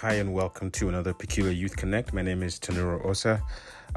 Hi, 0.00 0.12
and 0.12 0.32
welcome 0.32 0.70
to 0.70 0.88
another 0.88 1.12
Peculiar 1.12 1.50
Youth 1.50 1.76
Connect. 1.76 2.12
My 2.12 2.22
name 2.22 2.44
is 2.44 2.60
Tanuro 2.60 3.04
Osa. 3.04 3.42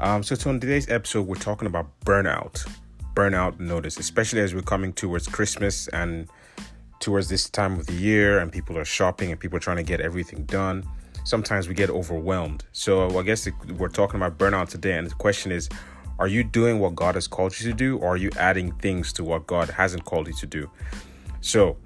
Um, 0.00 0.24
so, 0.24 0.34
on 0.50 0.58
today's 0.58 0.90
episode, 0.90 1.28
we're 1.28 1.36
talking 1.36 1.68
about 1.68 1.86
burnout, 2.00 2.68
burnout 3.14 3.60
notice, 3.60 3.96
especially 3.98 4.40
as 4.40 4.52
we're 4.52 4.62
coming 4.62 4.92
towards 4.92 5.28
Christmas 5.28 5.86
and 5.86 6.28
towards 6.98 7.28
this 7.28 7.48
time 7.48 7.78
of 7.78 7.86
the 7.86 7.92
year, 7.92 8.40
and 8.40 8.50
people 8.50 8.76
are 8.76 8.84
shopping 8.84 9.30
and 9.30 9.38
people 9.38 9.56
are 9.58 9.60
trying 9.60 9.76
to 9.76 9.84
get 9.84 10.00
everything 10.00 10.42
done. 10.46 10.82
Sometimes 11.22 11.68
we 11.68 11.74
get 11.74 11.88
overwhelmed. 11.88 12.64
So, 12.72 13.16
I 13.16 13.22
guess 13.22 13.48
we're 13.78 13.86
talking 13.86 14.16
about 14.16 14.38
burnout 14.38 14.70
today, 14.70 14.98
and 14.98 15.06
the 15.06 15.14
question 15.14 15.52
is 15.52 15.68
are 16.18 16.26
you 16.26 16.42
doing 16.42 16.80
what 16.80 16.96
God 16.96 17.14
has 17.14 17.28
called 17.28 17.56
you 17.60 17.70
to 17.70 17.76
do, 17.76 17.98
or 17.98 18.14
are 18.14 18.16
you 18.16 18.32
adding 18.38 18.72
things 18.80 19.12
to 19.12 19.22
what 19.22 19.46
God 19.46 19.70
hasn't 19.70 20.04
called 20.04 20.26
you 20.26 20.34
to 20.34 20.46
do? 20.48 20.68
So, 21.42 21.76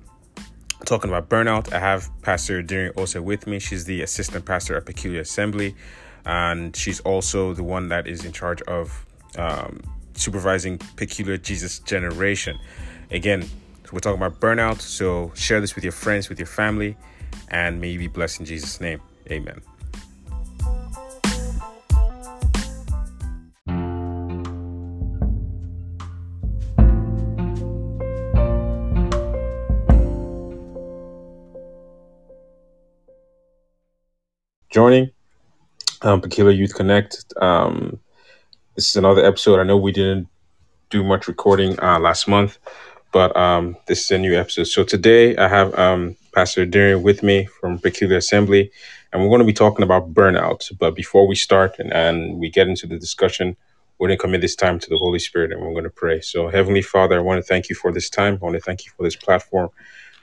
talking 0.84 1.10
about 1.10 1.28
burnout, 1.28 1.72
I 1.72 1.78
have 1.78 2.10
Pastor 2.22 2.62
Darian 2.62 2.92
also 2.96 3.22
with 3.22 3.46
me. 3.46 3.58
She's 3.58 3.84
the 3.84 4.02
assistant 4.02 4.44
pastor 4.44 4.76
at 4.76 4.86
Peculiar 4.86 5.20
Assembly, 5.20 5.74
and 6.24 6.74
she's 6.76 7.00
also 7.00 7.54
the 7.54 7.62
one 7.62 7.88
that 7.88 8.06
is 8.06 8.24
in 8.24 8.32
charge 8.32 8.62
of 8.62 9.04
um, 9.38 9.80
supervising 10.14 10.78
Peculiar 10.96 11.36
Jesus 11.36 11.78
Generation. 11.80 12.58
Again, 13.10 13.48
we're 13.92 14.00
talking 14.00 14.20
about 14.20 14.40
burnout, 14.40 14.80
so 14.80 15.32
share 15.34 15.60
this 15.60 15.74
with 15.74 15.84
your 15.84 15.92
friends, 15.92 16.28
with 16.28 16.38
your 16.38 16.46
family, 16.46 16.96
and 17.48 17.80
may 17.80 17.90
you 17.90 17.98
be 17.98 18.08
blessed 18.08 18.40
in 18.40 18.46
Jesus' 18.46 18.80
name. 18.80 19.00
Amen. 19.30 19.60
Joining 34.76 35.10
um, 36.02 36.20
Peculiar 36.20 36.54
Youth 36.54 36.74
Connect. 36.74 37.24
Um, 37.40 37.98
this 38.74 38.90
is 38.90 38.96
another 38.96 39.24
episode. 39.24 39.58
I 39.58 39.62
know 39.62 39.78
we 39.78 39.90
didn't 39.90 40.28
do 40.90 41.02
much 41.02 41.28
recording 41.28 41.80
uh, 41.80 41.98
last 41.98 42.28
month, 42.28 42.58
but 43.10 43.34
um, 43.34 43.78
this 43.86 44.04
is 44.04 44.10
a 44.10 44.18
new 44.18 44.38
episode. 44.38 44.64
So 44.64 44.84
today 44.84 45.34
I 45.38 45.48
have 45.48 45.74
um, 45.78 46.14
Pastor 46.34 46.66
Darian 46.66 47.02
with 47.02 47.22
me 47.22 47.46
from 47.46 47.78
Peculiar 47.78 48.18
Assembly, 48.18 48.70
and 49.14 49.22
we're 49.22 49.30
going 49.30 49.38
to 49.38 49.46
be 49.46 49.54
talking 49.54 49.82
about 49.82 50.12
burnout. 50.12 50.70
But 50.78 50.94
before 50.94 51.26
we 51.26 51.36
start 51.36 51.78
and, 51.78 51.90
and 51.94 52.38
we 52.38 52.50
get 52.50 52.68
into 52.68 52.86
the 52.86 52.98
discussion, 52.98 53.56
we're 53.96 54.08
going 54.08 54.18
to 54.18 54.22
commit 54.22 54.42
this 54.42 54.56
time 54.56 54.78
to 54.78 54.90
the 54.90 54.98
Holy 54.98 55.20
Spirit 55.20 55.52
and 55.52 55.62
we're 55.62 55.72
going 55.72 55.84
to 55.84 55.90
pray. 55.90 56.20
So, 56.20 56.48
Heavenly 56.48 56.82
Father, 56.82 57.16
I 57.16 57.22
want 57.22 57.38
to 57.38 57.48
thank 57.48 57.70
you 57.70 57.74
for 57.74 57.92
this 57.92 58.10
time. 58.10 58.34
I 58.34 58.44
want 58.44 58.56
to 58.56 58.60
thank 58.60 58.84
you 58.84 58.92
for 58.94 59.04
this 59.04 59.16
platform. 59.16 59.70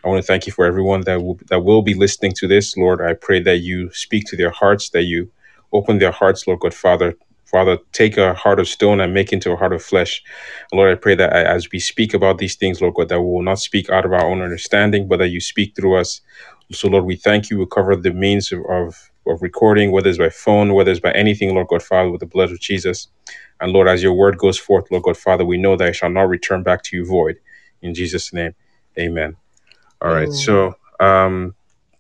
I 0.04 0.10
want 0.10 0.24
to 0.24 0.28
thank 0.28 0.48
you 0.48 0.54
for 0.54 0.66
everyone 0.66 1.04
that 1.04 1.24
will 1.24 1.40
that 1.50 1.62
will 1.62 1.84
be 1.84 1.94
listening 1.96 2.34
to 2.38 2.48
this, 2.48 2.78
Lord. 2.78 3.02
I 3.02 3.14
pray 3.14 3.42
that 3.44 3.60
you 3.60 3.92
speak 3.94 4.26
to 4.28 4.38
their 4.38 4.52
hearts, 4.52 4.90
that 4.92 5.04
you 5.04 5.32
open 5.74 6.00
their 6.00 6.12
hearts, 6.12 6.48
Lord 6.48 6.62
God, 6.62 6.74
Father. 6.76 7.16
Father, 7.46 7.80
take 7.94 8.18
a 8.18 8.34
heart 8.34 8.62
of 8.62 8.68
stone 8.70 9.02
and 9.02 9.14
make 9.14 9.34
into 9.34 9.52
a 9.52 9.58
heart 9.58 9.74
of 9.74 9.84
flesh. 9.84 10.24
Lord, 10.74 10.92
I 10.92 10.96
pray 10.96 11.16
that 11.16 11.34
as 11.34 11.70
we 11.72 11.80
speak 11.80 12.16
about 12.16 12.40
these 12.40 12.56
things, 12.56 12.82
Lord 12.82 12.96
God, 12.96 13.10
that 13.10 13.22
we 13.22 13.28
will 13.28 13.44
not 13.44 13.60
speak 13.60 13.92
out 13.92 14.06
of 14.06 14.14
our 14.14 14.26
own 14.26 14.42
understanding, 14.42 15.08
but 15.10 15.18
that 15.18 15.30
you 15.30 15.42
speak 15.42 15.76
through 15.76 15.98
us. 15.98 16.22
So, 16.72 16.88
Lord, 16.90 17.06
we 17.06 17.18
thank 17.18 17.50
you. 17.52 17.60
We 17.60 17.68
cover 17.68 17.96
the 17.98 18.14
means 18.14 18.54
of, 18.54 18.62
of, 18.70 19.12
of 19.28 19.42
recording, 19.44 19.92
whether 19.92 20.10
it's 20.10 20.20
by 20.20 20.30
phone, 20.30 20.74
whether 20.76 20.92
it's 20.92 21.02
by 21.02 21.12
anything, 21.12 21.54
Lord 21.54 21.68
God, 21.68 21.84
Father, 21.84 22.12
with 22.12 22.22
the 22.22 22.28
blood 22.28 22.52
of 22.52 22.62
Jesus. 22.62 23.10
And 23.62 23.74
Lord, 23.74 23.90
as 23.90 24.04
your 24.04 24.14
word 24.14 24.38
goes 24.40 24.58
forth, 24.60 24.92
Lord 24.92 25.04
God, 25.04 25.18
Father, 25.18 25.46
we 25.46 25.58
know 25.58 25.76
that 25.78 25.90
it 25.90 25.96
shall 25.96 26.10
not 26.12 26.30
return 26.30 26.64
back 26.64 26.84
to 26.86 26.98
you 26.98 27.06
void. 27.06 27.38
In 27.82 27.94
Jesus' 27.94 28.34
name, 28.34 28.56
amen. 28.98 29.38
All 30.04 30.14
right. 30.14 30.28
Mm. 30.28 30.36
So, 30.36 30.76
um, 31.00 31.56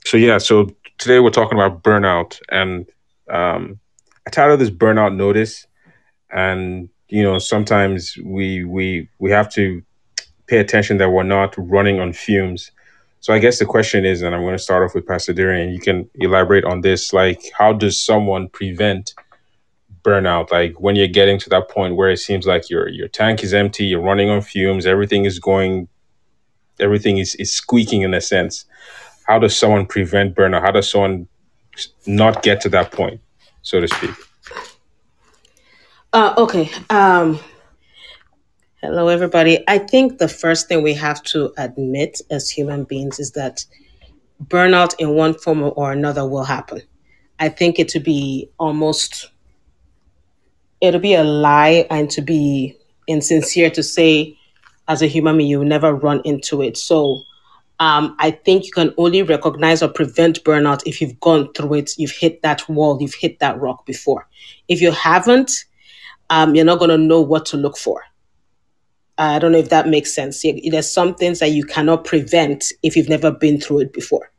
so 0.05 0.17
yeah. 0.17 0.37
So 0.37 0.75
today 0.97 1.19
we're 1.19 1.29
talking 1.29 1.57
about 1.57 1.83
burnout, 1.83 2.39
and 2.49 2.85
um, 3.29 3.79
I 4.27 4.29
titled 4.29 4.59
this 4.59 4.69
"Burnout 4.69 5.15
Notice." 5.15 5.65
And 6.29 6.89
you 7.07 7.23
know, 7.23 7.39
sometimes 7.39 8.17
we 8.23 8.65
we 8.65 9.07
we 9.19 9.31
have 9.31 9.49
to 9.53 9.81
pay 10.47 10.57
attention 10.57 10.97
that 10.97 11.11
we're 11.11 11.23
not 11.23 11.55
running 11.57 12.01
on 12.01 12.11
fumes. 12.11 12.71
So 13.21 13.33
I 13.33 13.39
guess 13.39 13.57
the 13.57 13.65
question 13.65 14.03
is, 14.03 14.21
and 14.21 14.35
I'm 14.35 14.41
going 14.41 14.57
to 14.57 14.61
start 14.61 14.83
off 14.83 14.93
with 14.93 15.07
Pastor 15.07 15.31
Darian. 15.31 15.71
You 15.71 15.79
can 15.79 16.09
elaborate 16.15 16.65
on 16.65 16.81
this. 16.81 17.13
Like, 17.13 17.41
how 17.57 17.71
does 17.71 17.97
someone 18.03 18.49
prevent 18.49 19.13
burnout? 20.03 20.51
Like 20.51 20.81
when 20.81 20.97
you're 20.97 21.07
getting 21.07 21.39
to 21.39 21.49
that 21.51 21.69
point 21.69 21.95
where 21.95 22.09
it 22.09 22.17
seems 22.17 22.45
like 22.45 22.69
your 22.69 22.89
your 22.89 23.07
tank 23.07 23.45
is 23.45 23.53
empty, 23.53 23.85
you're 23.85 24.01
running 24.01 24.29
on 24.29 24.41
fumes, 24.41 24.85
everything 24.85 25.23
is 25.23 25.39
going 25.39 25.87
everything 26.79 27.17
is, 27.17 27.35
is 27.35 27.55
squeaking 27.55 28.01
in 28.01 28.13
a 28.13 28.21
sense. 28.21 28.65
How 29.27 29.39
does 29.39 29.57
someone 29.57 29.85
prevent 29.85 30.35
burnout? 30.35 30.61
How 30.61 30.71
does 30.71 30.89
someone 30.89 31.27
not 32.05 32.43
get 32.43 32.61
to 32.61 32.69
that 32.69 32.91
point, 32.91 33.21
so 33.61 33.79
to 33.79 33.87
speak? 33.87 34.11
Uh, 36.11 36.33
okay. 36.37 36.69
Um, 36.89 37.39
hello, 38.81 39.07
everybody. 39.07 39.63
I 39.67 39.77
think 39.77 40.19
the 40.19 40.27
first 40.27 40.67
thing 40.67 40.83
we 40.83 40.93
have 40.93 41.23
to 41.23 41.53
admit 41.57 42.21
as 42.29 42.49
human 42.49 42.83
beings 42.83 43.19
is 43.19 43.31
that 43.31 43.65
burnout 44.43 44.93
in 44.99 45.11
one 45.11 45.33
form 45.33 45.71
or 45.75 45.91
another 45.91 46.27
will 46.27 46.43
happen. 46.43 46.81
I 47.39 47.49
think 47.49 47.79
it 47.79 47.87
to 47.89 47.99
be 47.99 48.49
almost 48.59 49.29
it'll 50.81 50.99
be 50.99 51.15
a 51.15 51.23
lie 51.23 51.87
and 51.89 52.09
to 52.11 52.21
be 52.21 52.77
insincere 53.07 53.69
to 53.69 53.81
say 53.81 54.37
as 54.87 55.01
a 55.01 55.07
human 55.07 55.37
being, 55.37 55.49
you 55.49 55.63
never 55.63 55.93
run 55.93 56.21
into 56.25 56.61
it. 56.61 56.77
So 56.77 57.21
um, 57.79 58.15
I 58.19 58.31
think 58.31 58.65
you 58.65 58.71
can 58.71 58.93
only 58.97 59.23
recognize 59.23 59.81
or 59.81 59.89
prevent 59.89 60.43
burnout 60.43 60.83
if 60.85 61.01
you've 61.01 61.19
gone 61.19 61.51
through 61.53 61.75
it, 61.75 61.97
you've 61.97 62.11
hit 62.11 62.41
that 62.41 62.67
wall, 62.69 62.97
you've 63.01 63.15
hit 63.15 63.39
that 63.39 63.59
rock 63.59 63.85
before. 63.85 64.27
If 64.67 64.81
you 64.81 64.91
haven't, 64.91 65.65
um, 66.29 66.55
you're 66.55 66.65
not 66.65 66.79
going 66.79 66.91
to 66.91 66.97
know 66.97 67.21
what 67.21 67.45
to 67.47 67.57
look 67.57 67.77
for. 67.77 68.01
I 69.17 69.37
don't 69.37 69.51
know 69.51 69.59
if 69.59 69.69
that 69.69 69.87
makes 69.87 70.13
sense. 70.13 70.41
There's 70.41 70.91
some 70.91 71.13
things 71.13 71.39
that 71.39 71.51
you 71.51 71.65
cannot 71.65 72.03
prevent 72.03 72.71
if 72.81 72.95
you've 72.95 73.09
never 73.09 73.31
been 73.31 73.59
through 73.59 73.81
it 73.81 73.93
before. 73.93 74.31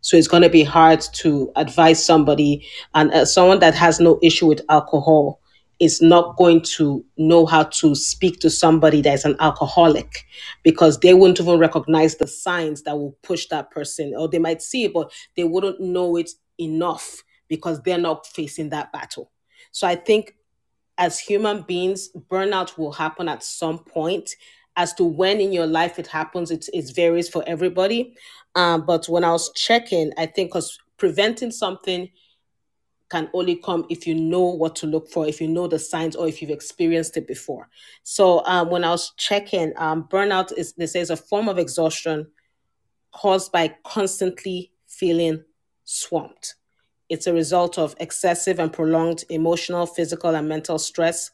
So 0.00 0.16
it's 0.16 0.28
going 0.28 0.42
to 0.42 0.48
be 0.48 0.64
hard 0.64 1.00
to 1.14 1.52
advise 1.54 2.04
somebody 2.04 2.66
and 2.94 3.12
uh, 3.12 3.24
someone 3.24 3.60
that 3.60 3.74
has 3.74 4.00
no 4.00 4.18
issue 4.22 4.46
with 4.46 4.62
alcohol 4.68 5.40
is 5.82 6.00
not 6.00 6.36
going 6.36 6.60
to 6.60 7.04
know 7.18 7.44
how 7.44 7.64
to 7.64 7.92
speak 7.96 8.38
to 8.38 8.48
somebody 8.48 9.02
that 9.02 9.14
is 9.14 9.24
an 9.24 9.34
alcoholic 9.40 10.24
because 10.62 11.00
they 11.00 11.12
wouldn't 11.12 11.40
even 11.40 11.58
recognize 11.58 12.14
the 12.16 12.26
signs 12.28 12.84
that 12.84 12.96
will 12.96 13.18
push 13.24 13.46
that 13.48 13.68
person. 13.72 14.14
Or 14.16 14.28
they 14.28 14.38
might 14.38 14.62
see 14.62 14.84
it 14.84 14.94
but 14.94 15.12
they 15.36 15.42
wouldn't 15.42 15.80
know 15.80 16.16
it 16.16 16.30
enough 16.60 17.24
because 17.48 17.82
they're 17.82 17.98
not 17.98 18.28
facing 18.28 18.68
that 18.70 18.92
battle. 18.92 19.32
So 19.72 19.88
i 19.88 19.96
think 19.96 20.36
as 20.98 21.18
human 21.18 21.62
beings 21.62 22.10
burnout 22.30 22.78
will 22.78 22.92
happen 22.92 23.28
at 23.28 23.42
some 23.42 23.80
point. 23.80 24.30
As 24.76 24.94
to 24.94 25.04
when 25.04 25.40
in 25.40 25.52
your 25.52 25.66
life 25.66 25.98
it 25.98 26.06
happens 26.06 26.50
it, 26.52 26.66
it 26.72 26.94
varies 26.94 27.28
for 27.28 27.42
everybody. 27.46 28.16
Um, 28.54 28.86
but 28.86 29.08
when 29.08 29.24
i 29.24 29.32
was 29.32 29.50
checking 29.54 30.12
i 30.16 30.26
think 30.26 30.50
because 30.50 30.78
preventing 30.98 31.50
something 31.50 32.08
can 33.12 33.28
only 33.34 33.56
come 33.56 33.84
if 33.90 34.06
you 34.06 34.14
know 34.14 34.40
what 34.40 34.74
to 34.76 34.86
look 34.86 35.06
for, 35.06 35.28
if 35.28 35.38
you 35.38 35.46
know 35.46 35.68
the 35.68 35.78
signs, 35.78 36.16
or 36.16 36.26
if 36.26 36.40
you've 36.40 36.50
experienced 36.50 37.18
it 37.18 37.28
before. 37.28 37.68
So 38.02 38.42
um, 38.46 38.70
when 38.70 38.84
I 38.84 38.90
was 38.90 39.12
checking, 39.18 39.74
um, 39.76 40.08
burnout 40.10 40.56
is 40.56 40.72
they 40.72 40.86
say 40.86 41.00
is 41.00 41.10
a 41.10 41.16
form 41.16 41.46
of 41.48 41.58
exhaustion 41.58 42.26
caused 43.12 43.52
by 43.52 43.76
constantly 43.84 44.72
feeling 44.88 45.44
swamped. 45.84 46.54
It's 47.10 47.26
a 47.26 47.34
result 47.34 47.76
of 47.76 47.94
excessive 48.00 48.58
and 48.58 48.72
prolonged 48.72 49.24
emotional, 49.28 49.84
physical, 49.84 50.34
and 50.34 50.48
mental 50.48 50.78
stress. 50.78 51.30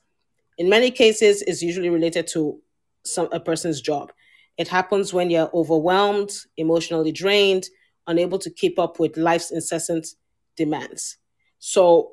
In 0.58 0.68
many 0.68 0.90
cases, 0.90 1.42
it's 1.42 1.62
usually 1.62 1.90
related 1.90 2.26
to 2.32 2.60
some 3.04 3.28
a 3.30 3.38
person's 3.38 3.80
job. 3.80 4.10
It 4.56 4.66
happens 4.66 5.14
when 5.14 5.30
you're 5.30 5.50
overwhelmed, 5.54 6.32
emotionally 6.56 7.12
drained, 7.12 7.68
unable 8.08 8.40
to 8.40 8.50
keep 8.50 8.80
up 8.80 8.98
with 8.98 9.16
life's 9.16 9.52
incessant 9.52 10.08
demands. 10.56 11.18
So 11.58 12.12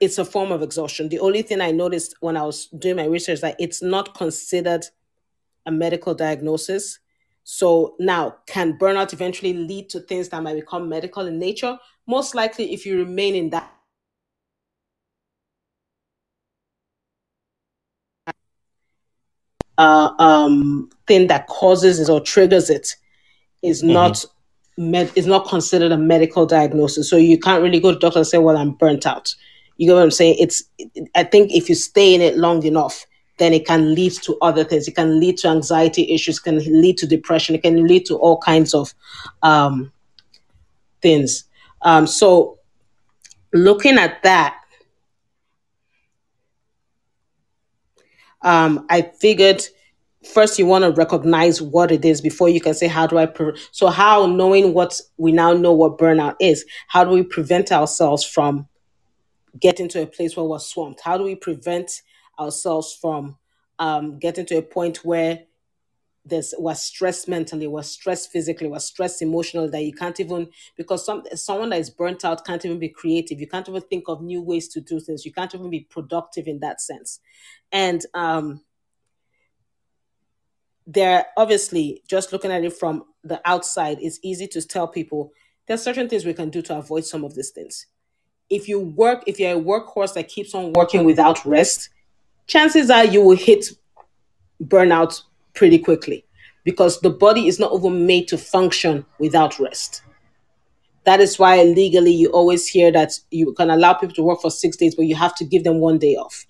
it's 0.00 0.18
a 0.18 0.24
form 0.24 0.50
of 0.52 0.62
exhaustion. 0.62 1.08
The 1.08 1.20
only 1.20 1.42
thing 1.42 1.60
I 1.60 1.70
noticed 1.70 2.14
when 2.20 2.36
I 2.36 2.42
was 2.42 2.66
doing 2.66 2.96
my 2.96 3.06
research 3.06 3.40
that 3.40 3.56
it's 3.58 3.82
not 3.82 4.14
considered 4.14 4.84
a 5.66 5.70
medical 5.70 6.14
diagnosis. 6.14 6.98
So 7.44 7.94
now, 7.98 8.36
can 8.46 8.78
burnout 8.78 9.12
eventually 9.12 9.52
lead 9.52 9.90
to 9.90 10.00
things 10.00 10.28
that 10.30 10.42
might 10.42 10.54
become 10.54 10.88
medical 10.88 11.26
in 11.26 11.38
nature? 11.38 11.78
Most 12.06 12.34
likely, 12.34 12.72
if 12.72 12.84
you 12.84 12.98
remain 12.98 13.34
in 13.34 13.50
that 13.50 13.72
uh, 19.78 20.10
um, 20.18 20.90
thing 21.06 21.26
that 21.28 21.46
causes 21.46 21.98
it 21.98 22.08
or 22.08 22.20
triggers 22.20 22.70
it 22.70 22.94
is 23.62 23.82
mm-hmm. 23.82 23.92
not 23.92 24.24
med- 24.76 25.12
is 25.16 25.26
not 25.26 25.48
considered 25.48 25.92
a 25.92 25.96
medical 25.96 26.46
diagnosis. 26.46 27.08
So 27.08 27.16
you 27.16 27.38
can't 27.38 27.62
really 27.62 27.80
go 27.80 27.92
to 27.92 27.98
doctor 27.98 28.20
and 28.20 28.26
say, 28.26 28.38
"Well, 28.38 28.56
I'm 28.56 28.72
burnt 28.72 29.06
out." 29.06 29.34
You 29.76 29.86
get 29.86 29.94
what 29.94 30.02
I'm 30.02 30.10
saying? 30.10 30.36
It's. 30.38 30.62
I 31.14 31.24
think 31.24 31.52
if 31.52 31.68
you 31.68 31.74
stay 31.74 32.14
in 32.14 32.20
it 32.20 32.36
long 32.36 32.62
enough, 32.64 33.06
then 33.38 33.52
it 33.52 33.66
can 33.66 33.94
lead 33.94 34.12
to 34.22 34.36
other 34.42 34.64
things. 34.64 34.86
It 34.86 34.94
can 34.94 35.18
lead 35.18 35.38
to 35.38 35.48
anxiety 35.48 36.12
issues. 36.12 36.38
Can 36.38 36.58
lead 36.58 36.98
to 36.98 37.06
depression. 37.06 37.54
It 37.54 37.62
can 37.62 37.86
lead 37.86 38.06
to 38.06 38.16
all 38.16 38.38
kinds 38.38 38.74
of 38.74 38.94
um, 39.42 39.92
things. 41.00 41.44
Um, 41.82 42.06
so 42.06 42.58
looking 43.52 43.98
at 43.98 44.22
that, 44.22 44.56
um, 48.42 48.86
I 48.90 49.02
figured 49.02 49.62
first 50.24 50.58
you 50.58 50.66
want 50.66 50.84
to 50.84 50.90
recognize 50.92 51.60
what 51.60 51.90
it 51.90 52.04
is 52.04 52.20
before 52.20 52.48
you 52.48 52.60
can 52.60 52.74
say 52.74 52.86
how 52.86 53.06
do 53.06 53.18
i 53.18 53.26
pre-? 53.26 53.58
so 53.70 53.88
how 53.88 54.26
knowing 54.26 54.72
what 54.72 55.00
we 55.16 55.32
now 55.32 55.52
know 55.52 55.72
what 55.72 55.98
burnout 55.98 56.36
is 56.40 56.64
how 56.88 57.04
do 57.04 57.10
we 57.10 57.22
prevent 57.22 57.72
ourselves 57.72 58.24
from 58.24 58.68
getting 59.58 59.88
to 59.88 60.02
a 60.02 60.06
place 60.06 60.36
where 60.36 60.46
we're 60.46 60.58
swamped? 60.58 61.00
How 61.00 61.18
do 61.18 61.24
we 61.24 61.34
prevent 61.34 62.02
ourselves 62.38 62.96
from 63.00 63.36
um, 63.78 64.18
getting 64.18 64.46
to 64.46 64.58
a 64.58 64.62
point 64.62 65.04
where 65.04 65.40
there's 66.24 66.54
we're 66.56 66.72
stressed 66.72 67.26
mentally 67.26 67.66
we're 67.66 67.82
stressed 67.82 68.30
physically 68.30 68.68
we're 68.68 68.78
stressed 68.78 69.22
emotionally 69.22 69.68
that 69.68 69.82
you 69.82 69.92
can't 69.92 70.20
even 70.20 70.46
because 70.76 71.04
some 71.04 71.24
someone 71.34 71.70
that 71.70 71.80
is 71.80 71.90
burnt 71.90 72.24
out 72.24 72.46
can't 72.46 72.64
even 72.64 72.78
be 72.78 72.88
creative. 72.88 73.40
You 73.40 73.48
can't 73.48 73.68
even 73.68 73.82
think 73.82 74.04
of 74.06 74.22
new 74.22 74.40
ways 74.40 74.68
to 74.68 74.80
do 74.80 75.00
things. 75.00 75.24
You 75.26 75.32
can't 75.32 75.52
even 75.52 75.68
be 75.68 75.80
productive 75.80 76.46
in 76.46 76.60
that 76.60 76.80
sense. 76.80 77.18
And 77.72 78.06
um 78.14 78.62
there 80.86 81.26
obviously 81.36 82.02
just 82.08 82.32
looking 82.32 82.50
at 82.50 82.64
it 82.64 82.72
from 82.72 83.04
the 83.24 83.40
outside 83.44 83.98
it's 84.00 84.18
easy 84.22 84.46
to 84.48 84.60
tell 84.60 84.88
people 84.88 85.32
there's 85.66 85.82
certain 85.82 86.08
things 86.08 86.24
we 86.24 86.34
can 86.34 86.50
do 86.50 86.60
to 86.62 86.76
avoid 86.76 87.04
some 87.04 87.24
of 87.24 87.34
these 87.34 87.50
things. 87.50 87.86
If 88.50 88.68
you 88.68 88.80
work 88.80 89.22
if 89.26 89.38
you're 89.38 89.58
a 89.58 89.62
workhorse 89.62 90.14
that 90.14 90.28
keeps 90.28 90.54
on 90.54 90.72
working 90.72 91.04
without 91.04 91.44
rest 91.44 91.90
chances 92.46 92.90
are 92.90 93.04
you 93.04 93.22
will 93.22 93.36
hit 93.36 93.66
burnout 94.64 95.22
pretty 95.54 95.78
quickly 95.78 96.24
because 96.64 97.00
the 97.00 97.10
body 97.10 97.48
is 97.48 97.58
not 97.58 97.72
even 97.74 98.06
made 98.06 98.28
to 98.28 98.38
function 98.38 99.04
without 99.18 99.58
rest. 99.58 100.02
That 101.04 101.20
is 101.20 101.38
why 101.38 101.62
legally 101.62 102.12
you 102.12 102.28
always 102.28 102.68
hear 102.68 102.92
that 102.92 103.18
you 103.30 103.52
can 103.54 103.70
allow 103.70 103.94
people 103.94 104.14
to 104.14 104.22
work 104.22 104.40
for 104.40 104.50
six 104.50 104.76
days 104.76 104.94
but 104.94 105.06
you 105.06 105.14
have 105.14 105.34
to 105.36 105.44
give 105.44 105.64
them 105.64 105.78
one 105.78 105.98
day 105.98 106.16
off 106.16 106.44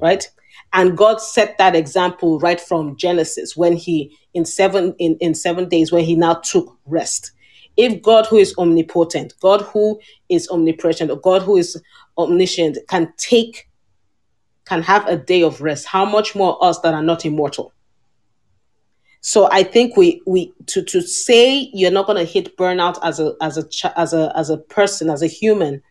right 0.00 0.28
and 0.74 0.96
god 0.96 1.20
set 1.20 1.56
that 1.56 1.74
example 1.74 2.38
right 2.40 2.60
from 2.60 2.96
genesis 2.96 3.56
when 3.56 3.74
he 3.74 4.14
in 4.34 4.44
seven 4.44 4.94
in, 4.98 5.16
in 5.20 5.34
seven 5.34 5.68
days 5.68 5.90
when 5.90 6.04
he 6.04 6.14
now 6.14 6.34
took 6.34 6.76
rest. 6.84 7.30
If 7.76 8.02
god 8.02 8.26
who 8.26 8.36
is 8.36 8.54
omnipotent 8.58 9.34
god 9.40 9.62
who 9.62 9.98
is 10.28 10.48
omnipresent 10.50 11.10
or 11.10 11.18
god 11.18 11.42
who 11.42 11.56
is 11.56 11.80
omniscient 12.18 12.78
can 12.88 13.12
take 13.16 13.68
can 14.66 14.82
have 14.82 15.06
a 15.06 15.16
day 15.16 15.42
of 15.42 15.60
rest 15.60 15.86
how 15.86 16.04
much 16.04 16.34
more 16.34 16.62
us 16.62 16.80
that 16.80 16.94
are 16.94 17.02
not 17.02 17.24
immortal? 17.24 17.72
So 19.20 19.48
i 19.50 19.62
think 19.62 19.96
we 19.96 20.20
we 20.26 20.52
to 20.66 20.82
to 20.82 21.00
say 21.00 21.70
you're 21.72 21.90
not 21.90 22.06
going 22.06 22.18
to 22.18 22.30
hit 22.30 22.56
burnout 22.56 22.98
as 23.02 23.20
a 23.20 23.34
as 23.40 23.56
a 23.56 23.64
as 23.98 24.12
a 24.12 24.32
as 24.36 24.50
a 24.50 24.58
person 24.58 25.08
as 25.08 25.22
a 25.22 25.26
human 25.26 25.82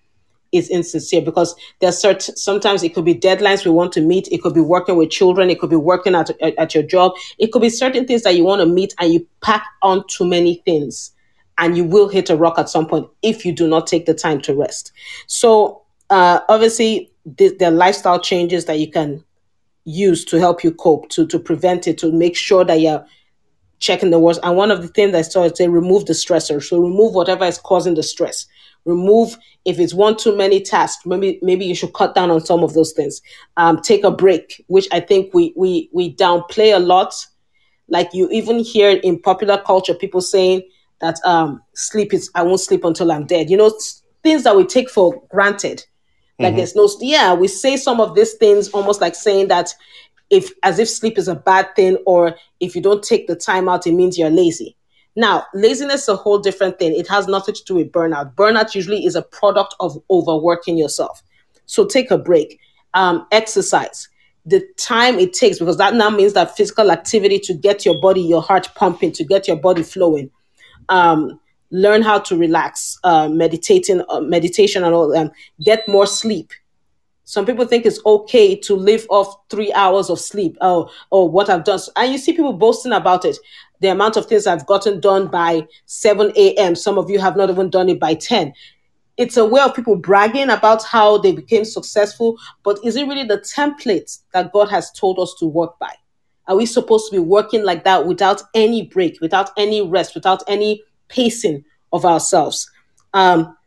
is 0.54 0.70
insincere 0.70 1.22
because 1.22 1.56
there's 1.80 1.98
certain 1.98 2.36
sometimes 2.36 2.84
it 2.84 2.94
could 2.94 3.04
be 3.04 3.16
deadlines 3.16 3.66
we 3.66 3.72
want 3.72 3.92
to 3.92 4.02
meet 4.02 4.28
it 4.32 4.42
could 4.42 4.54
be 4.54 4.62
working 4.62 4.96
with 4.96 5.10
children 5.10 5.50
it 5.50 5.60
could 5.60 5.70
be 5.70 5.76
working 5.76 6.16
at, 6.16 6.30
at 6.42 6.74
your 6.74 6.84
job 6.84 7.12
it 7.40 7.52
could 7.52 7.62
be 7.62 7.70
certain 7.70 8.06
things 8.06 8.24
that 8.24 8.36
you 8.36 8.44
want 8.44 8.62
to 8.62 8.66
meet 8.66 8.94
and 9.00 9.14
you 9.14 9.28
pack 9.42 9.66
on 9.82 10.04
too 10.08 10.26
many 10.26 10.62
things 10.66 11.12
and 11.58 11.76
you 11.76 11.84
will 11.84 12.08
hit 12.08 12.30
a 12.30 12.36
rock 12.36 12.58
at 12.58 12.70
some 12.70 12.88
point 12.88 13.08
if 13.22 13.46
you 13.46 13.52
do 13.52 13.68
not 13.68 13.88
take 13.88 14.06
the 14.06 14.14
time 14.14 14.40
to 14.40 14.54
rest 14.54 14.92
so 15.28 15.82
uh, 16.10 16.40
obviously 16.50 17.12
th- 17.38 17.58
there 17.58 17.70
are 17.70 17.76
lifestyle 17.76 18.20
changes 18.20 18.66
that 18.66 18.80
you 18.80 18.90
can 18.90 19.24
use 19.86 20.24
to 20.24 20.40
help 20.40 20.64
you 20.64 20.72
cope 20.72 21.10
to 21.10 21.26
to 21.28 21.40
prevent 21.40 21.88
it 21.88 21.98
to 21.98 22.12
make 22.12 22.36
sure 22.36 22.64
that 22.64 22.80
you're 22.80 23.06
checking 23.84 24.10
the 24.10 24.20
words. 24.20 24.40
And 24.42 24.56
one 24.56 24.72
of 24.72 24.82
the 24.82 24.88
things 24.88 25.14
I 25.14 25.22
saw 25.22 25.44
is 25.44 25.54
say 25.56 25.68
remove 25.68 26.06
the 26.06 26.14
stressor. 26.14 26.64
So 26.64 26.80
remove 26.80 27.14
whatever 27.14 27.46
is 27.46 27.58
causing 27.58 27.96
the 27.96 28.04
stress. 28.04 28.48
Remove 28.86 29.38
if 29.66 29.80
it's 29.80 29.94
one 29.94 30.18
too 30.18 30.36
many 30.36 30.62
tasks. 30.62 31.06
Maybe 31.06 31.40
maybe 31.42 31.66
you 31.66 31.76
should 31.76 31.94
cut 31.94 32.16
down 32.16 32.32
on 32.32 32.44
some 32.46 32.64
of 32.64 32.74
those 32.74 32.92
things. 32.92 33.22
Um, 33.58 33.82
take 33.82 34.04
a 34.04 34.12
break, 34.12 34.64
which 34.68 34.88
I 34.92 35.00
think 35.00 35.34
we 35.34 35.54
we 35.56 35.90
we 35.94 36.16
downplay 36.16 36.76
a 36.76 36.80
lot. 36.80 37.14
Like 37.88 38.10
you 38.14 38.30
even 38.30 38.60
hear 38.60 39.00
in 39.04 39.22
popular 39.22 39.62
culture 39.66 39.94
people 39.94 40.22
saying 40.22 40.64
that 41.00 41.20
um, 41.26 41.62
sleep 41.76 42.14
is 42.14 42.30
I 42.36 42.44
won't 42.44 42.60
sleep 42.60 42.84
until 42.84 43.12
I'm 43.12 43.26
dead. 43.26 43.50
You 43.50 43.58
know 43.58 43.72
things 44.24 44.44
that 44.44 44.56
we 44.56 44.66
take 44.66 44.90
for 44.90 45.22
granted. 45.30 45.86
Like 46.40 46.50
mm-hmm. 46.50 46.58
there's 46.58 46.76
no 46.76 46.90
yeah 47.00 47.34
we 47.34 47.48
say 47.48 47.78
some 47.78 48.02
of 48.02 48.16
these 48.16 48.34
things 48.34 48.70
almost 48.70 49.02
like 49.02 49.16
saying 49.16 49.50
that 49.50 49.74
if 50.30 50.52
as 50.64 50.80
if 50.80 50.90
sleep 50.90 51.18
is 51.18 51.28
a 51.28 51.36
bad 51.36 51.76
thing 51.76 51.98
or 52.06 52.36
if 52.60 52.76
you 52.76 52.82
don't 52.82 53.04
take 53.04 53.28
the 53.28 53.36
time 53.36 53.70
out 53.70 53.86
it 53.86 53.94
means 53.94 54.18
you're 54.18 54.32
lazy 54.32 54.76
now 55.16 55.46
laziness 55.54 56.04
is 56.04 56.10
a 56.10 56.16
whole 56.16 56.40
different 56.40 56.80
thing. 56.80 56.94
It 56.94 57.08
has 57.08 57.28
nothing 57.28 57.56
to 57.56 57.64
do 57.64 57.76
with 57.76 57.92
burnout. 57.92 58.34
Burnout 58.36 58.74
usually 58.74 59.06
is 59.06 59.16
a 59.16 59.22
product 59.22 59.76
of 59.80 60.02
overworking 60.10 60.78
yourself. 60.78 61.22
So 61.66 61.86
take 61.86 62.12
a 62.12 62.18
break. 62.18 62.60
Um, 62.94 63.26
exercise. 63.32 64.10
The 64.46 64.64
time 64.78 65.18
it 65.18 65.34
takes 65.34 65.58
because 65.58 65.78
that 65.78 65.96
now 65.96 66.10
means 66.10 66.34
that 66.34 66.56
physical 66.56 66.92
activity 66.92 67.40
to 67.40 67.54
get 67.54 67.86
your 67.86 68.00
body 68.02 68.22
your 68.22 68.42
heart 68.42 68.70
pumping 68.76 69.12
to 69.14 69.24
get 69.24 69.48
your 69.48 69.58
body 69.58 69.84
flowing. 69.84 70.30
Um, 70.90 71.40
learn 71.72 72.04
how 72.04 72.20
to 72.20 72.38
relax 72.38 73.00
uh, 73.04 73.28
meditating 73.30 74.04
uh, 74.10 74.20
meditation 74.22 74.84
and 74.84 74.94
all 74.94 75.08
them 75.10 75.32
get 75.64 75.88
more 75.88 76.06
sleep. 76.06 76.52
Some 77.26 77.46
people 77.46 77.66
think 77.66 77.86
it's 77.86 78.00
okay 78.06 78.56
to 78.58 78.76
live 78.76 79.08
off 79.10 79.36
three 79.50 79.72
hours 79.74 80.10
of 80.10 80.20
sleep. 80.20 80.58
Oh, 80.62 80.92
oh, 81.12 81.26
what 81.26 81.50
I've 81.50 81.64
done. 81.64 81.80
And 81.96 82.12
you 82.12 82.18
see 82.18 82.34
people 82.34 82.54
boasting 82.54 82.92
about 82.92 83.26
it. 83.26 83.38
The 83.84 83.90
amount 83.90 84.16
of 84.16 84.28
things 84.28 84.48
I've 84.48 84.66
gotten 84.66 85.02
done 85.02 85.28
by 85.28 85.68
7 85.88 86.32
a.m. 86.38 86.74
Some 86.74 86.98
of 86.98 87.10
you 87.10 87.20
have 87.20 87.36
not 87.36 87.50
even 87.50 87.70
done 87.70 87.90
it 87.90 88.00
by 88.00 88.14
10. 88.14 88.54
It's 89.18 89.36
a 89.36 89.46
way 89.46 89.60
of 89.60 89.76
people 89.76 89.98
bragging 89.98 90.50
about 90.50 90.86
how 90.86 91.18
they 91.18 91.34
became 91.34 91.66
successful, 91.66 92.38
but 92.64 92.80
is 92.86 92.96
it 92.96 93.06
really 93.06 93.26
the 93.26 93.40
template 93.40 94.20
that 94.32 94.54
God 94.54 94.70
has 94.70 94.90
told 94.94 95.20
us 95.20 95.36
to 95.40 95.46
work 95.46 95.78
by? 95.80 95.94
Are 96.48 96.56
we 96.56 96.66
supposed 96.66 97.10
to 97.10 97.18
be 97.18 97.20
working 97.20 97.66
like 97.66 97.84
that 97.84 98.08
without 98.08 98.42
any 98.54 98.84
break, 98.84 99.20
without 99.20 99.50
any 99.58 99.82
rest, 99.82 100.16
without 100.16 100.44
any 100.48 100.82
pacing 101.10 101.66
of 101.92 102.06
ourselves? 102.06 102.72
Um, 103.14 103.58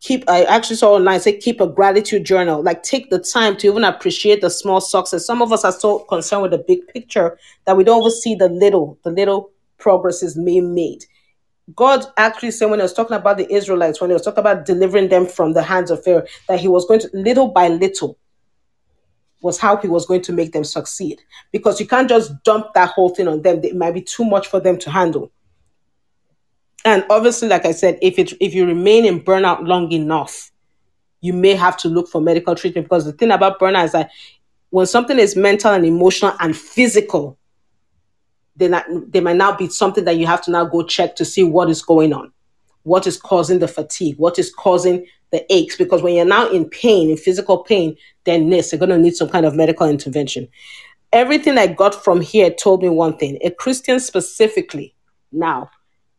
keep 0.00 0.28
i 0.28 0.42
actually 0.44 0.76
saw 0.76 0.94
online 0.94 1.20
say 1.20 1.36
keep 1.36 1.60
a 1.60 1.66
gratitude 1.66 2.24
journal. 2.24 2.62
Like 2.62 2.82
take 2.82 3.10
the 3.10 3.18
time 3.18 3.56
to 3.58 3.66
even 3.68 3.84
appreciate 3.84 4.40
the 4.40 4.50
small 4.50 4.80
success. 4.80 5.26
Some 5.26 5.42
of 5.42 5.52
us 5.52 5.64
are 5.64 5.72
so 5.72 6.00
concerned 6.00 6.42
with 6.42 6.50
the 6.50 6.64
big 6.66 6.86
picture 6.88 7.38
that 7.66 7.76
we 7.76 7.84
don't 7.84 8.10
see 8.10 8.34
the 8.34 8.48
little 8.48 8.98
the 9.04 9.10
little 9.10 9.50
progresses 9.78 10.34
being 10.34 10.74
made. 10.74 11.04
God 11.76 12.04
actually 12.16 12.50
said 12.50 12.66
when 12.66 12.80
he 12.80 12.82
was 12.82 12.92
talking 12.92 13.16
about 13.16 13.36
the 13.36 13.52
israelites 13.52 14.00
when 14.00 14.10
he 14.10 14.14
was 14.14 14.22
talking 14.22 14.40
about 14.40 14.66
delivering 14.66 15.08
them 15.08 15.26
from 15.26 15.52
the 15.52 15.62
hands 15.62 15.90
of 15.90 16.02
pharaoh 16.02 16.26
that 16.48 16.58
he 16.58 16.66
was 16.66 16.84
going 16.86 17.00
to 17.00 17.10
little 17.12 17.48
by 17.48 17.68
little 17.68 18.18
was 19.42 19.58
how 19.58 19.76
he 19.76 19.88
was 19.88 20.04
going 20.04 20.20
to 20.20 20.32
make 20.34 20.52
them 20.52 20.64
succeed. 20.64 21.18
Because 21.50 21.80
you 21.80 21.86
can't 21.86 22.10
just 22.10 22.42
dump 22.44 22.74
that 22.74 22.90
whole 22.90 23.08
thing 23.08 23.26
on 23.26 23.40
them. 23.40 23.64
It 23.64 23.74
might 23.74 23.94
be 23.94 24.02
too 24.02 24.24
much 24.24 24.48
for 24.48 24.60
them 24.60 24.78
to 24.80 24.90
handle 24.90 25.32
and 26.84 27.04
obviously 27.10 27.48
like 27.48 27.66
i 27.66 27.72
said 27.72 27.98
if 28.02 28.18
it 28.18 28.32
if 28.40 28.54
you 28.54 28.66
remain 28.66 29.04
in 29.04 29.20
burnout 29.20 29.66
long 29.66 29.90
enough 29.92 30.50
you 31.20 31.32
may 31.32 31.54
have 31.54 31.76
to 31.78 31.88
look 31.88 32.08
for 32.08 32.20
medical 32.20 32.54
treatment. 32.54 32.86
Because 32.86 33.04
the 33.04 33.12
thing 33.12 33.30
about 33.30 33.58
burnout 33.58 33.84
is 33.84 33.92
that 33.92 34.10
when 34.70 34.86
something 34.86 35.18
is 35.18 35.36
mental 35.36 35.72
and 35.72 35.84
emotional 35.84 36.34
and 36.40 36.56
physical 36.56 37.36
then 38.56 38.74
there 39.08 39.22
might 39.22 39.36
now 39.36 39.56
be 39.56 39.68
something 39.68 40.04
that 40.04 40.18
you 40.18 40.26
have 40.26 40.42
to 40.42 40.50
now 40.50 40.66
go 40.66 40.82
check 40.82 41.16
to 41.16 41.24
see 41.24 41.42
what 41.42 41.70
is 41.70 41.80
going 41.80 42.12
on. 42.12 42.30
What 42.82 43.06
is 43.06 43.16
causing 43.16 43.58
the 43.58 43.68
fatigue? 43.68 44.18
What 44.18 44.38
is 44.38 44.52
causing 44.52 45.06
the 45.30 45.50
aches? 45.50 45.76
Because 45.76 46.02
when 46.02 46.14
you're 46.14 46.26
now 46.26 46.50
in 46.50 46.68
pain 46.68 47.08
in 47.08 47.16
physical 47.16 47.58
pain 47.58 47.96
then 48.24 48.50
this 48.50 48.72
you're 48.72 48.78
going 48.78 48.90
to 48.90 48.98
need 48.98 49.14
some 49.14 49.28
kind 49.28 49.46
of 49.46 49.54
medical 49.54 49.88
intervention. 49.88 50.48
Everything 51.12 51.58
i 51.58 51.66
got 51.66 52.04
from 52.04 52.20
here 52.20 52.50
told 52.50 52.82
me 52.82 52.88
one 52.88 53.16
thing. 53.16 53.38
A 53.42 53.50
christian 53.50 53.98
specifically 53.98 54.94
now 55.32 55.70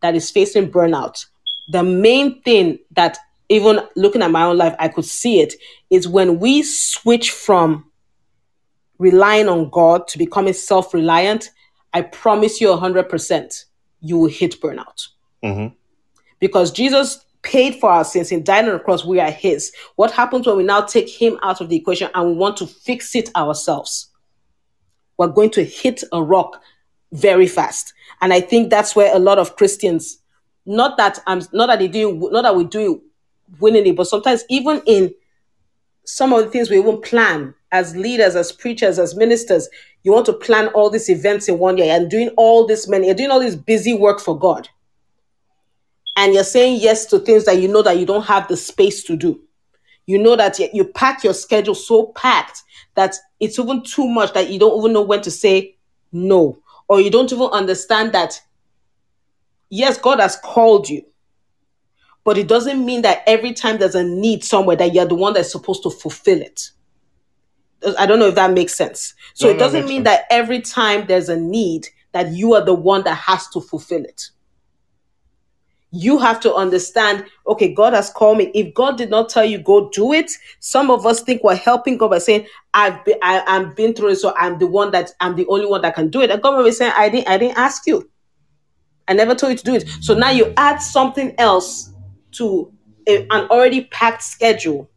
that 0.01 0.15
is 0.15 0.29
facing 0.29 0.72
burnout, 0.72 1.25
the 1.70 1.84
main 1.84 2.41
thing 2.41 2.79
that 2.91 3.17
even 3.50 3.81
looking 3.96 4.22
at 4.22 4.31
my 4.31 4.43
own 4.43 4.58
life, 4.58 4.75
I 4.79 4.88
could 4.88 5.05
see 5.05 5.41
it 5.41 5.53
is 5.89 6.08
when 6.08 6.39
we 6.39 6.63
switch 6.63 7.31
from 7.31 7.91
relying 8.98 9.50
on 9.50 9.70
God 9.70 10.08
to 10.10 10.17
becoming 10.17 10.53
self 10.53 10.93
reliant, 10.93 11.50
I 11.93 12.01
promise 12.01 12.62
you 12.62 12.67
100%, 12.70 13.65
you 14.00 14.17
will 14.17 14.29
hit 14.29 14.62
burnout. 14.62 15.08
Mm-hmm. 15.43 15.75
Because 16.39 16.72
Jesus 16.72 17.25
paid 17.41 17.75
for 17.75 17.89
our 17.89 18.03
sins 18.03 18.31
and 18.31 18.46
died 18.46 18.65
on 18.65 18.74
the 18.74 18.79
cross, 18.79 19.03
we 19.03 19.20
are 19.20 19.31
His. 19.31 19.74
What 19.96 20.12
happens 20.12 20.48
when 20.48 20.58
we 20.58 20.63
now 20.63 20.81
take 20.81 21.10
Him 21.10 21.38
out 21.43 21.60
of 21.60 21.70
the 21.70 21.75
equation 21.75 22.10
and 22.13 22.29
we 22.29 22.34
want 22.36 22.58
to 22.58 22.67
fix 22.67 23.15
it 23.15 23.36
ourselves? 23.36 24.10
We're 25.17 25.27
going 25.27 25.50
to 25.51 25.65
hit 25.65 26.03
a 26.13 26.22
rock 26.22 26.62
very 27.12 27.48
fast. 27.48 27.94
And 28.22 28.34
I 28.34 28.41
think 28.41 28.70
that's 28.70 28.96
where 28.96 29.15
a 29.15 29.20
lot 29.20 29.39
of 29.39 29.56
Christians, 29.56 30.20
not 30.65 30.98
that 30.98 31.20
I'm 31.27 31.41
not 31.53 31.68
that 31.68 31.80
they 31.80 31.88
do 31.88 32.30
not 32.32 32.44
that 32.44 32.56
we 32.56 32.65
do 32.65 32.94
it 32.94 33.01
willingly, 33.60 33.91
but 33.91 34.08
sometimes 34.08 34.44
even 34.50 34.82
in 34.86 35.13
some 36.06 36.34
of 36.34 36.44
the 36.44 36.50
things 36.50 36.70
we 36.70 36.80
even 36.80 37.01
plan 37.01 37.53
as 37.72 37.96
leaders, 37.96 38.36
as 38.36 38.51
preachers, 38.51 39.00
as 39.00 39.15
ministers, 39.15 39.70
you 40.03 40.12
want 40.12 40.25
to 40.25 40.34
plan 40.34 40.68
all 40.70 40.89
these 40.89 41.10
events 41.10 41.48
in 41.48 41.58
one 41.58 41.77
year 41.77 41.96
and 41.96 42.10
doing 42.10 42.30
all 42.38 42.65
this 42.65 42.88
many, 42.88 43.08
you're 43.08 43.15
doing 43.15 43.32
all 43.32 43.39
this 43.39 43.56
busy 43.56 43.94
work 43.94 44.20
for 44.20 44.38
God. 44.38 44.68
And 46.18 46.34
you're 46.34 46.44
saying 46.44 46.82
yes 46.82 47.06
to 47.08 47.20
things 47.20 47.46
that 47.46 47.60
you 47.60 47.68
know 47.68 47.82
that 47.82 47.98
you 47.98 48.06
don't 48.06 48.25
have 48.25 48.48
the 48.48 48.58
space 48.58 49.03
to 49.06 49.15
do. 49.15 49.41
You 50.06 50.18
know 50.18 50.36
that 50.36 50.60
you 50.60 50.84
pack 50.84 51.24
your 51.24 51.34
schedule 51.34 51.75
so 51.75 52.08
packed 52.08 52.63
that 52.96 53.15
it's 53.39 53.58
even 53.58 53.84
too 53.84 54.08
much 54.08 54.34
that 54.34 54.50
you 54.50 54.60
don't 54.60 54.77
even 54.80 54.94
know 54.94 55.01
when 55.03 55.22
to 55.22 55.32
say 55.32 55.77
no, 56.12 56.60
or 56.91 57.00
you 57.00 57.10
don't 57.10 57.31
even 57.31 57.48
understand 57.53 58.12
that, 58.12 58.41
yes, 59.69 59.98
God 59.98 60.19
has 60.19 60.36
called 60.36 60.89
you, 60.89 61.05
but 62.25 62.38
it 62.38 62.50
doesn't 62.50 62.86
mean 62.86 63.03
that 63.03 63.24
every 63.25 63.53
time 63.53 63.77
there's 63.77 63.95
a 63.95 64.03
need 64.03 64.43
somewhere 64.43 64.75
that 64.75 64.93
you're 64.93 65.05
the 65.05 65.15
one 65.15 65.33
that's 65.33 65.53
supposed 65.53 65.83
to 65.83 65.89
fulfill 65.89 66.41
it. 66.41 66.71
I 67.98 68.05
don't 68.05 68.19
know 68.19 68.27
if 68.27 68.36
that 68.36 68.51
makes 68.51 68.75
sense. 68.75 69.13
So 69.36 69.48
No, 69.48 69.53
it 69.53 69.57
doesn't 69.57 69.86
mean 69.86 70.03
sense. 70.03 70.17
that 70.17 70.25
every 70.29 70.60
time 70.60 71.07
there's 71.07 71.29
a 71.29 71.39
need 71.39 71.88
that 72.12 72.33
you 72.33 72.55
are 72.55 72.65
the 72.65 72.74
one 72.74 73.05
that 73.05 73.15
has 73.15 73.48
to 73.51 73.62
fulfill 73.62 74.03
it. 74.03 74.29
You 75.91 76.17
have 76.19 76.39
to 76.41 76.53
understand, 76.53 77.25
okay, 77.48 77.74
God 77.74 77.93
has 77.93 78.10
called 78.10 78.38
me. 78.38 78.51
If 78.53 78.74
God 78.74 78.98
did 78.98 79.10
not 79.10 79.29
tell 79.29 79.43
you 79.43 79.57
go 79.57 79.89
do 79.89 80.13
it, 80.13 80.31
some 80.60 80.89
of 80.89 81.05
us 81.05 81.21
think 81.21 81.43
we're 81.43 81.55
helping 81.55 81.98
God 81.98 82.12
by 82.12 82.19
saying, 82.19 82.48
I've 82.74 83.03
been 83.03 83.17
I, 83.21 83.43
I've 83.45 83.75
been 83.75 83.93
through 83.93 84.10
it, 84.12 84.15
so 84.17 84.33
I'm 84.38 84.57
the 84.57 84.67
one 84.67 84.91
that 84.91 85.12
I'm 85.19 85.36
the 85.36 85.45
only 85.48 85.65
one 85.65 85.81
that 85.81 85.95
can 85.95 86.10
do 86.10 86.21
it. 86.21 86.31
And 86.31 86.41
God 86.41 86.57
will 86.57 86.63
be 86.63 86.71
saying, 86.71 86.93
I 86.95 87.10
didn't 87.10 87.27
I 87.27 87.38
didn't 87.38 87.57
ask 87.57 87.86
you. 87.88 88.10
I 89.07 89.13
never 89.13 89.36
told 89.36 89.51
you 89.51 89.57
to 89.57 89.63
do 89.63 89.75
it. 89.75 89.88
So 90.01 90.13
now 90.13 90.29
you 90.29 90.53
add 90.57 90.77
something 90.77 91.36
else 91.38 91.91
to 92.33 92.71
a- 93.07 93.27
an 93.29 93.48
already 93.50 93.86
packed 93.86 94.24
schedule 94.24 94.89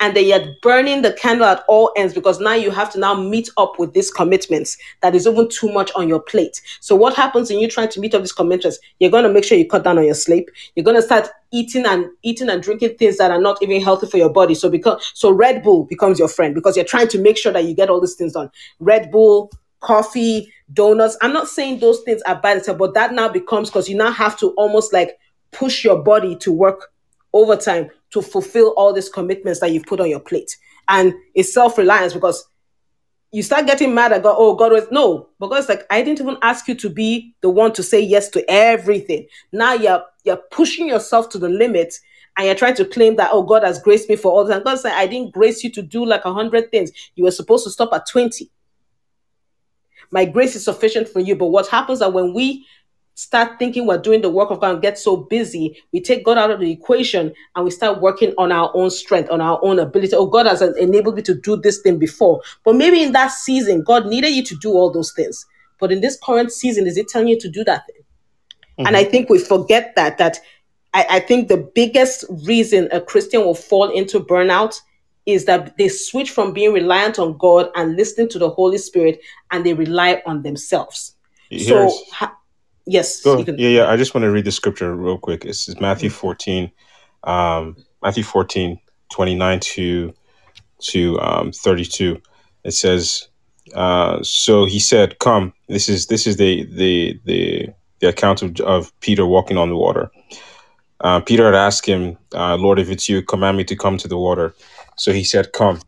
and 0.00 0.14
then 0.14 0.26
you're 0.26 0.54
burning 0.62 1.02
the 1.02 1.12
candle 1.12 1.46
at 1.46 1.64
all 1.68 1.92
ends 1.96 2.14
because 2.14 2.40
now 2.40 2.54
you 2.54 2.70
have 2.70 2.90
to 2.92 2.98
now 2.98 3.14
meet 3.14 3.48
up 3.56 3.78
with 3.78 3.94
these 3.94 4.10
commitments 4.10 4.76
that 5.00 5.14
is 5.14 5.26
even 5.26 5.48
too 5.48 5.72
much 5.72 5.90
on 5.96 6.08
your 6.08 6.20
plate. 6.20 6.60
So 6.80 6.94
what 6.94 7.14
happens 7.14 7.50
when 7.50 7.58
you're 7.60 7.70
trying 7.70 7.88
to 7.90 8.00
meet 8.00 8.14
up 8.14 8.20
with 8.20 8.30
these 8.30 8.32
commitments? 8.32 8.78
You're 9.00 9.10
going 9.10 9.24
to 9.24 9.32
make 9.32 9.44
sure 9.44 9.58
you 9.58 9.66
cut 9.66 9.84
down 9.84 9.98
on 9.98 10.04
your 10.04 10.14
sleep. 10.14 10.50
You're 10.74 10.84
going 10.84 10.96
to 10.96 11.02
start 11.02 11.28
eating 11.50 11.84
and 11.86 12.06
eating 12.22 12.48
and 12.48 12.62
drinking 12.62 12.96
things 12.96 13.16
that 13.18 13.30
are 13.30 13.40
not 13.40 13.60
even 13.62 13.80
healthy 13.80 14.06
for 14.06 14.18
your 14.18 14.30
body. 14.30 14.54
So 14.54 14.70
because 14.70 15.10
so 15.14 15.30
Red 15.30 15.62
Bull 15.62 15.84
becomes 15.84 16.18
your 16.18 16.28
friend 16.28 16.54
because 16.54 16.76
you're 16.76 16.84
trying 16.84 17.08
to 17.08 17.20
make 17.20 17.36
sure 17.36 17.52
that 17.52 17.64
you 17.64 17.74
get 17.74 17.90
all 17.90 18.00
these 18.00 18.14
things 18.14 18.34
done. 18.34 18.50
Red 18.78 19.10
Bull, 19.10 19.50
coffee, 19.80 20.52
donuts. 20.72 21.16
I'm 21.22 21.32
not 21.32 21.48
saying 21.48 21.80
those 21.80 22.00
things 22.02 22.22
are 22.22 22.40
bad, 22.40 22.62
but 22.78 22.94
that 22.94 23.12
now 23.12 23.28
becomes 23.28 23.70
because 23.70 23.88
you 23.88 23.96
now 23.96 24.10
have 24.10 24.38
to 24.40 24.50
almost 24.50 24.92
like 24.92 25.18
push 25.50 25.82
your 25.84 26.02
body 26.02 26.36
to 26.36 26.52
work 26.52 26.92
overtime 27.32 27.90
to 28.10 28.22
fulfill 28.22 28.74
all 28.76 28.92
these 28.92 29.08
commitments 29.08 29.60
that 29.60 29.70
you've 29.70 29.86
put 29.86 30.00
on 30.00 30.08
your 30.08 30.20
plate. 30.20 30.56
And 30.88 31.14
it's 31.34 31.52
self-reliance 31.52 32.14
because 32.14 32.48
you 33.30 33.42
start 33.42 33.66
getting 33.66 33.94
mad 33.94 34.12
at 34.12 34.22
God. 34.22 34.36
Oh, 34.38 34.54
God 34.54 34.72
was 34.72 34.86
no, 34.90 35.28
because 35.38 35.68
like, 35.68 35.86
I 35.90 36.02
didn't 36.02 36.20
even 36.20 36.38
ask 36.42 36.66
you 36.66 36.74
to 36.76 36.88
be 36.88 37.34
the 37.42 37.50
one 37.50 37.72
to 37.74 37.82
say 37.82 38.00
yes 38.00 38.30
to 38.30 38.44
everything. 38.50 39.26
Now 39.52 39.74
you're 39.74 40.02
you're 40.24 40.40
pushing 40.50 40.88
yourself 40.88 41.28
to 41.30 41.38
the 41.38 41.48
limit 41.48 41.94
and 42.36 42.46
you're 42.46 42.54
trying 42.54 42.76
to 42.76 42.84
claim 42.84 43.16
that 43.16 43.30
oh 43.32 43.42
God 43.42 43.64
has 43.64 43.80
graced 43.80 44.08
me 44.08 44.16
for 44.16 44.32
all 44.32 44.44
this. 44.44 44.54
And 44.54 44.64
God's 44.64 44.84
like, 44.84 44.94
I 44.94 45.06
didn't 45.06 45.34
grace 45.34 45.62
you 45.62 45.70
to 45.72 45.82
do 45.82 46.06
like 46.06 46.24
a 46.24 46.32
hundred 46.32 46.70
things. 46.70 46.90
You 47.16 47.24
were 47.24 47.30
supposed 47.30 47.64
to 47.64 47.70
stop 47.70 47.92
at 47.92 48.08
20. 48.08 48.50
My 50.10 50.24
grace 50.24 50.56
is 50.56 50.64
sufficient 50.64 51.08
for 51.08 51.20
you. 51.20 51.36
But 51.36 51.48
what 51.48 51.68
happens 51.68 51.98
that 51.98 52.12
when 52.12 52.32
we 52.32 52.66
start 53.18 53.58
thinking 53.58 53.84
we're 53.84 53.98
doing 53.98 54.20
the 54.20 54.30
work 54.30 54.48
of 54.52 54.60
God 54.60 54.74
and 54.74 54.80
get 54.80 54.96
so 54.96 55.16
busy, 55.16 55.82
we 55.92 56.00
take 56.00 56.24
God 56.24 56.38
out 56.38 56.52
of 56.52 56.60
the 56.60 56.70
equation 56.70 57.34
and 57.56 57.64
we 57.64 57.70
start 57.72 58.00
working 58.00 58.32
on 58.38 58.52
our 58.52 58.70
own 58.74 58.90
strength, 58.90 59.28
on 59.28 59.40
our 59.40 59.58
own 59.60 59.80
ability. 59.80 60.14
Oh, 60.14 60.26
God 60.26 60.46
has 60.46 60.62
enabled 60.62 61.16
me 61.16 61.22
to 61.22 61.34
do 61.34 61.56
this 61.56 61.80
thing 61.80 61.98
before. 61.98 62.40
But 62.64 62.76
maybe 62.76 63.02
in 63.02 63.10
that 63.12 63.32
season, 63.32 63.82
God 63.82 64.06
needed 64.06 64.30
you 64.30 64.44
to 64.44 64.56
do 64.58 64.70
all 64.70 64.92
those 64.92 65.10
things. 65.10 65.44
But 65.80 65.90
in 65.90 66.00
this 66.00 66.16
current 66.22 66.52
season, 66.52 66.86
is 66.86 66.96
it 66.96 67.08
telling 67.08 67.26
you 67.26 67.40
to 67.40 67.48
do 67.48 67.64
that 67.64 67.88
thing? 67.88 67.96
And 68.86 68.96
I 68.96 69.02
mm-hmm. 69.02 69.10
think 69.10 69.30
we 69.30 69.40
forget 69.40 69.96
that, 69.96 70.18
that 70.18 70.38
I, 70.94 71.06
I 71.10 71.20
think 71.20 71.48
the 71.48 71.68
biggest 71.74 72.24
reason 72.46 72.88
a 72.92 73.00
Christian 73.00 73.40
will 73.40 73.56
fall 73.56 73.90
into 73.90 74.20
burnout 74.20 74.80
is 75.26 75.44
that 75.46 75.76
they 75.76 75.88
switch 75.88 76.30
from 76.30 76.52
being 76.52 76.72
reliant 76.72 77.18
on 77.18 77.36
God 77.36 77.70
and 77.74 77.96
listening 77.96 78.28
to 78.28 78.38
the 78.38 78.50
Holy 78.50 78.78
Spirit 78.78 79.20
and 79.50 79.66
they 79.66 79.74
rely 79.74 80.22
on 80.24 80.42
themselves. 80.42 81.16
So, 81.56 81.90
ha- 82.12 82.37
yes, 82.88 83.22
Go 83.22 83.38
yeah, 83.38 83.68
yeah. 83.68 83.90
I 83.90 83.96
just 83.96 84.14
want 84.14 84.24
to 84.24 84.30
read 84.30 84.44
the 84.44 84.52
scripture 84.52 84.94
real 84.94 85.18
quick. 85.18 85.42
This 85.42 85.68
is 85.68 85.80
Matthew 85.80 86.10
14, 86.10 86.70
um, 87.24 87.76
Matthew 88.02 88.24
14, 88.24 88.78
29 89.12 89.60
to 89.60 90.14
to 90.80 91.20
um, 91.20 91.52
32. 91.52 92.20
It 92.64 92.72
says, 92.72 93.28
uh, 93.74 94.22
so 94.22 94.64
he 94.64 94.78
said, 94.78 95.18
Come, 95.18 95.52
this 95.68 95.88
is 95.88 96.06
this 96.06 96.26
is 96.26 96.36
the 96.36 96.64
the 96.64 97.20
the, 97.24 97.68
the 98.00 98.08
account 98.08 98.42
of, 98.42 98.58
of 98.60 99.00
Peter 99.00 99.26
walking 99.26 99.58
on 99.58 99.68
the 99.68 99.76
water. 99.76 100.10
Uh, 101.00 101.20
Peter 101.20 101.44
had 101.44 101.54
asked 101.54 101.86
him, 101.86 102.18
uh, 102.34 102.56
Lord, 102.56 102.78
if 102.78 102.90
it's 102.90 103.08
you, 103.08 103.22
command 103.22 103.56
me 103.56 103.64
to 103.64 103.76
come 103.76 103.98
to 103.98 104.08
the 104.08 104.18
water. 104.18 104.54
So 104.96 105.12
he 105.12 105.24
said, 105.24 105.52
Come. 105.52 105.80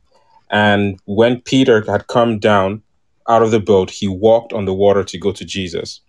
And 0.50 0.98
when 1.04 1.40
Peter 1.40 1.82
had 1.90 2.06
come 2.08 2.38
down 2.38 2.82
out 3.28 3.42
of 3.42 3.50
the 3.50 3.60
boat, 3.60 3.90
he 3.90 4.08
walked 4.08 4.52
on 4.52 4.64
the 4.64 4.74
water 4.74 5.04
to 5.04 5.18
go 5.18 5.32
to 5.32 5.44
Jesus. 5.44 6.00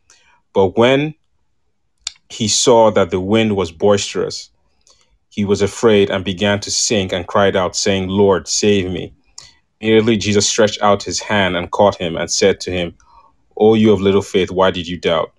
But 0.54 0.78
when 0.78 1.16
he 2.30 2.48
saw 2.48 2.92
that 2.92 3.10
the 3.10 3.20
wind 3.20 3.56
was 3.56 3.72
boisterous, 3.72 4.50
he 5.30 5.46
was 5.46 5.62
afraid 5.62 6.10
and 6.10 6.26
began 6.26 6.60
to 6.62 6.72
sink 6.72 7.14
and 7.14 7.28
cried 7.28 7.56
out, 7.56 7.76
saying, 7.76 8.10
Lord, 8.10 8.48
save 8.48 8.92
me. 8.92 9.14
Immediately 9.80 10.18
Jesus 10.18 10.48
stretched 10.48 10.82
out 10.82 11.04
his 11.04 11.20
hand 11.20 11.56
and 11.56 11.72
caught 11.72 11.96
him 11.96 12.16
and 12.16 12.30
said 12.30 12.60
to 12.62 12.72
him, 12.72 12.96
O 13.58 13.74
you 13.74 13.92
of 13.94 14.02
little 14.02 14.22
faith, 14.22 14.52
why 14.52 14.72
did 14.72 14.88
you 14.88 14.98
doubt? 14.98 15.32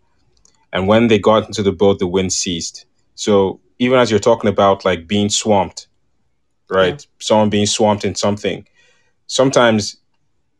And 0.72 0.88
when 0.88 1.08
they 1.08 1.18
got 1.18 1.46
into 1.46 1.62
the 1.62 1.72
boat, 1.72 1.98
the 1.98 2.06
wind 2.06 2.32
ceased. 2.32 2.86
So 3.14 3.60
even 3.78 3.98
as 3.98 4.10
you're 4.10 4.20
talking 4.20 4.48
about 4.48 4.84
like 4.84 5.06
being 5.06 5.28
swamped, 5.28 5.88
right? 6.70 7.06
Someone 7.20 7.50
being 7.50 7.66
swamped 7.66 8.04
in 8.04 8.14
something, 8.14 8.66
sometimes 9.26 9.96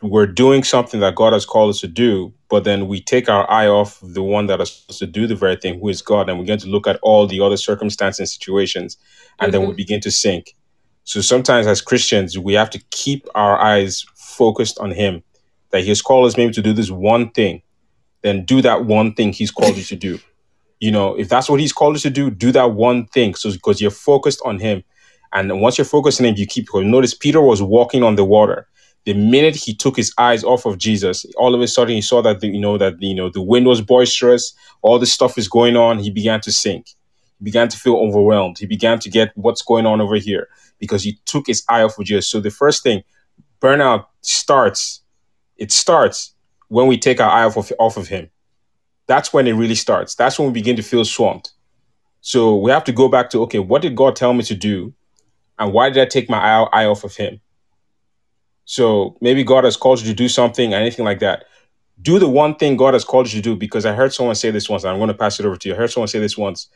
we're 0.02 0.26
doing 0.26 0.64
something 0.64 1.00
that 1.00 1.14
God 1.14 1.32
has 1.32 1.47
called 1.47 1.71
us 1.71 1.80
to 1.80 1.88
do, 1.88 2.32
but 2.49 2.64
then 2.64 2.88
we 2.88 3.00
take 3.00 3.28
our 3.28 3.49
eye 3.50 3.68
off 3.68 3.99
the 4.02 4.23
one 4.23 4.47
that 4.47 4.61
is 4.61 4.73
supposed 4.73 4.99
to 4.99 5.06
do 5.06 5.26
the 5.26 5.37
very 5.37 5.56
thing, 5.56 5.80
who 5.80 5.88
is 5.88 6.02
God, 6.02 6.28
and 6.28 6.38
we 6.38 6.44
begin 6.44 6.59
to 6.59 6.68
look 6.68 6.87
at 6.87 6.99
all 7.02 7.26
the 7.26 7.40
other 7.40 7.56
circumstances 7.56 8.18
and 8.18 8.28
situations, 8.28 8.97
and 9.40 9.54
then 9.54 9.62
we 9.62 9.68
mm-hmm. 9.68 9.76
begin 9.76 10.00
to 10.00 10.11
sink. 10.11 10.56
So 11.04 11.21
sometimes 11.21 11.66
as 11.66 11.80
Christians, 11.80 12.38
we 12.38 12.54
have 12.54 12.71
to 12.71 12.82
keep 12.90 13.26
our 13.35 13.59
eyes 13.59 14.04
focused 14.14 14.78
on 14.78 14.90
Him, 14.90 15.23
that 15.71 15.82
He 15.82 15.88
has 15.88 16.02
called 16.02 16.26
us 16.26 16.37
maybe 16.37 16.52
to 16.52 16.62
do 16.62 16.73
this 16.73 16.90
one 16.90 17.30
thing, 17.30 17.62
then 18.23 18.44
do 18.44 18.61
that 18.62 18.85
one 18.85 19.14
thing 19.14 19.32
He's 19.32 19.50
called 19.50 19.76
you 19.76 19.85
to 19.85 19.97
do. 19.97 20.18
You 20.80 20.90
know, 20.90 21.14
if 21.14 21.28
that's 21.28 21.49
what 21.49 21.61
He's 21.61 21.73
called 21.73 21.94
us 21.94 22.02
to 22.02 22.11
do, 22.11 22.28
do 22.28 22.50
that 22.52 22.73
one 22.73 23.06
thing. 23.06 23.37
So 23.37 23.52
because 23.52 23.80
you're 23.80 23.90
focused 23.90 24.42
on 24.44 24.59
Him, 24.59 24.82
and 25.32 25.61
once 25.61 25.78
you're 25.78 25.85
focused 25.85 26.21
on 26.21 26.26
Him, 26.26 26.35
you 26.37 26.47
keep 26.47 26.68
going. 26.68 26.90
Notice 26.90 27.14
Peter 27.14 27.40
was 27.40 27.62
walking 27.62 28.02
on 28.02 28.16
the 28.16 28.25
water. 28.25 28.66
The 29.04 29.14
minute 29.14 29.56
he 29.56 29.75
took 29.75 29.97
his 29.97 30.12
eyes 30.16 30.44
off 30.44 30.64
of 30.64 30.78
Jesus, 30.78 31.26
all 31.37 31.54
of 31.54 31.61
a 31.61 31.66
sudden 31.66 31.94
he 31.94 32.00
saw 32.02 32.23
that 32.23 32.40
the, 32.40 32.49
you 32.49 32.61
know 32.61 32.78
that 32.78 33.00
you 33.00 33.14
know 33.14 33.28
the 33.28 33.42
wind 33.42 33.66
was 33.66 33.80
boisterous, 33.80 34.54
all 34.82 34.99
this 34.99 35.12
stuff 35.12 35.37
is 35.37 35.49
going 35.49 35.76
on. 35.76 35.99
He 35.99 36.11
began 36.11 36.40
to 36.42 36.52
sink. 36.52 36.87
He 37.38 37.44
began 37.44 37.68
to 37.68 37.76
feel 37.76 37.97
overwhelmed. 37.97 38.59
He 38.59 38.66
began 38.66 39.00
to 39.00 39.11
get 39.11 39.32
what's 39.35 39.62
going 39.62 39.87
on 39.87 40.00
over 40.00 40.16
here 40.16 40.49
because 40.78 41.02
he 41.02 41.18
took 41.25 41.47
his 41.47 41.64
eye 41.68 41.82
off 41.82 41.99
of 41.99 42.04
Jesus. 42.04 42.28
So 42.28 42.40
the 42.40 42.50
first 42.50 42.82
thing, 42.82 43.02
burnout 43.61 44.06
starts. 44.21 45.02
It 45.56 45.73
starts 45.73 46.35
when 46.68 46.87
we 46.87 46.97
take 46.97 47.21
our 47.21 47.30
eye 47.30 47.44
off 47.44 47.56
of, 47.56 47.73
off 47.78 47.97
of 47.97 48.09
him. 48.09 48.30
That's 49.06 49.32
when 49.32 49.47
it 49.47 49.52
really 49.52 49.75
starts. 49.75 50.14
That's 50.14 50.38
when 50.38 50.49
we 50.49 50.54
begin 50.54 50.76
to 50.76 50.82
feel 50.82 51.04
swamped. 51.04 51.52
So 52.21 52.56
we 52.56 52.71
have 52.71 52.85
to 52.85 52.92
go 52.92 53.09
back 53.09 53.30
to 53.30 53.42
okay, 53.42 53.59
what 53.59 53.82
did 53.82 53.97
God 53.97 54.14
tell 54.14 54.32
me 54.32 54.44
to 54.44 54.54
do, 54.54 54.94
and 55.59 55.73
why 55.73 55.90
did 55.90 56.00
I 56.00 56.06
take 56.06 56.30
my 56.30 56.38
eye, 56.38 56.68
eye 56.73 56.87
off 56.87 57.04
of 57.04 57.16
Him? 57.16 57.40
So 58.73 59.19
maybe 59.21 59.45
God 59.45 59.64
has 59.64 59.76
called 59.76 60.00
you 60.00 60.07
to 60.07 60.14
do 60.14 60.31
something, 60.31 60.73
anything 60.73 61.05
like 61.05 61.19
that. 61.19 61.45
Do 62.00 62.19
the 62.19 62.26
one 62.26 62.55
thing 62.55 62.79
God 62.79 62.95
has 62.95 63.05
called 63.05 63.31
you 63.31 63.43
to 63.43 63.50
do. 63.50 63.55
Because 63.55 63.85
I 63.85 63.93
heard 63.93 64.14
someone 64.14 64.35
say 64.35 64.50
this 64.50 64.67
once, 64.67 64.83
and 64.83 64.91
I'm 64.91 64.97
going 64.97 65.09
to 65.09 65.14
pass 65.14 65.38
it 65.38 65.45
over 65.45 65.59
to 65.59 65.69
you. 65.69 65.75
I 65.75 65.76
heard 65.76 65.91
someone 65.91 66.09
say 66.09 66.21
this 66.21 66.38
once. 66.38 66.69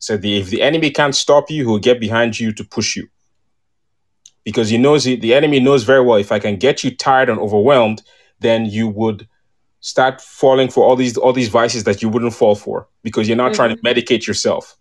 Said 0.00 0.20
the, 0.20 0.36
if 0.36 0.50
the 0.50 0.60
enemy 0.60 0.90
can't 0.90 1.14
stop 1.14 1.50
you, 1.50 1.64
he 1.64 1.66
will 1.66 1.78
get 1.78 1.98
behind 1.98 2.38
you 2.38 2.52
to 2.52 2.62
push 2.62 2.94
you. 2.94 3.08
Because 4.44 4.68
he 4.68 4.76
knows 4.76 5.04
he, 5.04 5.16
the 5.16 5.32
enemy 5.32 5.60
knows 5.60 5.82
very 5.84 6.02
well 6.02 6.18
if 6.18 6.30
I 6.30 6.40
can 6.40 6.56
get 6.56 6.84
you 6.84 6.94
tired 6.94 7.30
and 7.30 7.40
overwhelmed, 7.40 8.02
then 8.40 8.66
you 8.66 8.88
would 8.88 9.26
start 9.80 10.20
falling 10.20 10.68
for 10.68 10.84
all 10.84 10.94
these 10.94 11.16
all 11.16 11.32
these 11.32 11.48
vices 11.48 11.84
that 11.84 12.02
you 12.02 12.10
wouldn't 12.10 12.34
fall 12.34 12.54
for 12.54 12.86
because 13.02 13.26
you're 13.26 13.36
not 13.44 13.54
trying 13.54 13.70
to 13.70 13.76
mm-hmm. 13.76 13.98
medicate 13.98 14.26
yourself. 14.26 14.76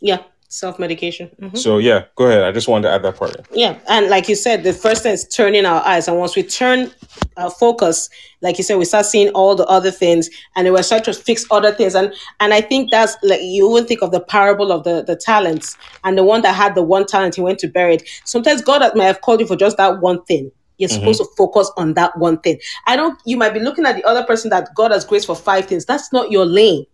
yeah, 0.00 0.18
self 0.52 0.78
medication. 0.78 1.30
Mm-hmm. 1.40 1.56
So 1.56 1.78
yeah, 1.78 2.04
go 2.14 2.26
ahead. 2.26 2.42
I 2.42 2.52
just 2.52 2.68
wanted 2.68 2.88
to 2.88 2.94
add 2.94 3.02
that 3.02 3.16
part. 3.16 3.34
Yeah, 3.52 3.78
and 3.88 4.08
like 4.08 4.28
you 4.28 4.34
said, 4.34 4.62
the 4.62 4.72
first 4.72 5.02
thing 5.02 5.12
is 5.12 5.26
turning 5.26 5.64
our 5.64 5.84
eyes, 5.86 6.08
and 6.08 6.18
once 6.18 6.36
we 6.36 6.42
turn 6.42 6.92
our 7.38 7.50
focus, 7.50 8.10
like 8.42 8.58
you 8.58 8.64
said, 8.64 8.76
we 8.76 8.84
start 8.84 9.06
seeing 9.06 9.30
all 9.30 9.56
the 9.56 9.66
other 9.66 9.90
things, 9.90 10.28
and 10.54 10.70
we 10.70 10.82
start 10.82 11.04
to 11.04 11.14
fix 11.14 11.46
other 11.50 11.72
things, 11.72 11.94
and 11.94 12.12
and 12.40 12.52
I 12.52 12.60
think 12.60 12.90
that's 12.90 13.16
like 13.22 13.40
you 13.42 13.72
even 13.72 13.86
think 13.86 14.02
of 14.02 14.10
the 14.10 14.20
parable 14.20 14.70
of 14.70 14.84
the 14.84 15.02
the 15.02 15.16
talents, 15.16 15.76
and 16.04 16.18
the 16.18 16.24
one 16.24 16.42
that 16.42 16.54
had 16.54 16.74
the 16.74 16.82
one 16.82 17.06
talent, 17.06 17.34
he 17.34 17.40
went 17.40 17.58
to 17.60 17.68
bury 17.68 17.94
it. 17.96 18.08
Sometimes 18.24 18.60
God 18.60 18.82
might 18.94 19.04
have 19.04 19.22
called 19.22 19.40
you 19.40 19.46
for 19.46 19.56
just 19.56 19.78
that 19.78 20.00
one 20.00 20.22
thing. 20.24 20.52
You're 20.76 20.90
mm-hmm. 20.90 20.98
supposed 20.98 21.20
to 21.20 21.28
focus 21.36 21.70
on 21.78 21.94
that 21.94 22.18
one 22.18 22.38
thing. 22.40 22.58
I 22.86 22.96
don't. 22.96 23.18
You 23.24 23.38
might 23.38 23.54
be 23.54 23.60
looking 23.60 23.86
at 23.86 23.96
the 23.96 24.04
other 24.04 24.24
person 24.24 24.50
that 24.50 24.68
God 24.74 24.90
has 24.90 25.06
graced 25.06 25.26
for 25.26 25.36
five 25.36 25.64
things. 25.66 25.86
That's 25.86 26.12
not 26.12 26.30
your 26.30 26.44
lane 26.44 26.84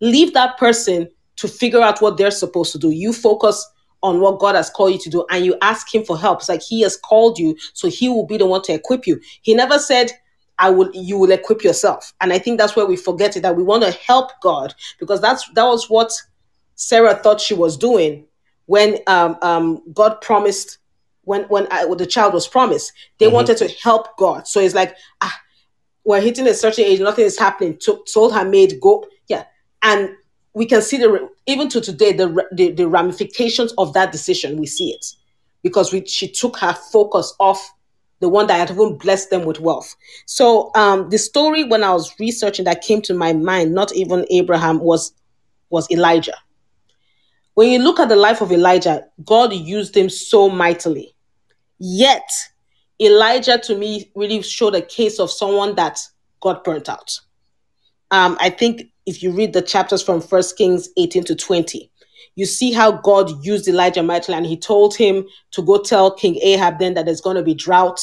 leave 0.00 0.34
that 0.34 0.58
person 0.58 1.08
to 1.36 1.48
figure 1.48 1.80
out 1.80 2.00
what 2.00 2.16
they're 2.16 2.30
supposed 2.30 2.72
to 2.72 2.78
do. 2.78 2.90
You 2.90 3.12
focus 3.12 3.64
on 4.02 4.20
what 4.20 4.38
God 4.38 4.54
has 4.54 4.68
called 4.70 4.92
you 4.92 4.98
to 4.98 5.10
do 5.10 5.24
and 5.30 5.44
you 5.44 5.56
ask 5.62 5.92
him 5.94 6.04
for 6.04 6.18
help. 6.18 6.40
It's 6.40 6.48
like 6.48 6.62
he 6.62 6.82
has 6.82 6.96
called 6.96 7.38
you, 7.38 7.56
so 7.72 7.88
he 7.88 8.08
will 8.08 8.26
be 8.26 8.36
the 8.36 8.46
one 8.46 8.62
to 8.62 8.74
equip 8.74 9.06
you. 9.06 9.20
He 9.42 9.54
never 9.54 9.78
said, 9.78 10.12
I 10.58 10.70
will 10.70 10.90
you 10.94 11.18
will 11.18 11.32
equip 11.32 11.64
yourself. 11.64 12.12
And 12.20 12.32
I 12.32 12.38
think 12.38 12.58
that's 12.58 12.76
where 12.76 12.86
we 12.86 12.96
forget 12.96 13.36
it 13.36 13.40
that 13.40 13.56
we 13.56 13.62
want 13.62 13.82
to 13.82 13.90
help 13.90 14.30
God 14.42 14.74
because 15.00 15.20
that's 15.20 15.48
that 15.54 15.64
was 15.64 15.88
what 15.90 16.12
Sarah 16.76 17.14
thought 17.14 17.40
she 17.40 17.54
was 17.54 17.76
doing 17.76 18.26
when 18.66 18.98
um, 19.06 19.36
um, 19.42 19.82
God 19.92 20.20
promised 20.20 20.78
when 21.22 21.44
when, 21.44 21.66
I, 21.70 21.86
when 21.86 21.98
the 21.98 22.06
child 22.06 22.34
was 22.34 22.46
promised. 22.46 22.92
They 23.18 23.26
Mhm. 23.26 23.32
wanted 23.32 23.56
to 23.58 23.68
help 23.82 24.16
God. 24.16 24.46
So 24.46 24.60
it's 24.60 24.74
like 24.74 24.94
ah 25.22 25.34
we're 26.04 26.20
hitting 26.20 26.46
a 26.46 26.54
certain 26.54 26.84
age, 26.84 27.00
nothing 27.00 27.24
is 27.24 27.38
happening. 27.38 27.78
To, 27.78 28.04
told 28.12 28.34
her 28.34 28.44
maid, 28.44 28.78
go. 28.80 29.06
Yeah. 29.26 29.44
And 29.82 30.10
we 30.54 30.66
can 30.66 30.80
see 30.80 30.96
the, 30.96 31.28
even 31.46 31.68
to 31.68 31.80
today, 31.80 32.12
the, 32.12 32.46
the, 32.52 32.70
the 32.70 32.88
ramifications 32.88 33.72
of 33.76 33.92
that 33.94 34.12
decision. 34.12 34.56
We 34.56 34.66
see 34.66 34.90
it 34.90 35.04
because 35.62 35.92
we, 35.92 36.06
she 36.06 36.28
took 36.28 36.56
her 36.58 36.72
focus 36.72 37.34
off 37.40 37.72
the 38.20 38.28
one 38.28 38.46
that 38.46 38.58
had 38.58 38.70
even 38.70 38.96
blessed 38.96 39.30
them 39.30 39.44
with 39.44 39.60
wealth. 39.60 39.94
So 40.26 40.70
um, 40.74 41.10
the 41.10 41.18
story 41.18 41.64
when 41.64 41.82
I 41.82 41.92
was 41.92 42.14
researching 42.20 42.64
that 42.66 42.82
came 42.82 43.02
to 43.02 43.14
my 43.14 43.32
mind, 43.32 43.74
not 43.74 43.94
even 43.94 44.24
Abraham, 44.30 44.78
was, 44.78 45.12
was 45.70 45.90
Elijah. 45.90 46.36
When 47.54 47.70
you 47.70 47.80
look 47.80 47.98
at 47.98 48.08
the 48.08 48.16
life 48.16 48.40
of 48.40 48.52
Elijah, 48.52 49.04
God 49.24 49.52
used 49.52 49.96
him 49.96 50.08
so 50.08 50.48
mightily. 50.48 51.14
Yet, 51.78 52.28
Elijah 53.00 53.58
to 53.58 53.76
me 53.76 54.10
really 54.14 54.40
showed 54.42 54.74
a 54.74 54.82
case 54.82 55.18
of 55.18 55.30
someone 55.30 55.74
that 55.74 55.98
got 56.40 56.62
burnt 56.62 56.88
out. 56.88 57.18
Um, 58.10 58.36
I 58.40 58.50
think 58.50 58.90
if 59.06 59.22
you 59.22 59.30
read 59.30 59.52
the 59.52 59.62
chapters 59.62 60.02
from 60.02 60.20
First 60.20 60.56
Kings 60.56 60.88
18 60.96 61.24
to 61.24 61.34
20, 61.34 61.90
you 62.36 62.46
see 62.46 62.72
how 62.72 62.92
God 62.92 63.44
used 63.44 63.68
Elijah 63.68 64.02
mightily, 64.02 64.36
and 64.36 64.46
he 64.46 64.56
told 64.56 64.96
him 64.96 65.26
to 65.52 65.62
go 65.62 65.78
tell 65.80 66.10
King 66.10 66.36
Ahab 66.42 66.78
then 66.78 66.94
that 66.94 67.04
there's 67.04 67.20
going 67.20 67.36
to 67.36 67.42
be 67.42 67.54
drought. 67.54 68.00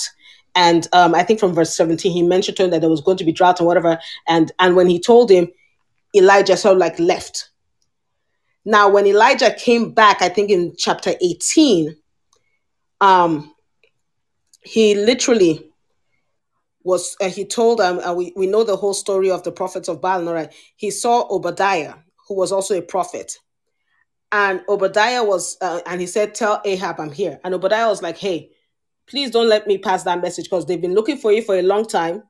And 0.55 0.88
um, 0.93 1.15
I 1.15 1.24
think 1.24 1.39
from 1.39 1.53
verse 1.53 1.75
17, 1.75 2.12
he 2.12 2.24
mentioned 2.24 2.58
to 2.58 2.63
him 2.63 2.70
that 2.72 2.81
there 2.81 2.89
was 2.89 3.01
going 3.01 3.17
to 3.17 3.24
be 3.24 3.31
drought 3.31 3.60
and 3.60 3.67
whatever. 3.67 4.00
And 4.27 4.51
and 4.60 4.75
when 4.75 4.88
he 4.88 5.00
told 5.00 5.29
him, 5.29 5.50
Elijah 6.15 6.58
sort 6.58 6.74
of 6.74 6.79
like 6.79 7.00
left. 7.00 7.50
Now, 8.63 8.89
when 8.89 9.08
Elijah 9.08 9.53
came 9.53 9.91
back, 9.93 10.22
I 10.22 10.29
think 10.29 10.51
in 10.51 10.75
chapter 10.77 11.13
18, 11.22 11.96
um, 13.00 13.55
he 14.62 14.93
literally 14.93 15.71
was 16.84 17.16
uh, 17.22 17.30
he 17.30 17.46
told 17.46 17.80
um 17.82 18.00
uh, 18.00 18.14
we, 18.14 18.34
we 18.36 18.48
know 18.48 18.64
the 18.64 18.76
whole 18.76 18.94
story 18.94 19.30
of 19.30 19.44
the 19.44 19.52
prophets 19.52 19.88
of 19.88 20.02
Baal 20.02 20.24
right. 20.24 20.54
He 20.76 20.92
saw 20.92 21.28
Obadiah 21.30 21.96
who 22.28 22.36
was 22.36 22.52
also 22.52 22.78
a 22.78 22.82
prophet. 22.82 23.38
And 24.32 24.62
Obadiah 24.70 25.24
was 25.24 25.58
uh, 25.62 25.82
and 25.86 26.00
he 26.00 26.08
said 26.08 26.34
tell 26.36 26.62
Ahab 26.66 27.00
I'm 27.00 27.12
here. 27.12 27.40
And 27.44 27.54
Obadiah 27.54 27.88
was 27.88 28.02
like 28.02 28.18
hey 28.18 28.52
please 29.08 29.32
don't 29.32 29.50
let 29.50 29.68
me 29.68 29.78
pass 29.78 30.04
that 30.04 30.22
message 30.22 30.46
because 30.46 30.66
they've 30.66 30.82
been 30.82 30.96
looking 30.96 31.18
for 31.18 31.32
you 31.32 31.42
for 31.42 31.56
a 31.56 31.62
long 31.62 31.86
time 31.86 32.24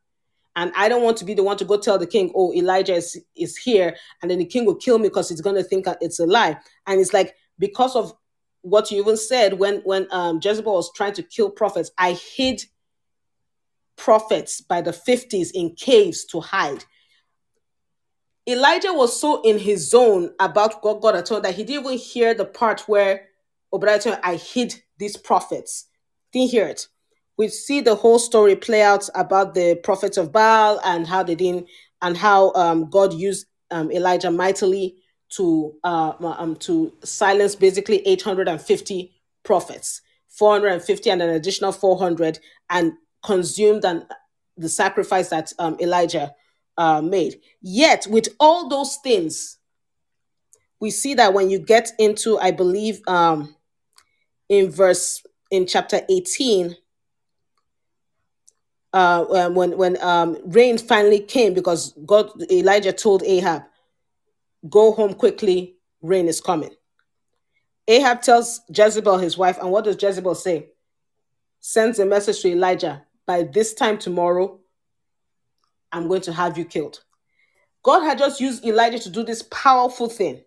and 0.56 0.72
I 0.76 0.90
don't 0.90 1.04
want 1.04 1.18
to 1.18 1.26
be 1.26 1.34
the 1.34 1.44
one 1.44 1.58
to 1.58 1.66
go 1.66 1.78
tell 1.78 1.98
the 1.98 2.08
king 2.08 2.32
oh 2.36 2.54
Elijah 2.54 2.96
is, 2.96 3.22
is 3.36 3.58
here 3.58 3.96
and 4.22 4.30
then 4.30 4.40
the 4.40 4.46
king 4.46 4.66
will 4.66 4.76
kill 4.76 4.98
me 4.98 5.08
because 5.08 5.30
he's 5.30 5.42
going 5.42 5.56
to 5.56 5.64
think 5.64 5.86
it's 6.02 6.20
a 6.20 6.26
lie 6.26 6.58
and 6.88 7.00
it's 7.00 7.14
like 7.14 7.36
because 7.60 7.96
of 7.96 8.14
what 8.64 8.92
you 8.92 9.00
even 9.00 9.18
said 9.18 9.54
when 9.60 9.78
when 9.82 10.08
um, 10.12 10.40
Jezebel 10.44 10.74
was 10.74 10.92
trying 10.94 11.14
to 11.14 11.24
kill 11.24 11.50
prophets 11.50 11.92
I 11.98 12.14
hid 12.36 12.64
prophets 14.02 14.62
by 14.62 14.82
the 14.82 14.92
50s 14.92 15.52
in 15.54 15.76
caves 15.76 16.26
to 16.26 16.40
hide. 16.40 16.84
Elijah 18.50 18.92
was 18.92 19.20
so 19.20 19.42
in 19.44 19.60
his 19.60 19.92
zone 19.92 20.32
about 20.40 20.84
what 20.84 21.02
God 21.02 21.14
had 21.14 21.28
told 21.28 21.44
that 21.44 21.54
he 21.54 21.64
didn't 21.64 21.86
even 21.86 21.98
hear 22.00 22.34
the 22.34 22.46
part 22.46 22.82
where 22.88 23.28
Obadiah 23.72 24.20
I 24.24 24.36
hid 24.36 24.74
these 24.98 25.16
prophets. 25.16 25.86
Didn't 26.34 26.50
hear 26.50 26.66
it. 26.66 26.88
We 27.38 27.48
see 27.50 27.80
the 27.80 27.94
whole 27.94 28.18
story 28.18 28.56
play 28.56 28.82
out 28.82 29.08
about 29.14 29.54
the 29.54 29.76
prophets 29.84 30.18
of 30.18 30.32
Baal 30.32 30.82
and 30.84 31.06
how 31.06 31.22
they 31.22 31.36
didn't, 31.36 31.68
and 32.02 32.18
how 32.18 32.52
um, 32.56 32.90
God 32.90 33.14
used 33.14 33.46
um, 33.70 33.92
Elijah 33.92 34.32
mightily 34.32 34.96
to 35.38 35.74
uh, 35.84 36.14
um, 36.22 36.56
to 36.58 36.92
silence 37.04 37.56
basically 37.56 38.06
850 38.08 39.14
prophets, 39.44 40.02
450 40.30 41.10
and 41.12 41.22
an 41.22 41.30
additional 41.30 41.72
400, 41.72 42.40
and 42.70 42.94
consumed 43.24 43.86
and 43.86 44.06
the 44.58 44.70
sacrifice 44.70 45.30
that 45.30 45.52
um, 45.60 45.78
Elijah 45.80 46.34
uh, 46.78 47.02
made. 47.02 47.40
Yet, 47.62 48.08
with 48.10 48.30
all 48.40 48.70
those 48.70 48.98
things, 49.04 49.58
we 50.80 50.90
see 50.90 51.14
that 51.16 51.34
when 51.34 51.50
you 51.50 51.60
get 51.60 51.92
into, 52.00 52.40
I 52.40 52.52
believe, 52.52 53.02
um, 53.08 53.56
in 54.50 54.72
verse 54.72 55.24
in 55.52 55.68
chapter 55.68 56.02
18, 56.10 56.76
uh, 58.94 59.26
um, 59.30 59.56
when 59.56 59.78
when 59.78 60.02
um, 60.02 60.38
rain 60.46 60.78
finally 60.78 61.20
came 61.20 61.54
because 61.54 61.94
God 62.06 62.30
Elijah 62.52 62.92
told 62.92 63.24
Ahab, 63.24 63.64
"Go 64.70 64.92
home 64.92 65.14
quickly, 65.14 65.78
rain 66.02 66.28
is 66.28 66.42
coming." 66.42 66.72
Ahab 67.88 68.22
tells 68.22 68.62
Jezebel, 68.70 69.18
his 69.18 69.38
wife, 69.38 69.58
and 69.60 69.72
what 69.72 69.86
does 69.86 70.02
Jezebel 70.02 70.36
say? 70.36 70.70
Sends 71.60 72.00
a 72.00 72.06
message 72.06 72.42
to 72.42 72.50
Elijah 72.50 73.06
by 73.32 73.44
this 73.44 73.74
time 73.74 73.98
tomorrow, 73.98 74.60
I'm 75.94 76.10
going 76.10 76.20
to 76.24 76.34
have 76.34 76.58
you 76.58 76.66
killed. 76.66 77.00
God 77.82 78.02
had 78.04 78.18
just 78.18 78.42
used 78.42 78.66
Elijah 78.66 79.00
to 79.00 79.10
do 79.10 79.24
this 79.24 79.42
powerful 79.44 80.10
thing. 80.10 80.44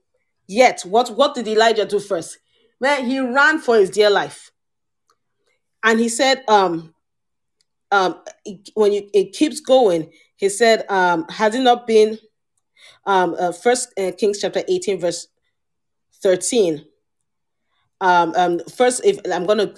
Yet, 0.46 0.82
what, 0.82 1.08
what 1.16 1.34
did 1.34 1.48
Elijah 1.48 1.86
do 1.86 1.98
first? 1.98 2.36
Man, 2.78 3.06
he 3.06 3.20
ran 3.20 3.58
for 3.58 3.76
his 3.78 3.88
dear 3.88 4.10
life. 4.10 4.50
And 5.82 5.98
he 5.98 6.10
said, 6.10 6.44
um, 6.46 6.94
um, 7.90 8.20
it- 8.44 8.68
when 8.74 8.92
you, 8.92 9.08
it 9.14 9.32
keeps 9.32 9.60
going, 9.60 10.12
he 10.36 10.50
said, 10.50 10.84
um, 10.90 11.24
has 11.30 11.54
it 11.54 11.62
not 11.62 11.86
been, 11.86 12.18
um, 13.06 13.34
uh, 13.40 13.52
First 13.52 13.98
uh, 13.98 14.12
Kings 14.18 14.40
chapter 14.42 14.62
18, 14.68 15.00
verse 15.00 15.28
13. 16.22 16.84
Um, 18.02 18.34
um, 18.36 18.60
first, 18.76 19.02
if 19.06 19.18
I'm 19.32 19.46
going 19.46 19.58
to 19.66 19.74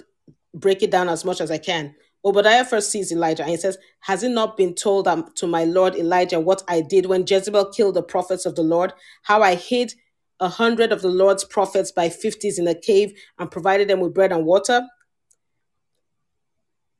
break 0.53 0.83
it 0.83 0.91
down 0.91 1.07
as 1.07 1.23
much 1.23 1.39
as 1.39 1.51
I 1.51 1.57
can. 1.57 1.95
Obadiah 2.25 2.65
first 2.65 2.91
sees 2.91 3.11
Elijah 3.11 3.43
and 3.43 3.51
he 3.51 3.57
says, 3.57 3.77
Has 4.01 4.23
it 4.23 4.29
not 4.29 4.57
been 4.57 4.73
told 4.73 5.07
um, 5.07 5.31
to 5.35 5.47
my 5.47 5.63
Lord 5.63 5.95
Elijah 5.95 6.39
what 6.39 6.63
I 6.67 6.81
did 6.81 7.05
when 7.05 7.25
Jezebel 7.27 7.71
killed 7.71 7.95
the 7.95 8.03
prophets 8.03 8.45
of 8.45 8.55
the 8.55 8.63
Lord? 8.63 8.93
How 9.23 9.41
I 9.41 9.55
hid 9.55 9.93
a 10.39 10.49
hundred 10.49 10.91
of 10.91 11.01
the 11.01 11.09
Lord's 11.09 11.43
prophets 11.43 11.91
by 11.91 12.09
fifties 12.09 12.59
in 12.59 12.67
a 12.67 12.75
cave 12.75 13.17
and 13.39 13.51
provided 13.51 13.87
them 13.87 13.99
with 13.99 14.13
bread 14.13 14.31
and 14.31 14.45
water? 14.45 14.87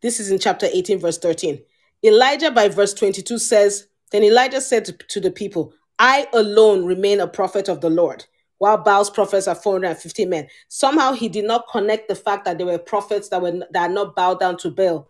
This 0.01 0.19
is 0.19 0.31
in 0.31 0.39
chapter 0.39 0.67
18, 0.71 0.99
verse 0.99 1.17
13. 1.17 1.59
Elijah, 2.03 2.51
by 2.51 2.69
verse 2.69 2.93
22, 2.93 3.39
says, 3.39 3.87
Then 4.11 4.23
Elijah 4.23 4.61
said 4.61 4.85
to, 4.85 4.93
to 4.93 5.19
the 5.19 5.31
people, 5.31 5.73
I 5.99 6.27
alone 6.33 6.85
remain 6.85 7.19
a 7.19 7.27
prophet 7.27 7.67
of 7.67 7.81
the 7.81 7.89
Lord, 7.89 8.25
while 8.57 8.77
Baal's 8.77 9.09
prophets 9.09 9.47
are 9.47 9.55
450 9.55 10.25
men. 10.25 10.47
Somehow 10.67 11.13
he 11.13 11.29
did 11.29 11.45
not 11.45 11.65
connect 11.71 12.07
the 12.07 12.15
fact 12.15 12.45
that 12.45 12.57
there 12.57 12.67
were 12.67 12.77
prophets 12.77 13.29
that 13.29 13.41
were 13.41 13.51
that 13.51 13.79
had 13.79 13.91
not 13.91 14.15
bowed 14.15 14.39
down 14.39 14.57
to 14.57 14.71
Baal 14.71 15.07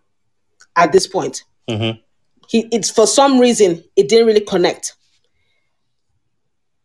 at 0.75 0.91
this 0.91 1.07
point. 1.07 1.43
Mhm. 1.69 2.01
He 2.47 2.67
it's 2.71 2.89
for 2.89 3.07
some 3.07 3.39
reason 3.39 3.83
it 3.95 4.09
didn't 4.09 4.27
really 4.27 4.41
connect. 4.41 4.95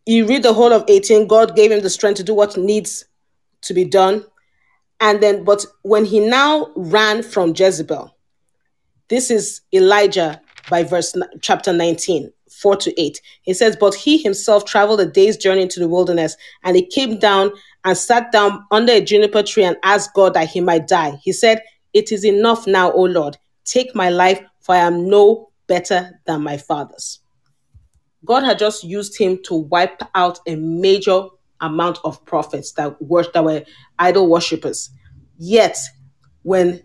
You 0.06 0.26
read 0.26 0.42
the 0.42 0.52
whole 0.52 0.72
of 0.72 0.84
18, 0.88 1.28
God 1.28 1.54
gave 1.54 1.70
him 1.70 1.80
the 1.80 1.90
strength 1.90 2.16
to 2.16 2.24
do 2.24 2.34
what 2.34 2.56
needs 2.56 3.04
to 3.62 3.74
be 3.74 3.84
done. 3.84 4.24
And 4.98 5.20
then, 5.20 5.44
but 5.44 5.64
when 5.82 6.04
he 6.04 6.18
now 6.18 6.70
ran 6.74 7.22
from 7.22 7.54
Jezebel, 7.56 8.12
this 9.08 9.30
is 9.30 9.60
Elijah 9.72 10.40
by 10.70 10.82
verse 10.82 11.14
chapter 11.40 11.72
19, 11.72 12.32
4 12.52 12.76
to 12.76 13.00
8. 13.00 13.20
He 13.42 13.54
says, 13.54 13.76
But 13.78 13.94
he 13.94 14.18
himself 14.18 14.64
traveled 14.64 15.00
a 15.00 15.06
day's 15.06 15.36
journey 15.36 15.62
into 15.62 15.80
the 15.80 15.88
wilderness, 15.88 16.36
and 16.62 16.76
he 16.76 16.86
came 16.86 17.18
down 17.18 17.52
and 17.84 17.96
sat 17.96 18.32
down 18.32 18.64
under 18.70 18.92
a 18.92 19.00
juniper 19.00 19.42
tree 19.42 19.64
and 19.64 19.76
asked 19.82 20.14
God 20.14 20.34
that 20.34 20.48
he 20.48 20.60
might 20.60 20.86
die. 20.86 21.18
He 21.22 21.32
said, 21.32 21.62
It 21.92 22.12
is 22.12 22.24
enough 22.24 22.66
now, 22.66 22.92
O 22.92 23.02
Lord. 23.02 23.36
Take 23.64 23.94
my 23.94 24.10
life, 24.10 24.40
for 24.60 24.74
I 24.74 24.78
am 24.78 25.08
no 25.08 25.50
better 25.66 26.20
than 26.26 26.42
my 26.42 26.56
fathers. 26.56 27.20
God 28.24 28.44
had 28.44 28.58
just 28.58 28.84
used 28.84 29.18
him 29.18 29.38
to 29.44 29.54
wipe 29.54 30.02
out 30.14 30.38
a 30.46 30.54
major 30.56 31.26
amount 31.60 31.98
of 32.04 32.24
prophets 32.24 32.72
that 32.72 33.00
were 33.00 33.24
that 33.34 33.44
were 33.44 33.64
idol 33.98 34.28
worshippers. 34.28 34.90
Yet, 35.38 35.78
when 36.42 36.82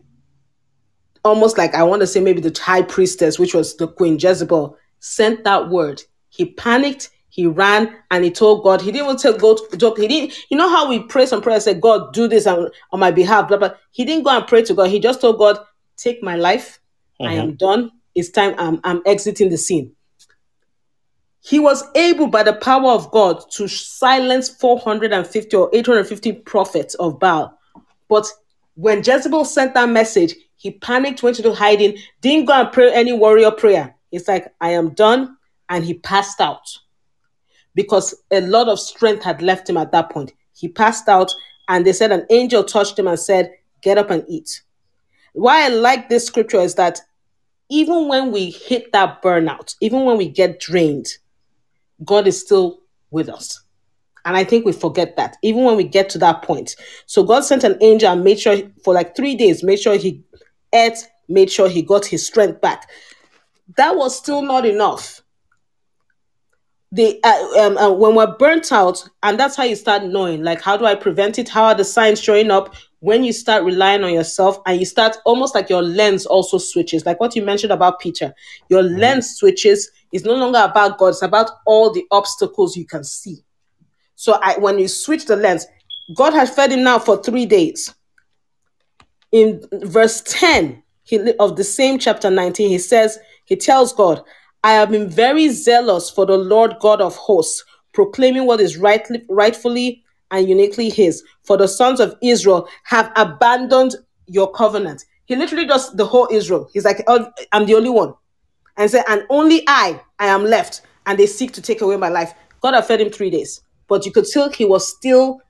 almost 1.23 1.58
like 1.58 1.75
I 1.75 1.84
want 1.84 2.01
to 2.01 2.08
say 2.08 2.21
maybe 2.21 2.41
the 2.41 2.58
high 2.60 2.82
priestess, 2.82 3.38
which 3.38 3.53
was 3.53 3.75
the 3.77 3.88
Queen 3.88 4.17
Jezebel, 4.19 4.77
sent 4.99 5.43
that 5.43 5.69
word, 5.69 6.01
he 6.29 6.45
panicked, 6.45 7.10
he 7.29 7.45
ran, 7.45 7.95
and 8.10 8.23
he 8.23 8.31
told 8.31 8.63
God, 8.63 8.81
he 8.81 8.91
didn't 8.91 9.05
even 9.05 9.17
tell 9.17 9.38
God, 9.38 9.60
God- 9.77 9.97
he 9.97 10.07
didn't, 10.07 10.33
you 10.49 10.57
know 10.57 10.69
how 10.69 10.89
we 10.89 11.03
pray 11.03 11.25
some 11.25 11.41
prayers, 11.41 11.65
say, 11.65 11.73
God, 11.73 12.13
do 12.13 12.27
this 12.27 12.47
on, 12.47 12.69
on 12.91 12.99
my 12.99 13.12
behalf, 13.12 13.47
blah, 13.47 13.57
blah. 13.57 13.71
He 13.91 14.05
didn't 14.05 14.23
go 14.23 14.31
and 14.31 14.47
pray 14.47 14.63
to 14.63 14.73
God. 14.73 14.89
He 14.89 14.99
just 14.99 15.21
told 15.21 15.38
God, 15.38 15.60
take 15.97 16.23
my 16.23 16.36
life. 16.36 16.79
I 17.19 17.33
am 17.33 17.47
mm-hmm. 17.49 17.55
done. 17.57 17.91
It's 18.15 18.29
time. 18.29 18.55
I'm, 18.57 18.79
I'm 18.83 19.01
exiting 19.05 19.49
the 19.49 19.57
scene. 19.57 19.91
He 21.41 21.60
was 21.60 21.83
able, 21.95 22.27
by 22.27 22.43
the 22.43 22.53
power 22.53 22.91
of 22.91 23.12
God, 23.12 23.43
to 23.51 23.67
silence 23.67 24.49
450 24.49 25.55
or 25.55 25.69
850 25.71 26.33
prophets 26.33 26.95
of 26.95 27.19
Baal 27.19 27.57
But 28.10 28.25
when 28.73 29.03
Jezebel 29.03 29.45
sent 29.45 29.73
that 29.75 29.89
message, 29.89 30.36
he 30.55 30.71
panicked, 30.71 31.23
went 31.23 31.38
into 31.38 31.53
hiding, 31.53 31.97
didn't 32.21 32.45
go 32.45 32.53
and 32.53 32.71
pray 32.71 32.91
any 32.93 33.13
warrior 33.13 33.51
prayer. 33.51 33.95
He's 34.12 34.28
like, 34.28 34.54
I 34.62 34.72
am 34.72 34.93
done. 34.93 35.38
And 35.70 35.84
he 35.84 35.96
passed 35.96 36.39
out 36.39 36.65
because 37.76 38.15
a 38.32 38.41
lot 38.41 38.67
of 38.67 38.80
strength 38.80 39.24
had 39.24 39.41
left 39.41 39.70
him 39.70 39.78
at 39.78 39.91
that 39.91 40.10
point. 40.10 40.34
He 40.54 40.67
passed 40.67 41.08
out, 41.08 41.32
and 41.70 41.86
they 41.86 41.93
said 41.93 42.12
an 42.12 42.26
angel 42.30 42.63
touched 42.63 42.98
him 42.98 43.08
and 43.08 43.20
said, 43.20 43.52
Get 43.84 43.98
up 44.00 44.10
and 44.10 44.24
eat. 44.28 44.63
Why 45.34 45.65
I 45.65 45.67
like 45.67 46.10
this 46.10 46.26
scripture 46.26 46.60
is 46.60 46.76
that 46.76 47.00
even 47.70 48.08
when 48.08 48.32
we 48.32 48.50
hit 48.50 48.91
that 48.93 49.22
burnout, 49.22 49.76
even 49.82 50.06
when 50.06 50.17
we 50.17 50.28
get 50.28 50.60
drained, 50.60 51.08
God 52.04 52.26
is 52.26 52.41
still 52.41 52.80
with 53.12 53.30
us. 53.30 53.62
And 54.26 54.36
I 54.36 54.43
think 54.43 54.65
we 54.65 54.74
forget 54.74 55.15
that, 55.17 55.38
even 55.43 55.63
when 55.63 55.78
we 55.78 55.84
get 55.84 56.10
to 56.10 56.17
that 56.17 56.41
point. 56.41 56.76
So 57.06 57.24
God 57.24 57.41
sent 57.41 57.63
an 57.63 57.78
angel 57.82 58.12
and 58.12 58.24
made 58.24 58.39
sure 58.39 58.58
for 58.84 58.93
like 58.93 59.15
three 59.15 59.36
days, 59.36 59.63
made 59.63 59.80
sure 59.80 59.96
he 59.96 60.24
ate, 60.74 61.08
made 61.30 61.52
sure 61.52 61.70
he 61.70 61.82
got 61.82 62.06
his 62.06 62.26
strength 62.26 62.60
back. 62.60 62.89
That 63.75 63.95
was 63.95 64.17
still 64.17 64.41
not 64.41 64.65
enough. 64.65 65.21
The 66.93 67.19
uh, 67.21 67.67
um, 67.67 67.77
uh, 67.77 67.91
when 67.91 68.15
we're 68.15 68.38
burnt 68.38 68.71
out, 68.71 69.08
and 69.21 69.38
that's 69.38 69.58
how 69.58 69.63
you 69.63 69.75
start 69.75 70.06
knowing, 70.06 70.41
like, 70.41 70.62
how 70.62 70.77
do 70.77 70.86
I 70.86 70.95
prevent 70.95 71.38
it? 71.38 71.49
How 71.49 71.65
are 71.65 71.75
the 71.75 71.84
signs 71.84 72.21
showing 72.21 72.49
up? 72.49 72.73
When 72.99 73.25
you 73.25 73.34
start 73.34 73.65
relying 73.65 74.03
on 74.06 74.13
yourself, 74.13 74.60
and 74.65 74.80
you 74.80 74.86
start 74.86 75.17
almost 75.25 75.53
like 75.53 75.69
your 75.69 75.82
lens 75.82 76.25
also 76.25 76.58
switches, 76.58 77.06
like 77.06 77.19
what 77.19 77.36
you 77.36 77.43
mentioned 77.43 77.73
about 77.73 77.99
Peter, 77.99 78.34
your 78.69 78.84
mm-hmm. 78.84 78.99
lens 78.99 79.36
switches. 79.36 79.91
It's 80.13 80.23
no 80.23 80.36
longer 80.36 80.60
about 80.63 80.97
God; 80.97 81.10
it's 81.10 81.21
about 81.21 81.51
all 81.65 81.91
the 81.91 82.06
obstacles 82.10 82.77
you 82.77 82.86
can 82.86 83.03
see 83.03 83.43
so 84.17 84.39
I, 84.41 84.58
when 84.58 84.80
you 84.80 84.88
switch 84.88 85.25
the 85.25 85.36
lens, 85.36 85.67
God 86.15 86.34
has 86.34 86.49
fed 86.49 86.71
him 86.71 86.84
now 86.84 86.97
for 86.97 87.21
three 87.21 87.45
days. 87.45 87.93
In 89.32 89.62
verse 89.71 90.21
10 90.21 90.82
he, 91.03 91.34
of 91.39 91.56
the 91.56 91.63
same 91.63 91.99
chapter 91.99 92.32
19, 92.32 92.67
he 92.67 92.80
says, 92.80 93.19
he 93.47 93.55
tells 93.55 93.93
God, 93.93 94.21
I 94.63 94.73
have 94.73 94.91
been 94.91 95.10
very 95.10 95.49
zealous 95.49 96.10
for 96.10 96.25
the 96.27 96.38
Lord 96.38 96.75
God 96.79 97.01
of 97.01 97.15
hosts, 97.15 97.63
proclaiming 97.93 98.45
what 98.45 98.62
is 98.62 98.77
rightly, 98.77 99.23
rightfully 99.29 100.03
and 100.29 100.47
uniquely 100.47 100.89
his. 100.89 101.23
For 101.43 101.57
the 101.57 101.67
sons 101.67 101.99
of 101.99 102.15
Israel 102.21 102.67
have 102.83 103.12
abandoned 103.15 103.95
your 104.27 104.51
covenant. 104.51 105.05
He 105.25 105.36
literally 105.36 105.65
does 105.65 105.91
the 105.93 106.05
whole 106.05 106.27
Israel. 106.31 106.69
He's 106.71 106.86
like, 106.86 107.03
oh, 107.07 107.31
I'm 107.51 107.65
the 107.65 107.75
only 107.75 107.89
one. 107.89 108.13
And 108.77 108.91
say, 108.91 109.03
and 109.07 109.25
only 109.29 109.63
I, 109.67 109.99
I 110.19 110.27
am 110.27 110.45
left, 110.45 110.81
and 111.07 111.17
they 111.17 111.25
seek 111.25 111.53
to 111.53 111.62
take 111.62 111.81
away 111.81 111.97
my 111.97 112.10
life. 112.10 112.33
God 112.62 112.75
have 112.75 112.86
fed 112.86 113.01
him 113.01 113.10
three 113.10 113.31
days 113.31 113.62
but 113.88 114.05
you 114.05 114.12
could 114.12 114.25
tell 114.25 114.49
he 114.49 114.65
was 114.65 114.88
still 114.88 115.41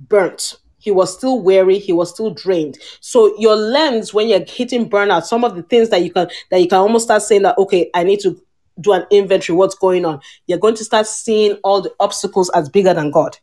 burnt. 0.00 0.56
He 0.86 0.92
was 0.92 1.12
still 1.12 1.40
weary. 1.40 1.80
He 1.80 1.92
was 1.92 2.10
still 2.10 2.30
drained. 2.30 2.78
So 3.00 3.36
your 3.40 3.56
lens, 3.56 4.14
when 4.14 4.28
you're 4.28 4.44
hitting 4.46 4.88
burnout, 4.88 5.24
some 5.24 5.42
of 5.42 5.56
the 5.56 5.64
things 5.64 5.88
that 5.88 6.04
you 6.04 6.12
can 6.12 6.28
that 6.52 6.60
you 6.60 6.68
can 6.68 6.78
almost 6.78 7.06
start 7.06 7.22
saying 7.22 7.42
that 7.42 7.58
okay, 7.58 7.90
I 7.92 8.04
need 8.04 8.20
to 8.20 8.40
do 8.80 8.92
an 8.92 9.04
inventory. 9.10 9.56
What's 9.56 9.74
going 9.74 10.04
on? 10.04 10.20
You're 10.46 10.60
going 10.60 10.76
to 10.76 10.84
start 10.84 11.08
seeing 11.08 11.54
all 11.64 11.82
the 11.82 11.92
obstacles 11.98 12.50
as 12.50 12.68
bigger 12.68 12.94
than 12.94 13.10
God. 13.10 13.36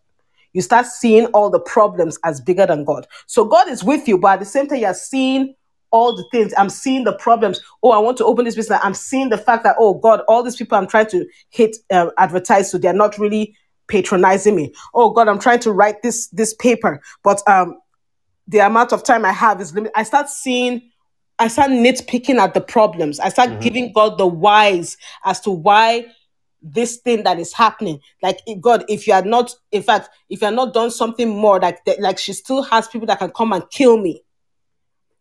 You 0.54 0.62
start 0.62 0.86
seeing 0.86 1.26
all 1.34 1.50
the 1.50 1.60
problems 1.60 2.18
as 2.24 2.40
bigger 2.40 2.66
than 2.66 2.86
God. 2.86 3.08
So 3.28 3.44
God 3.44 3.68
is 3.68 3.84
with 3.84 4.08
you, 4.08 4.18
but 4.18 4.36
at 4.36 4.40
the 4.40 4.46
same 4.46 4.68
time, 4.68 4.80
you're 4.80 4.94
seeing 4.94 5.54
all 5.92 6.16
the 6.16 6.24
things. 6.32 6.54
I'm 6.58 6.70
seeing 6.70 7.04
the 7.04 7.12
problems. 7.12 7.60
Oh, 7.84 7.92
I 7.92 7.98
want 7.98 8.18
to 8.20 8.26
open 8.26 8.46
this 8.46 8.56
business. 8.56 8.80
I'm 8.82 8.94
seeing 8.94 9.28
the 9.28 9.38
fact 9.38 9.66
that, 9.66 9.76
oh 9.78 9.96
God, 9.96 10.22
all 10.30 10.44
these 10.44 10.56
people 10.56 10.78
I'm 10.78 10.88
trying 10.88 11.08
to 11.08 11.26
hit, 11.50 11.76
uh, 11.92 12.12
advertise 12.18 12.72
to, 12.72 12.78
they're 12.78 12.94
not 12.94 13.18
really 13.18 13.54
patronizing 13.88 14.56
me. 14.56 14.74
Oh 14.94 15.12
God, 15.12 15.28
I'm 15.28 15.40
trying 15.40 15.60
to 15.60 15.72
write 15.72 16.02
this 16.02 16.28
this 16.28 16.54
paper, 16.54 17.02
but 17.24 17.42
um, 17.48 17.80
the 18.48 18.60
amount 18.60 18.94
of 18.94 19.04
time 19.04 19.26
I 19.26 19.32
have 19.32 19.62
is 19.62 19.74
limited. 19.74 19.98
I 19.98 20.04
start 20.04 20.30
seeing, 20.30 20.90
I 21.40 21.48
start 21.48 21.72
nitpicking 21.72 22.38
at 22.38 22.54
the 22.54 22.62
problems. 22.62 23.20
I 23.20 23.30
start 23.30 23.50
mm-hmm. 23.50 23.60
giving 23.60 23.94
God 23.94 24.18
the 24.18 24.28
whys 24.28 24.98
as 25.26 25.40
to 25.42 25.52
why 25.52 26.08
this 26.62 26.98
thing 26.98 27.24
that 27.24 27.40
is 27.40 27.54
happening. 27.54 28.00
Like 28.22 28.40
God, 28.62 28.86
if 28.88 29.08
you 29.08 29.14
are 29.14 29.24
not, 29.24 29.54
in 29.72 29.84
fact, 29.84 30.10
if 30.30 30.42
you 30.42 30.48
are 30.48 30.54
not 30.54 30.74
done 30.74 30.92
something 30.92 31.30
more, 31.30 31.60
like 31.60 31.80
like 32.00 32.18
she 32.18 32.34
still 32.34 32.64
has 32.64 32.88
people 32.88 33.08
that 33.08 33.20
can 33.20 33.32
come 33.32 33.54
and 33.54 33.70
kill 33.70 33.98
me. 33.98 34.24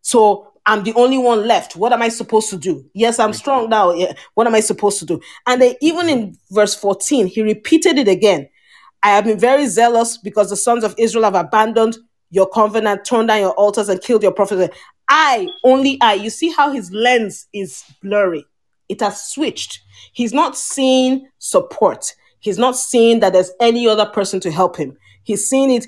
So 0.01 0.52
I'm 0.65 0.83
the 0.83 0.93
only 0.93 1.17
one 1.17 1.45
left. 1.45 1.75
What 1.75 1.91
am 1.91 2.01
I 2.01 2.09
supposed 2.09 2.49
to 2.51 2.57
do? 2.57 2.85
Yes, 2.93 3.19
I'm 3.19 3.33
strong 3.33 3.69
now. 3.69 3.93
Yeah. 3.93 4.13
What 4.33 4.47
am 4.47 4.55
I 4.55 4.61
supposed 4.61 4.99
to 4.99 5.05
do? 5.05 5.21
And 5.45 5.61
then 5.61 5.75
even 5.81 6.07
in 6.07 6.37
verse 6.51 6.73
14, 6.75 7.27
he 7.27 7.41
repeated 7.41 7.97
it 7.97 8.07
again. 8.07 8.47
I 9.01 9.09
have 9.09 9.25
been 9.25 9.39
very 9.39 9.67
zealous 9.67 10.17
because 10.17 10.49
the 10.49 10.55
sons 10.55 10.85
of 10.85 10.95
Israel 10.97 11.25
have 11.25 11.35
abandoned 11.35 11.97
your 12.29 12.47
covenant, 12.47 13.05
torn 13.05 13.27
down 13.27 13.41
your 13.41 13.51
altars, 13.51 13.89
and 13.89 14.01
killed 14.01 14.23
your 14.23 14.31
prophets. 14.31 14.75
I, 15.09 15.47
only 15.65 15.99
I. 16.01 16.13
You 16.13 16.29
see 16.29 16.49
how 16.49 16.71
his 16.71 16.91
lens 16.91 17.47
is 17.53 17.83
blurry. 18.01 18.45
It 18.87 19.01
has 19.01 19.25
switched. 19.25 19.81
He's 20.13 20.33
not 20.33 20.57
seeing 20.57 21.27
support. 21.39 22.13
He's 22.39 22.57
not 22.57 22.77
seeing 22.77 23.19
that 23.19 23.33
there's 23.33 23.51
any 23.59 23.87
other 23.87 24.05
person 24.05 24.39
to 24.41 24.51
help 24.51 24.77
him. 24.77 24.97
He's 25.23 25.47
seeing 25.47 25.71
it 25.71 25.87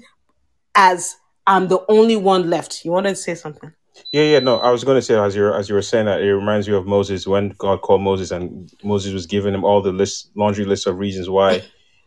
as 0.76 1.16
I'm 1.48 1.68
the 1.68 1.84
only 1.90 2.16
one 2.16 2.50
left. 2.50 2.84
You 2.84 2.92
wanted 2.92 3.10
to 3.10 3.16
say 3.16 3.36
something? 3.36 3.74
Yeah, 4.12 4.24
yeah, 4.24 4.40
no, 4.40 4.58
I 4.60 4.72
was 4.72 4.84
going 4.84 4.98
to 4.98 5.02
say 5.02 5.16
as 5.16 5.36
you 5.36 5.54
as 5.54 5.70
you 5.70 5.76
were 5.76 5.82
saying 5.82 6.06
that 6.06 6.22
it 6.22 6.34
reminds 6.34 6.68
you 6.68 6.78
of 6.78 6.86
Moses 6.86 7.28
when 7.28 7.50
God 7.58 7.82
called 7.82 8.02
Moses 8.02 8.32
and 8.32 8.72
Moses 8.84 9.14
was 9.14 9.26
giving 9.26 9.54
him 9.54 9.64
all 9.64 9.82
the 9.82 9.92
list 9.92 10.32
laundry 10.36 10.66
list 10.66 10.88
of 10.88 10.98
reasons 10.98 11.30
why 11.30 11.64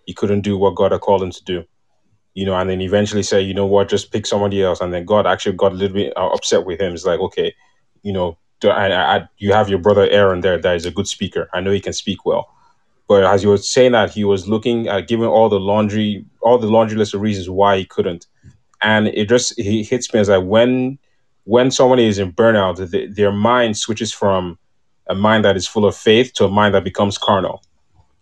he 0.07 0.15
couldn't 0.15 0.43
do 0.43 0.57
what 0.57 0.75
God 0.75 0.93
had 0.93 1.01
called 1.01 1.23
him 1.23 1.31
to 1.31 1.45
do. 1.45 1.65
You 2.35 2.47
know, 2.47 2.55
and 2.55 2.71
then 2.71 2.81
eventually 2.81 3.23
say, 3.23 3.41
you 3.43 3.55
know 3.55 3.67
what, 3.67 3.89
just 3.89 4.13
pick 4.13 4.27
somebody 4.27 4.63
else. 4.63 4.81
And 4.81 4.93
then 4.95 5.05
God 5.05 5.27
actually 5.27 5.57
got 5.57 5.73
a 5.73 5.75
little 5.75 5.95
bit 5.95 6.13
uh, 6.17 6.29
upset 6.29 6.65
with 6.65 6.81
him. 6.81 6.95
It's 6.95 7.05
like, 7.05 7.21
okay, 7.21 7.55
you 8.03 8.13
know, 8.13 8.39
I, 8.65 8.93
I, 8.93 9.29
you 9.39 9.53
have 9.53 9.69
your 9.69 9.79
brother 9.79 10.09
Aaron 10.09 10.41
there 10.41 10.59
that 10.61 10.77
is 10.77 10.87
a 10.87 10.91
good 10.91 11.09
speaker. 11.09 11.49
I 11.53 11.61
know 11.61 11.73
he 11.73 11.81
can 11.81 11.93
speak 11.93 12.25
well. 12.25 12.49
But 13.09 13.25
as 13.25 13.43
you 13.43 13.51
were 13.51 13.57
saying 13.57 13.93
that, 13.93 14.11
he 14.11 14.25
was 14.25 14.49
looking 14.49 14.89
at 14.89 15.09
giving 15.09 15.27
all 15.27 15.49
the 15.49 15.61
laundry, 15.61 16.25
all 16.43 16.59
the 16.59 16.69
laundry 16.69 16.97
list 16.97 17.15
of 17.15 17.23
reasons 17.23 17.51
why 17.51 17.79
he 17.79 17.85
couldn't. 17.85 18.27
And 18.83 19.09
it 19.09 19.29
just 19.29 19.59
he 19.59 19.83
hits 19.83 20.13
me 20.15 20.21
as 20.21 20.29
like 20.29 20.45
when 20.45 20.99
when 21.49 21.71
someone 21.71 21.99
is 21.99 22.19
in 22.19 22.31
burnout, 22.31 22.77
the, 22.91 23.07
their 23.07 23.33
mind 23.33 23.75
switches 23.75 24.13
from 24.13 24.59
a 25.07 25.15
mind 25.15 25.47
that 25.47 25.57
is 25.57 25.67
full 25.67 25.87
of 25.87 25.97
faith 25.97 26.35
to 26.35 26.45
a 26.45 26.51
mind 26.51 26.75
that 26.75 26.85
becomes 26.85 27.17
carnal. 27.17 27.63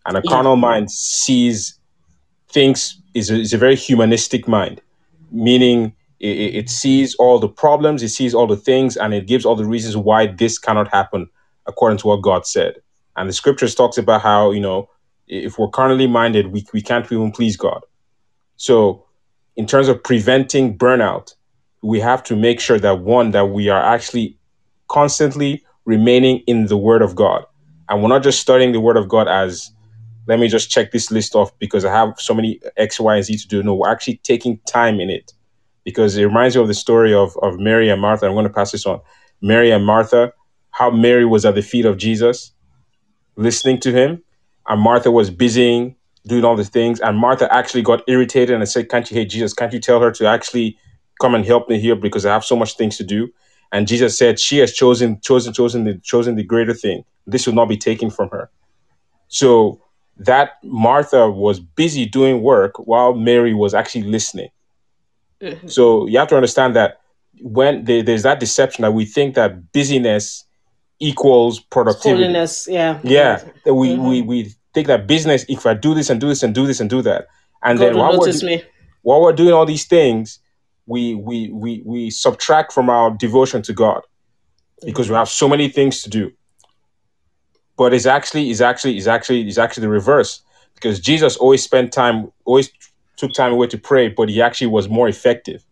And 0.06 0.16
a 0.16 0.20
yeah. 0.22 0.30
carnal 0.30 0.54
mind 0.54 0.92
sees 0.92 1.76
things 2.48 3.02
is 3.14 3.28
a, 3.28 3.40
is 3.40 3.52
a 3.52 3.58
very 3.58 3.74
humanistic 3.74 4.46
mind, 4.46 4.80
meaning 5.32 5.92
it, 6.20 6.54
it 6.54 6.70
sees 6.70 7.16
all 7.16 7.40
the 7.40 7.48
problems, 7.48 8.04
it 8.04 8.10
sees 8.10 8.32
all 8.32 8.46
the 8.46 8.56
things, 8.56 8.96
and 8.96 9.12
it 9.12 9.26
gives 9.26 9.44
all 9.44 9.56
the 9.56 9.64
reasons 9.64 9.96
why 9.96 10.28
this 10.28 10.56
cannot 10.56 10.86
happen 10.92 11.28
according 11.66 11.98
to 11.98 12.06
what 12.06 12.22
God 12.22 12.46
said. 12.46 12.76
And 13.16 13.28
the 13.28 13.32
scriptures 13.32 13.74
talks 13.74 13.98
about 13.98 14.22
how, 14.22 14.52
you 14.52 14.60
know, 14.60 14.88
if 15.26 15.58
we're 15.58 15.66
carnally 15.66 16.06
minded, 16.06 16.52
we, 16.52 16.64
we 16.72 16.80
can't 16.80 17.10
even 17.10 17.32
please 17.32 17.56
God. 17.56 17.80
So 18.54 19.04
in 19.56 19.66
terms 19.66 19.88
of 19.88 20.04
preventing 20.04 20.78
burnout, 20.78 21.34
we 21.82 22.00
have 22.00 22.22
to 22.24 22.36
make 22.36 22.60
sure 22.60 22.78
that 22.78 23.00
one, 23.00 23.30
that 23.32 23.46
we 23.46 23.68
are 23.68 23.82
actually 23.82 24.38
constantly 24.88 25.64
remaining 25.84 26.42
in 26.46 26.66
the 26.66 26.76
word 26.76 27.02
of 27.02 27.14
God. 27.14 27.44
And 27.88 28.02
we're 28.02 28.08
not 28.08 28.22
just 28.22 28.40
studying 28.40 28.72
the 28.72 28.80
word 28.80 28.96
of 28.96 29.08
God 29.08 29.28
as 29.28 29.70
let 30.26 30.40
me 30.40 30.48
just 30.48 30.70
check 30.70 30.90
this 30.90 31.10
list 31.10 31.34
off 31.34 31.56
because 31.58 31.84
I 31.84 31.92
have 31.92 32.14
so 32.18 32.34
many 32.34 32.60
X, 32.76 32.98
Y, 32.98 33.14
and 33.14 33.24
Z 33.24 33.36
to 33.38 33.48
do. 33.48 33.62
No, 33.62 33.74
we're 33.74 33.90
actually 33.90 34.16
taking 34.24 34.58
time 34.66 34.98
in 34.98 35.08
it 35.08 35.32
because 35.84 36.16
it 36.16 36.24
reminds 36.24 36.56
me 36.56 36.62
of 36.62 36.68
the 36.68 36.74
story 36.74 37.14
of, 37.14 37.36
of 37.42 37.58
Mary 37.60 37.88
and 37.88 38.02
Martha. 38.02 38.26
I'm 38.26 38.32
going 38.32 38.44
to 38.46 38.52
pass 38.52 38.72
this 38.72 38.86
on. 38.86 39.00
Mary 39.40 39.70
and 39.70 39.86
Martha, 39.86 40.32
how 40.70 40.90
Mary 40.90 41.24
was 41.24 41.44
at 41.44 41.54
the 41.54 41.62
feet 41.62 41.84
of 41.84 41.96
Jesus, 41.96 42.52
listening 43.36 43.78
to 43.80 43.92
him, 43.92 44.22
and 44.68 44.80
Martha 44.80 45.12
was 45.12 45.30
busy 45.30 45.96
doing 46.26 46.44
all 46.44 46.56
the 46.56 46.64
things. 46.64 47.00
And 47.00 47.16
Martha 47.16 47.52
actually 47.54 47.82
got 47.82 48.02
irritated 48.08 48.56
and 48.56 48.68
said, 48.68 48.88
Can't 48.88 49.08
you 49.08 49.16
hate 49.16 49.30
Jesus? 49.30 49.52
Can't 49.52 49.72
you 49.72 49.78
tell 49.78 50.00
her 50.00 50.10
to 50.10 50.26
actually 50.26 50.76
come 51.20 51.34
and 51.34 51.44
help 51.44 51.68
me 51.68 51.78
here 51.78 51.96
because 51.96 52.26
I 52.26 52.32
have 52.32 52.44
so 52.44 52.56
much 52.56 52.76
things 52.76 52.96
to 52.98 53.04
do? 53.04 53.28
And 53.72 53.88
Jesus 53.88 54.16
said, 54.16 54.38
She 54.38 54.58
has 54.58 54.72
chosen, 54.72 55.20
chosen, 55.20 55.52
chosen 55.52 55.84
the 55.84 55.98
chosen 55.98 56.36
the 56.36 56.44
greater 56.44 56.74
thing. 56.74 57.04
This 57.26 57.46
will 57.46 57.54
not 57.54 57.68
be 57.68 57.76
taken 57.76 58.10
from 58.10 58.30
her. 58.30 58.50
So 59.28 59.80
that 60.18 60.52
Martha 60.62 61.30
was 61.30 61.60
busy 61.60 62.06
doing 62.06 62.42
work 62.42 62.78
while 62.78 63.14
Mary 63.14 63.54
was 63.54 63.74
actually 63.74 64.04
listening. 64.04 64.48
Mm-hmm. 65.40 65.68
So 65.68 66.06
you 66.06 66.18
have 66.18 66.28
to 66.28 66.36
understand 66.36 66.76
that 66.76 67.00
when 67.40 67.84
there, 67.84 68.02
there's 68.02 68.22
that 68.22 68.40
deception 68.40 68.82
that 68.82 68.92
we 68.92 69.04
think 69.04 69.34
that 69.34 69.72
busyness 69.72 70.44
equals 70.98 71.60
productivity. 71.60 72.22
Holiness, 72.22 72.66
yeah. 72.70 73.00
Yeah. 73.02 73.44
That 73.64 73.74
we, 73.74 73.90
mm-hmm. 73.90 74.06
we 74.06 74.22
we 74.22 74.54
think 74.72 74.86
that 74.86 75.06
business, 75.06 75.44
if 75.48 75.66
I 75.66 75.74
do 75.74 75.94
this 75.94 76.08
and 76.08 76.20
do 76.20 76.28
this 76.28 76.42
and 76.42 76.54
do 76.54 76.66
this 76.66 76.80
and 76.80 76.88
do 76.88 77.02
that. 77.02 77.26
And 77.62 77.78
God 77.78 77.84
then 77.84 77.96
while 77.98 78.18
we're, 78.18 78.32
me. 78.42 78.62
while 79.02 79.20
we're 79.20 79.32
doing 79.32 79.52
all 79.52 79.66
these 79.66 79.84
things, 79.84 80.38
we 80.86 81.14
we 81.14 81.50
we 81.50 81.82
we 81.84 82.10
subtract 82.10 82.72
from 82.72 82.88
our 82.88 83.10
devotion 83.10 83.62
to 83.62 83.72
God 83.72 84.02
because 84.84 85.08
we 85.08 85.16
have 85.16 85.28
so 85.28 85.48
many 85.48 85.68
things 85.68 86.02
to 86.02 86.10
do 86.10 86.30
but 87.76 87.92
it's 87.92 88.06
actually 88.06 88.50
is 88.50 88.60
actually 88.60 88.96
is 88.96 89.06
actually 89.06 89.46
is 89.46 89.58
actually 89.58 89.82
the 89.82 89.88
reverse 89.88 90.42
because 90.74 90.98
Jesus 91.00 91.36
always 91.36 91.62
spent 91.62 91.92
time 91.92 92.30
always 92.44 92.70
took 93.16 93.32
time 93.32 93.52
away 93.52 93.66
to 93.68 93.78
pray, 93.78 94.08
but 94.08 94.28
he 94.28 94.40
actually 94.42 94.66
was 94.68 94.88
more 94.88 95.08
effective. 95.08 95.64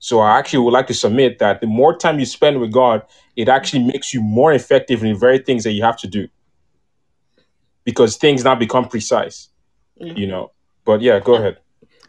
So 0.00 0.20
I 0.20 0.38
actually 0.38 0.58
would 0.64 0.72
like 0.72 0.88
to 0.88 0.94
submit 0.94 1.38
that 1.38 1.60
the 1.60 1.66
more 1.66 1.96
time 1.96 2.18
you 2.18 2.26
spend 2.26 2.60
with 2.60 2.72
God, 2.72 3.02
it 3.36 3.48
actually 3.48 3.84
makes 3.84 4.12
you 4.12 4.20
more 4.20 4.52
effective 4.52 5.02
in 5.02 5.12
the 5.12 5.18
very 5.18 5.38
things 5.38 5.64
that 5.64 5.72
you 5.72 5.82
have 5.82 5.96
to 5.98 6.08
do. 6.08 6.28
Because 7.84 8.16
things 8.16 8.44
now 8.44 8.54
become 8.54 8.88
precise, 8.88 9.48
Yeah. 9.96 10.14
you 10.14 10.26
know. 10.26 10.50
But 10.84 11.00
yeah, 11.00 11.20
go 11.20 11.36
ahead. 11.36 11.58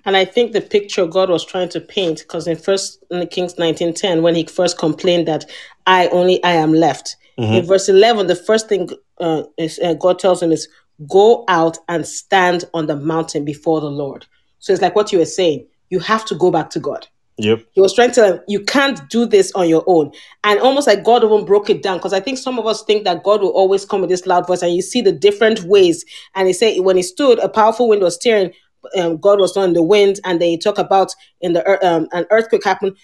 And 0.05 0.15
I 0.15 0.23
think 0.25 0.51
the 0.51 0.61
picture 0.61 1.05
God 1.07 1.29
was 1.29 1.45
trying 1.45 1.69
to 1.69 1.81
paint, 1.81 2.19
because 2.19 2.47
in 2.47 2.57
First 2.57 3.03
in 3.11 3.27
Kings 3.27 3.57
nineteen 3.57 3.93
ten, 3.93 4.21
when 4.21 4.35
he 4.35 4.45
first 4.45 4.77
complained 4.77 5.27
that 5.27 5.45
I 5.87 6.07
only 6.09 6.43
I 6.43 6.51
am 6.51 6.73
left, 6.73 7.17
in 7.37 7.65
verse 7.65 7.89
eleven, 7.89 8.27
the 8.27 8.35
first 8.35 8.69
thing 8.69 8.89
uh, 9.19 9.43
is, 9.57 9.77
uh, 9.79 9.95
God 9.95 10.19
tells 10.19 10.41
him 10.41 10.53
is 10.53 10.69
go 11.09 11.43
out 11.49 11.77
and 11.89 12.07
stand 12.07 12.63
on 12.73 12.85
the 12.85 12.95
mountain 12.95 13.43
before 13.43 13.81
the 13.81 13.89
Lord. 13.89 14.25
So 14.59 14.71
it's 14.71 14.81
like 14.81 14.95
what 14.95 15.11
you 15.11 15.19
were 15.19 15.25
saying. 15.25 15.67
You 15.89 15.99
have 15.99 16.23
to 16.25 16.35
go 16.35 16.49
back 16.49 16.69
to 16.69 16.79
God. 16.79 17.07
Yep. 17.37 17.65
He 17.73 17.81
was 17.81 17.93
trying 17.93 18.11
to 18.11 18.15
tell 18.15 18.33
him, 18.33 18.39
you 18.47 18.63
can't 18.63 19.09
do 19.09 19.25
this 19.25 19.51
on 19.51 19.67
your 19.67 19.83
own. 19.87 20.13
And 20.45 20.57
almost 20.61 20.87
like 20.87 21.03
God 21.03 21.25
even 21.25 21.43
broke 21.43 21.69
it 21.69 21.83
down. 21.83 21.97
Because 21.97 22.13
I 22.13 22.21
think 22.21 22.37
some 22.37 22.57
of 22.57 22.65
us 22.65 22.83
think 22.83 23.03
that 23.03 23.23
God 23.23 23.41
will 23.41 23.49
always 23.49 23.83
come 23.83 23.99
with 23.99 24.09
this 24.09 24.25
loud 24.25 24.47
voice, 24.47 24.61
and 24.61 24.73
you 24.73 24.81
see 24.81 25.01
the 25.01 25.11
different 25.11 25.63
ways. 25.63 26.05
And 26.35 26.47
he 26.47 26.53
said, 26.53 26.79
when 26.79 26.95
he 26.95 27.03
stood, 27.03 27.39
a 27.39 27.49
powerful 27.49 27.89
wind 27.89 28.01
was 28.01 28.15
steering, 28.15 28.53
um, 28.98 29.17
God 29.17 29.39
was 29.39 29.56
not 29.56 29.65
in 29.65 29.74
the 29.74 29.84
wind. 29.84 30.19
And 30.24 30.41
then 30.41 30.50
he 30.50 30.58
talk 30.58 30.78
about 30.78 31.13
in 31.41 31.54
the 31.54 31.88
um, 31.88 32.08
an 32.12 32.26
earthquake 32.32 32.63
happened. 32.63 32.98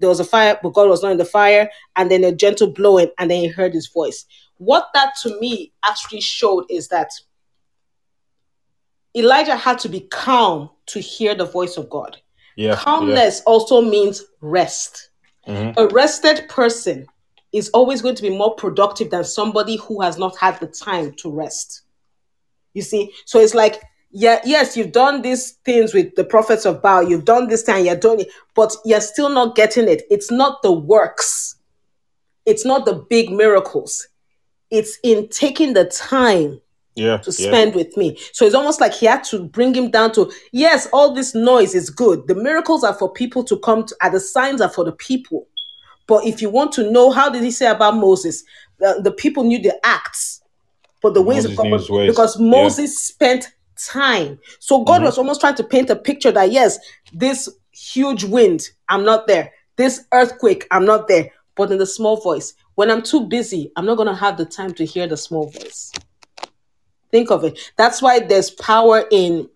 There 0.00 0.08
was 0.08 0.20
a 0.20 0.24
fire, 0.24 0.58
but 0.62 0.74
God 0.74 0.88
was 0.88 1.02
not 1.02 1.12
in 1.12 1.18
the 1.18 1.24
fire. 1.24 1.70
And 1.96 2.10
then 2.10 2.24
a 2.24 2.32
gentle 2.32 2.70
blowing, 2.70 3.10
and 3.18 3.30
then 3.30 3.40
he 3.40 3.48
heard 3.48 3.72
his 3.72 3.88
voice. 3.88 4.26
What 4.58 4.88
that 4.94 5.14
to 5.22 5.38
me 5.40 5.72
actually 5.84 6.20
showed 6.20 6.64
is 6.68 6.88
that 6.88 7.10
Elijah 9.16 9.56
had 9.56 9.78
to 9.80 9.88
be 9.88 10.00
calm 10.00 10.70
to 10.86 11.00
hear 11.00 11.34
the 11.34 11.44
voice 11.44 11.76
of 11.76 11.88
God. 11.88 12.16
Yeah. 12.56 12.76
Calmness 12.76 13.42
also 13.46 13.80
means 13.80 14.24
rest. 14.40 15.10
Yeah. 15.46 15.72
Mhm. 15.72 15.74
A 15.76 15.86
rested 15.88 16.48
person 16.48 17.06
is 17.52 17.68
always 17.70 18.02
going 18.02 18.16
to 18.16 18.22
be 18.22 18.30
more 18.30 18.54
productive 18.56 19.10
than 19.10 19.24
somebody 19.24 19.76
who 19.76 20.00
has 20.00 20.18
not 20.18 20.36
had 20.38 20.58
the 20.60 20.66
time 20.66 21.12
to 21.14 21.30
rest. 21.30 21.82
You 22.74 22.82
see, 22.82 23.12
so 23.26 23.38
it's 23.38 23.54
like, 23.54 23.80
yeah, 24.16 24.40
yes, 24.44 24.76
you've 24.76 24.92
done 24.92 25.22
these 25.22 25.52
things 25.64 25.92
with 25.92 26.14
the 26.14 26.22
prophets 26.24 26.64
of 26.64 26.80
Baal, 26.80 27.02
you've 27.02 27.24
done 27.24 27.48
this 27.48 27.64
time, 27.64 27.84
you're 27.84 27.96
doing 27.96 28.20
it, 28.20 28.28
but 28.54 28.72
you're 28.84 29.00
still 29.00 29.28
not 29.28 29.56
getting 29.56 29.88
it. 29.88 30.02
It's 30.08 30.30
not 30.30 30.62
the 30.62 30.72
works, 30.72 31.56
it's 32.46 32.64
not 32.64 32.86
the 32.86 32.94
big 33.10 33.30
miracles, 33.30 34.06
it's 34.70 34.98
in 35.02 35.28
taking 35.28 35.74
the 35.74 35.86
time 35.86 36.60
Yeah. 36.94 37.16
to 37.18 37.30
yeah. 37.32 37.48
spend 37.48 37.74
with 37.74 37.96
me. 37.96 38.16
So 38.32 38.46
it's 38.46 38.54
almost 38.54 38.80
like 38.80 38.94
he 38.94 39.06
had 39.06 39.24
to 39.24 39.42
bring 39.48 39.74
him 39.74 39.90
down 39.90 40.12
to 40.12 40.30
yes, 40.52 40.86
all 40.92 41.12
this 41.12 41.34
noise 41.34 41.74
is 41.74 41.90
good. 41.90 42.28
The 42.28 42.36
miracles 42.36 42.84
are 42.84 42.94
for 42.94 43.12
people 43.12 43.42
to 43.44 43.58
come 43.58 43.84
to, 43.84 43.96
and 44.00 44.14
the 44.14 44.20
signs 44.20 44.60
are 44.60 44.70
for 44.70 44.84
the 44.84 44.92
people. 44.92 45.48
But 46.06 46.24
if 46.24 46.40
you 46.40 46.50
want 46.50 46.70
to 46.72 46.88
know, 46.90 47.10
how 47.10 47.30
did 47.30 47.42
he 47.42 47.50
say 47.50 47.66
about 47.66 47.96
Moses? 47.96 48.44
The, 48.78 49.00
the 49.02 49.10
people 49.12 49.42
knew 49.42 49.60
the 49.60 49.74
acts, 49.84 50.40
but 51.02 51.14
the 51.14 51.22
ways 51.22 51.44
of 51.46 51.56
God, 51.56 51.64
knew 51.66 51.72
his 51.78 51.90
ways. 51.90 52.10
because 52.10 52.38
Yeah. 52.38 52.46
Moses 52.48 52.96
spent 52.96 53.48
time. 53.76 54.38
So 54.58 54.84
God 54.84 55.00
Mhm. 55.00 55.04
was 55.04 55.18
almost 55.18 55.40
trying 55.40 55.54
to 55.56 55.64
paint 55.64 55.90
a 55.90 55.96
picture 55.96 56.32
that 56.32 56.52
yes, 56.52 56.78
this 57.12 57.48
huge 57.72 58.24
wind, 58.24 58.68
I'm 58.88 59.04
not 59.04 59.26
there. 59.26 59.52
This 59.76 60.04
earthquake, 60.12 60.66
I'm 60.70 60.84
not 60.84 61.08
there. 61.08 61.30
But 61.56 61.70
in 61.70 61.78
the 61.78 61.86
small 61.86 62.16
voice, 62.16 62.54
when 62.74 62.90
I'm 62.90 63.02
too 63.02 63.20
busy, 63.22 63.70
I'm 63.76 63.86
not 63.86 63.96
going 63.96 64.08
to 64.08 64.14
have 64.14 64.36
the 64.36 64.44
time 64.44 64.74
to 64.74 64.84
hear 64.84 65.06
the 65.06 65.16
small 65.16 65.48
voice. 65.48 65.92
Think 67.10 67.30
of 67.30 67.44
it. 67.44 67.58
That's 67.76 68.02
why 68.02 68.20
there's 68.20 68.50
power 68.50 69.04
in 69.10 69.48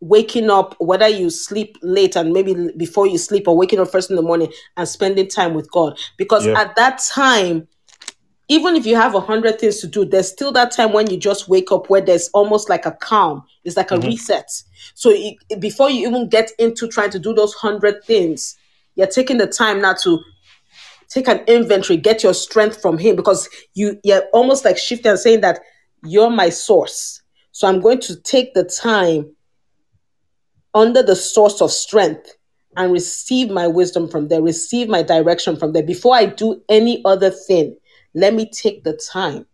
waking 0.00 0.50
up, 0.50 0.74
whether 0.80 1.08
you 1.08 1.30
sleep 1.30 1.78
late 1.82 2.16
and 2.16 2.32
maybe 2.32 2.70
before 2.76 3.06
you 3.06 3.16
sleep 3.16 3.46
or 3.46 3.56
waking 3.56 3.78
up 3.78 3.90
first 3.90 4.10
in 4.10 4.16
the 4.16 4.22
morning 4.22 4.52
and 4.76 4.86
spending 4.88 5.28
time 5.28 5.54
with 5.54 5.70
God. 5.70 5.98
Because 6.18 6.46
Yeah. 6.46 6.60
at 6.60 6.74
that 6.76 6.98
time, 6.98 7.68
even 8.52 8.76
if 8.76 8.84
you 8.84 8.96
have 8.96 9.14
a 9.14 9.20
hundred 9.20 9.58
things 9.58 9.78
to 9.80 9.86
do, 9.86 10.04
there's 10.04 10.28
still 10.28 10.52
that 10.52 10.72
time 10.72 10.92
when 10.92 11.08
you 11.08 11.16
just 11.16 11.48
wake 11.48 11.72
up 11.72 11.88
where 11.88 12.02
there's 12.02 12.28
almost 12.34 12.68
like 12.68 12.84
a 12.84 12.92
calm. 12.92 13.42
It's 13.64 13.78
like 13.78 13.90
a 13.90 13.96
Mhm. 13.96 14.08
reset. 14.08 14.50
So 14.94 15.10
it, 15.10 15.36
before 15.58 15.88
you 15.88 16.06
even 16.06 16.28
get 16.28 16.50
into 16.58 16.86
trying 16.86 17.08
to 17.10 17.18
do 17.18 17.32
those 17.32 17.54
hundred 17.54 18.04
things, 18.04 18.54
you're 18.94 19.06
taking 19.06 19.38
the 19.38 19.46
time 19.46 19.80
now 19.80 19.94
to 20.02 20.20
take 21.08 21.28
an 21.28 21.38
inventory, 21.46 21.96
get 21.96 22.22
your 22.22 22.34
strength 22.34 22.82
from 22.82 22.98
him 22.98 23.16
because 23.16 23.48
you 23.72 23.98
you're 24.04 24.24
almost 24.34 24.66
like 24.66 24.76
shifting 24.76 25.12
and 25.12 25.18
saying 25.18 25.40
that 25.40 25.60
you're 26.04 26.30
my 26.30 26.50
source. 26.50 27.22
So 27.52 27.66
I'm 27.66 27.80
going 27.80 28.00
to 28.00 28.16
take 28.20 28.52
the 28.52 28.64
time 28.64 29.34
under 30.74 31.02
the 31.02 31.16
source 31.16 31.62
of 31.62 31.70
strength 31.72 32.34
and 32.76 32.92
receive 32.92 33.50
my 33.50 33.66
wisdom 33.66 34.08
from 34.08 34.28
there, 34.28 34.42
receive 34.42 34.88
my 34.88 35.02
direction 35.02 35.56
from 35.56 35.72
there. 35.72 35.82
Before 35.82 36.14
I 36.14 36.26
do 36.26 36.62
any 36.68 37.02
other 37.06 37.30
thing, 37.30 37.76
let 38.14 38.34
me 38.34 38.50
take 38.50 38.84
the 38.84 38.94
time. 39.12 39.46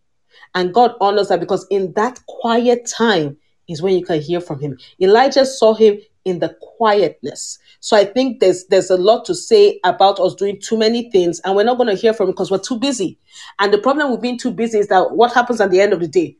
And 0.54 0.72
God 0.74 0.94
honors 1.00 1.28
that 1.28 1.40
because 1.40 1.66
in 1.70 1.92
that 1.94 2.20
quiet 2.26 2.86
time 2.86 3.36
is 3.68 3.82
when 3.82 3.94
you 3.94 4.04
can 4.04 4.20
hear 4.20 4.40
from 4.40 4.60
him. 4.60 4.78
Elijah 5.00 5.44
saw 5.44 5.74
him 5.74 5.98
in 6.24 6.38
the 6.40 6.56
quietness. 6.60 7.58
So 7.80 7.96
I 7.96 8.04
think 8.04 8.40
there's 8.40 8.66
there's 8.66 8.90
a 8.90 8.96
lot 8.96 9.24
to 9.26 9.34
say 9.34 9.78
about 9.84 10.18
us 10.20 10.34
doing 10.34 10.60
too 10.60 10.76
many 10.76 11.10
things 11.10 11.40
and 11.44 11.54
we're 11.54 11.64
not 11.64 11.76
going 11.78 11.88
to 11.88 12.00
hear 12.00 12.12
from 12.12 12.26
him 12.28 12.32
because 12.32 12.50
we're 12.50 12.58
too 12.58 12.78
busy. 12.78 13.18
And 13.58 13.72
the 13.72 13.78
problem 13.78 14.10
with 14.10 14.20
being 14.20 14.38
too 14.38 14.50
busy 14.50 14.78
is 14.78 14.88
that 14.88 15.12
what 15.12 15.32
happens 15.32 15.60
at 15.60 15.70
the 15.70 15.80
end 15.80 15.92
of 15.92 16.00
the 16.00 16.08
day? 16.08 16.36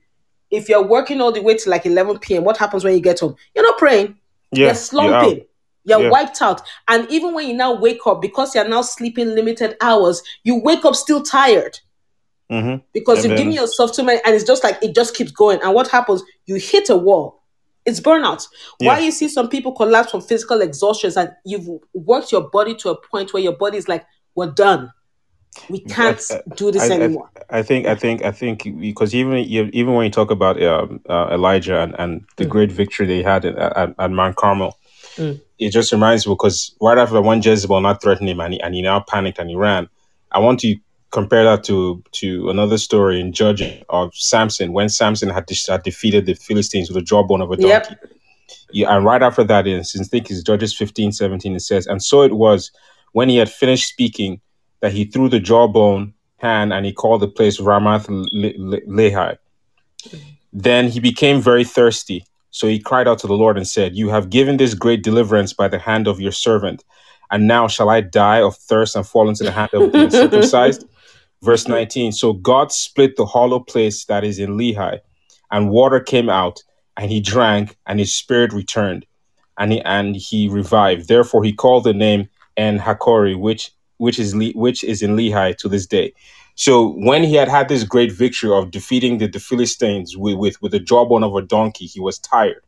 If 0.50 0.68
you're 0.68 0.86
working 0.86 1.20
all 1.20 1.32
the 1.32 1.42
way 1.42 1.56
to 1.56 1.70
like 1.70 1.84
11 1.84 2.18
p.m., 2.20 2.44
what 2.44 2.56
happens 2.56 2.84
when 2.84 2.94
you 2.94 3.00
get 3.00 3.20
home? 3.20 3.36
You're 3.54 3.64
not 3.64 3.78
praying. 3.78 4.16
Yeah. 4.52 4.58
You're 4.58 4.66
You're 4.66 4.74
slumping. 4.74 5.44
You're 5.84 6.02
Yeah. 6.02 6.10
wiped 6.10 6.40
out. 6.42 6.62
And 6.88 7.08
even 7.10 7.34
when 7.34 7.46
you 7.48 7.54
now 7.54 7.78
wake 7.78 8.06
up, 8.06 8.22
because 8.22 8.54
you're 8.54 8.68
now 8.68 8.82
sleeping 8.82 9.34
limited 9.34 9.76
hours, 9.80 10.22
you 10.44 10.56
wake 10.60 10.84
up 10.84 10.96
still 10.96 11.22
tired 11.22 11.78
Mhm. 12.50 12.82
because 12.94 13.18
And 13.24 13.30
you've 13.30 13.38
given 13.38 13.52
yourself 13.52 13.92
too 13.92 14.02
many, 14.04 14.20
and 14.24 14.34
it's 14.34 14.44
just 14.44 14.64
like 14.64 14.78
it 14.82 14.94
just 14.94 15.14
keeps 15.14 15.30
going. 15.30 15.60
And 15.62 15.74
what 15.74 15.88
happens? 15.88 16.22
You 16.46 16.56
hit 16.56 16.88
a 16.90 16.96
wall. 16.96 17.42
It's 17.84 18.00
burnout. 18.00 18.46
Why 18.80 18.98
you 19.00 19.10
see 19.10 19.28
some 19.28 19.48
people 19.48 19.72
collapse 19.72 20.10
from 20.10 20.20
physical 20.20 20.60
exhaustion 20.60 21.10
and 21.16 21.30
you've 21.46 21.66
worked 21.94 22.32
your 22.32 22.42
body 22.50 22.74
to 22.76 22.90
a 22.90 23.00
point 23.00 23.32
where 23.32 23.42
your 23.42 23.56
body 23.56 23.78
is 23.78 23.88
like, 23.88 24.04
we're 24.34 24.50
done. 24.50 24.92
We 25.70 25.80
can't 25.80 26.20
I- 26.30 26.42
do 26.54 26.70
this 26.70 26.82
I, 26.90 26.94
I, 26.94 26.98
anymore. 26.98 27.30
I 27.48 27.62
think 27.62 27.86
I 27.86 27.94
think 27.94 28.22
I 28.22 28.30
think 28.30 28.64
because 28.78 29.14
even 29.14 29.38
even 29.38 29.94
when 29.94 30.04
you 30.04 30.10
talk 30.10 30.30
about 30.30 30.62
um, 30.62 31.00
uh, 31.08 31.28
Elijah 31.32 31.80
and, 31.80 31.94
and 31.98 32.24
the 32.36 32.44
great 32.44 32.70
victory 32.70 33.06
they 33.06 33.22
had 33.22 33.44
at, 33.46 33.56
at, 33.56 33.94
at 33.98 34.10
Mount 34.10 34.36
Carmel, 34.36 34.76
Mm. 35.16 35.40
it 35.58 35.70
just 35.70 35.90
reminds 35.90 36.26
me 36.28 36.34
because 36.34 36.76
right 36.80 36.96
after 36.96 37.20
one 37.20 37.42
Jezebel 37.42 37.80
not 37.80 38.00
threatened 38.00 38.28
him 38.28 38.38
and 38.38 38.54
he, 38.54 38.60
and 38.60 38.72
he 38.74 38.82
now 38.82 39.00
panicked 39.00 39.40
and 39.40 39.50
he 39.50 39.56
ran. 39.56 39.88
I 40.30 40.38
want 40.38 40.60
to 40.60 40.76
compare 41.10 41.44
that 41.44 41.64
to 41.64 42.02
to 42.12 42.50
another 42.50 42.78
story 42.78 43.20
in 43.20 43.32
Judges 43.32 43.82
of 43.88 44.14
Samson 44.14 44.72
when 44.72 44.88
Samson 44.88 45.30
had, 45.30 45.46
de- 45.46 45.70
had 45.70 45.82
defeated 45.82 46.26
the 46.26 46.34
Philistines 46.34 46.88
with 46.88 46.96
a 46.98 47.02
jawbone 47.02 47.40
of 47.40 47.50
a 47.50 47.56
donkey. 47.56 47.68
Yep. 47.68 48.10
Yeah, 48.70 48.94
and 48.94 49.04
right 49.04 49.22
after 49.22 49.44
that, 49.44 49.66
in 49.66 49.84
since 49.84 50.08
I 50.08 50.10
think 50.10 50.30
it's 50.30 50.42
Judges 50.42 50.76
15, 50.76 51.12
17, 51.12 51.56
it 51.56 51.60
says, 51.60 51.86
And 51.86 52.02
so 52.02 52.22
it 52.22 52.34
was 52.34 52.70
when 53.12 53.28
he 53.28 53.36
had 53.36 53.50
finished 53.50 53.88
speaking 53.88 54.40
that 54.80 54.92
he 54.92 55.04
threw 55.04 55.28
the 55.28 55.40
jawbone 55.40 56.12
hand 56.36 56.72
and 56.72 56.84
he 56.84 56.92
called 56.92 57.22
the 57.22 57.28
place 57.28 57.58
Ramath 57.58 58.08
Le- 58.08 58.58
Le- 58.58 58.80
Lehi. 58.82 59.36
Then 60.52 60.88
he 60.88 61.00
became 61.00 61.40
very 61.40 61.64
thirsty. 61.64 62.24
So 62.50 62.66
he 62.66 62.78
cried 62.78 63.08
out 63.08 63.18
to 63.20 63.26
the 63.26 63.34
Lord 63.34 63.56
and 63.56 63.66
said, 63.66 63.96
You 63.96 64.08
have 64.10 64.30
given 64.30 64.56
this 64.56 64.74
great 64.74 65.02
deliverance 65.02 65.52
by 65.52 65.68
the 65.68 65.78
hand 65.78 66.06
of 66.06 66.20
your 66.20 66.32
servant. 66.32 66.84
And 67.30 67.46
now 67.46 67.68
shall 67.68 67.90
I 67.90 68.00
die 68.00 68.40
of 68.40 68.56
thirst 68.56 68.96
and 68.96 69.06
fall 69.06 69.28
into 69.28 69.44
the 69.44 69.52
hand 69.52 69.70
of 69.74 69.92
the 69.92 70.04
uncircumcised? 70.04 70.84
Verse 71.42 71.68
19 71.68 72.12
So 72.12 72.32
God 72.32 72.72
split 72.72 73.16
the 73.16 73.26
hollow 73.26 73.60
place 73.60 74.04
that 74.06 74.24
is 74.24 74.38
in 74.38 74.56
Lehi, 74.56 75.00
and 75.50 75.70
water 75.70 76.00
came 76.00 76.28
out, 76.28 76.62
and 76.96 77.10
he 77.10 77.20
drank, 77.20 77.76
and 77.86 77.98
his 77.98 78.14
spirit 78.14 78.52
returned, 78.52 79.06
and 79.58 79.72
he, 79.72 79.80
and 79.82 80.16
he 80.16 80.48
revived. 80.48 81.08
Therefore 81.08 81.44
he 81.44 81.52
called 81.52 81.84
the 81.84 81.94
name 81.94 82.28
En 82.56 82.78
Hakori, 82.78 83.38
which 83.38 83.70
which 83.98 84.18
is 84.18 84.34
Le- 84.34 84.52
which 84.52 84.82
is 84.84 85.02
in 85.02 85.16
Lehi 85.16 85.56
to 85.58 85.68
this 85.68 85.86
day. 85.86 86.12
So 86.54 86.94
when 86.94 87.22
he 87.22 87.34
had 87.34 87.48
had 87.48 87.68
this 87.68 87.84
great 87.84 88.10
victory 88.10 88.50
of 88.50 88.72
defeating 88.72 89.18
the, 89.18 89.28
the 89.28 89.38
Philistines 89.38 90.16
with, 90.16 90.36
with 90.36 90.60
with 90.60 90.72
the 90.72 90.80
jawbone 90.80 91.22
of 91.22 91.34
a 91.36 91.42
donkey, 91.42 91.86
he 91.86 92.00
was 92.00 92.18
tired. 92.18 92.62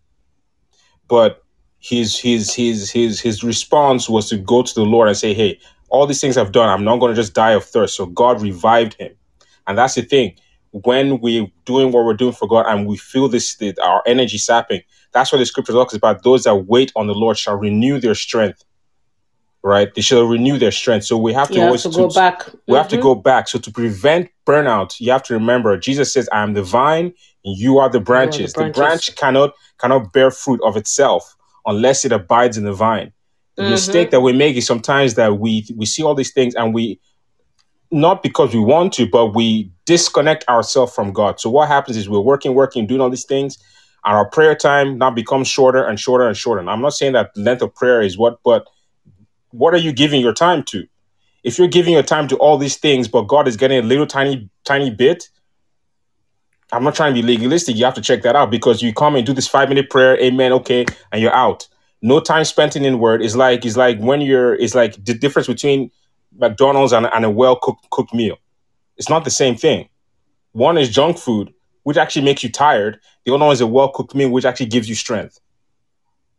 But 1.09 1.43
his 1.81 2.17
his 2.17 2.55
his 2.55 2.91
his 2.91 3.21
his 3.21 3.43
response 3.43 4.09
was 4.09 4.29
to 4.29 4.37
go 4.37 4.63
to 4.63 4.75
the 4.75 4.85
Lord 4.85 5.09
and 5.09 5.17
say, 5.17 5.35
"Hey, 5.35 5.59
all 5.91 6.07
these 6.07 6.21
things 6.21 6.37
I've 6.37 6.53
done, 6.53 6.69
I'm 6.69 6.85
not 6.85 6.99
going 6.99 7.11
to 7.15 7.21
just 7.21 7.35
die 7.35 7.53
of 7.53 7.65
thirst." 7.65 7.97
So 7.97 8.07
God 8.07 8.41
revived 8.41 8.95
him, 8.95 9.13
and 9.67 9.77
that's 9.77 9.95
the 9.95 10.03
thing. 10.03 10.37
When 10.73 11.21
we're 11.21 11.49
doing 11.65 11.91
what 11.93 12.05
we're 12.05 12.15
doing 12.15 12.33
for 12.33 12.47
God 12.47 12.65
and 12.69 12.87
we 12.87 12.97
feel 12.97 13.29
this 13.29 13.57
that 13.57 13.79
our 13.81 14.03
energy 14.07 14.39
sapping, 14.39 14.83
that's 15.13 15.33
what 15.33 15.39
the 15.39 15.47
scripture 15.47 15.73
talks 15.73 15.95
about. 15.95 16.23
Those 16.23 16.45
that 16.45 16.55
wait 16.55 16.93
on 16.95 17.09
the 17.09 17.15
Lord 17.15 17.37
shall 17.37 17.57
renew 17.57 17.99
their 18.01 18.15
strength. 18.15 18.65
Right? 19.63 19.93
They 19.95 20.01
shall 20.01 20.25
renew 20.25 20.59
their 20.59 20.71
strength. 20.71 21.05
So 21.05 21.19
we 21.19 21.35
have 21.35 21.49
to 21.49 21.55
You 21.55 21.61
have 21.61 21.67
always 21.67 21.83
to 21.83 21.91
go 21.91 22.09
back. 22.09 22.47
we 22.67 22.77
have 22.77 22.89
to 22.89 22.97
Mhm. 22.97 23.03
go 23.03 23.15
back. 23.15 23.49
So 23.49 23.59
to 23.59 23.71
prevent 23.71 24.31
burnout, 24.47 24.99
you 25.01 25.11
have 25.11 25.25
to 25.25 25.35
remember 25.35 25.77
Jesus 25.77 26.13
says, 26.13 26.29
"I 26.33 26.43
am 26.43 26.55
the 26.55 26.63
vine, 26.63 27.13
and 27.45 27.59
you 27.59 27.79
are 27.79 27.91
the 27.91 28.01
branches." 28.01 28.53
The 28.53 28.61
branches. 28.61 28.79
branch 28.79 29.17
cannot 29.17 29.51
cannot 29.79 30.13
bear 30.13 30.31
fruit 30.31 30.61
of 30.65 30.77
itself 30.77 31.35
unless 31.67 32.05
it 32.05 32.13
abides 32.13 32.57
in 32.57 32.65
the 32.65 32.73
vine. 32.73 33.13
The 33.61 33.67
mm-hmm. 33.67 33.73
mistake 33.73 34.11
that 34.11 34.23
we 34.23 34.33
make 34.33 34.57
is 34.57 34.67
sometimes 34.67 35.17
that 35.17 35.39
we 35.39 35.67
we 35.77 35.85
see 35.85 36.03
all 36.03 36.15
these 36.15 36.33
things 36.33 36.55
and 36.55 36.73
we 36.73 36.99
not 37.91 38.23
because 38.23 38.55
we 38.55 38.61
want 38.61 38.95
to, 38.95 39.07
but 39.07 39.35
we 39.35 39.71
disconnect 39.85 40.49
ourselves 40.49 40.95
from 40.95 41.13
God. 41.13 41.39
So 41.41 41.51
what 41.51 41.69
happens 41.69 41.99
is 41.99 42.09
we're 42.09 42.21
working, 42.21 42.55
working, 42.55 42.87
doing 42.87 43.03
all 43.03 43.11
these 43.11 43.27
things, 43.27 43.59
and 44.07 44.17
our 44.17 44.25
prayer 44.25 44.55
time 44.55 44.97
now 44.97 45.11
becomes 45.11 45.47
shorter 45.47 45.85
and 45.85 46.01
shorter 46.01 46.27
and 46.27 46.35
shorter. 46.35 46.61
And 46.61 46.71
I'm 46.71 46.81
not 46.81 46.95
saying 46.95 47.13
that 47.13 47.37
length 47.37 47.61
of 47.61 47.75
prayer 47.75 48.01
is 48.01 48.17
what, 48.17 48.39
but 48.45 48.67
what 49.51 49.75
are 49.75 49.79
you 49.79 49.93
giving 49.93 50.23
your 50.23 50.33
time 50.33 50.63
to? 50.69 50.87
If 51.45 51.59
you're 51.59 51.69
giving 51.69 51.93
your 51.93 52.03
time 52.03 52.29
to 52.29 52.37
all 52.37 52.57
these 52.57 52.79
things, 52.79 53.09
but 53.09 53.23
God 53.23 53.47
is 53.47 53.59
getting 53.59 53.79
a 53.79 53.83
little 53.83 54.07
tiny, 54.07 54.49
tiny 54.65 54.89
bit, 54.89 55.29
I'm 56.73 56.85
not 56.85 56.95
trying 56.95 57.15
to 57.15 57.21
be 57.21 57.27
legalistic. 57.27 57.77
You 57.77 57.85
have 57.85 57.95
to 57.95 58.01
check 58.01 58.23
that 58.23 58.37
out 58.37 58.51
because 58.51 58.81
you 58.81 58.95
come 58.95 59.17
and 59.17 59.27
do 59.27 59.35
this 59.35 59.49
five 59.49 59.69
minute 59.69 59.91
prayer, 59.91 60.19
amen, 60.19 60.53
okay, 60.53 60.87
and 61.13 61.21
you're 61.21 61.35
out. 61.35 61.69
No 62.03 62.21
time 62.21 62.45
spent 62.45 62.77
in 62.77 62.99
word 62.99 63.23
is 63.23 63.37
like 63.37 63.65
is 63.65 63.77
like 63.77 63.99
when 63.99 64.21
you're 64.21 64.55
it's 64.55 64.75
like 64.75 65.05
the 65.05 65.15
difference 65.15 65.49
between 65.49 65.91
McDonald's 66.37 66.93
and, 66.93 67.07
and 67.07 67.25
a 67.25 67.31
well 67.31 67.57
cooked 67.57 67.89
cooked 67.91 68.15
meal. 68.15 68.39
It's 68.97 69.09
not 69.09 69.25
the 69.25 69.31
same 69.31 69.57
thing. 69.57 69.89
One 70.53 70.79
is 70.79 70.89
junk 70.89 71.19
food, 71.19 71.53
which 71.83 71.97
actually 71.97 72.25
makes 72.25 72.43
you 72.43 72.51
tired. 72.51 73.01
The 73.25 73.33
other 73.35 73.45
one 73.45 73.53
is 73.53 73.61
a 73.61 73.67
well 73.67 73.91
cooked 73.91 74.15
meal, 74.15 74.31
which 74.31 74.45
actually 74.45 74.67
gives 74.67 74.89
you 74.89 74.95
strength. 74.95 75.39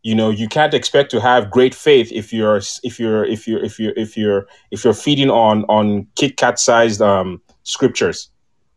You 0.02 0.16
know, 0.16 0.30
you 0.30 0.48
can't 0.48 0.74
expect 0.74 1.12
to 1.12 1.20
have 1.20 1.50
great 1.50 1.74
faith 1.74 2.10
if 2.10 2.32
you're 2.32 2.60
if 2.82 2.98
you're 2.98 3.24
if 3.24 3.46
you're 3.46 3.62
if 3.62 3.78
you're 3.78 3.92
if 3.96 4.16
you're 4.16 4.46
if 4.72 4.84
you're 4.84 4.94
feeding 4.94 5.30
on 5.30 5.64
on 5.64 6.08
Kit 6.16 6.36
Kat 6.36 6.58
sized 6.58 7.00
um, 7.00 7.40
scriptures 7.62 8.28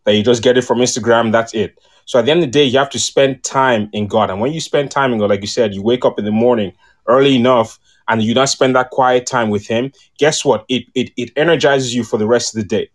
that 0.04 0.16
you 0.16 0.24
just 0.24 0.44
get 0.44 0.58
it 0.58 0.62
from 0.64 0.80
Instagram. 0.80 1.32
That's 1.32 1.54
it. 1.54 1.80
So 2.06 2.20
at 2.20 2.26
the 2.26 2.32
end 2.32 2.42
of 2.42 2.48
the 2.48 2.52
day, 2.52 2.64
you 2.64 2.78
have 2.78 2.90
to 2.92 3.00
spend 3.00 3.44
time 3.44 3.90
in 3.92 4.08
God. 4.08 4.30
And 4.30 4.40
when 4.40 4.54
you 4.54 4.62
spend 4.62 4.92
time 4.92 5.12
in 5.12 5.20
God, 5.20 5.30
like 5.30 5.42
you 5.42 5.48
said, 5.48 5.74
you 5.74 5.82
wake 5.82 6.06
up 6.06 6.20
in 6.20 6.26
the 6.26 6.32
morning 6.32 6.74
early 7.08 7.36
enough 7.36 7.80
and 8.08 8.22
you 8.22 8.34
not 8.34 8.50
spend 8.50 8.76
that 8.76 8.92
quiet 8.92 9.26
time 9.26 9.50
with 9.50 9.68
him, 9.68 9.92
guess 10.20 10.46
what? 10.46 10.66
It, 10.70 10.84
it, 10.94 11.12
it 11.18 11.32
energizes 11.36 11.96
you 11.96 12.04
for 12.04 12.18
the 12.18 12.28
rest 12.28 12.56
of 12.56 12.62
the 12.62 12.68
day. 12.68 12.90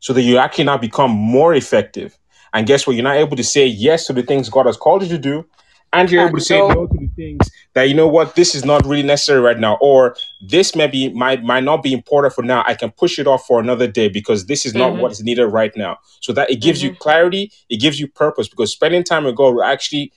So 0.00 0.12
that 0.12 0.22
you 0.22 0.36
actually 0.36 0.64
now 0.64 0.76
become 0.76 1.10
more 1.10 1.54
effective. 1.54 2.18
And 2.52 2.66
guess 2.66 2.86
what? 2.86 2.94
You're 2.94 3.04
not 3.04 3.16
able 3.16 3.36
to 3.36 3.44
say 3.44 3.66
yes 3.66 4.06
to 4.06 4.12
the 4.12 4.22
things 4.22 4.50
God 4.50 4.66
has 4.66 4.76
called 4.76 5.02
you 5.02 5.08
to 5.08 5.18
do. 5.18 5.46
And 5.94 6.10
you're 6.10 6.26
able 6.26 6.38
to 6.38 6.44
say 6.44 6.58
no 6.58 6.86
to 6.86 6.98
the 6.98 7.08
things 7.16 7.50
that 7.74 7.82
you 7.88 7.94
know 7.94 8.08
what 8.08 8.34
this 8.34 8.54
is 8.54 8.64
not 8.64 8.84
really 8.86 9.02
necessary 9.02 9.40
right 9.40 9.58
now, 9.58 9.76
or 9.80 10.16
this 10.40 10.74
maybe 10.74 11.12
might 11.12 11.42
might 11.42 11.64
not 11.64 11.82
be 11.82 11.92
important 11.92 12.34
for 12.34 12.42
now. 12.42 12.64
I 12.66 12.74
can 12.74 12.90
push 12.90 13.18
it 13.18 13.26
off 13.26 13.46
for 13.46 13.60
another 13.60 13.86
day 13.86 14.08
because 14.08 14.46
this 14.46 14.64
is 14.64 14.74
not 14.74 14.92
Mhm. 14.92 15.00
what 15.00 15.12
is 15.12 15.22
needed 15.22 15.46
right 15.46 15.76
now. 15.76 15.98
So 16.20 16.32
that 16.32 16.50
it 16.50 16.56
gives 16.62 16.82
you 16.82 16.94
clarity, 16.94 17.52
it 17.68 17.76
gives 17.78 18.00
you 18.00 18.08
purpose 18.08 18.48
because 18.48 18.72
spending 18.72 19.04
time 19.04 19.24
with 19.24 19.36
God 19.36 19.54
will 19.54 19.64
actually 19.64 20.12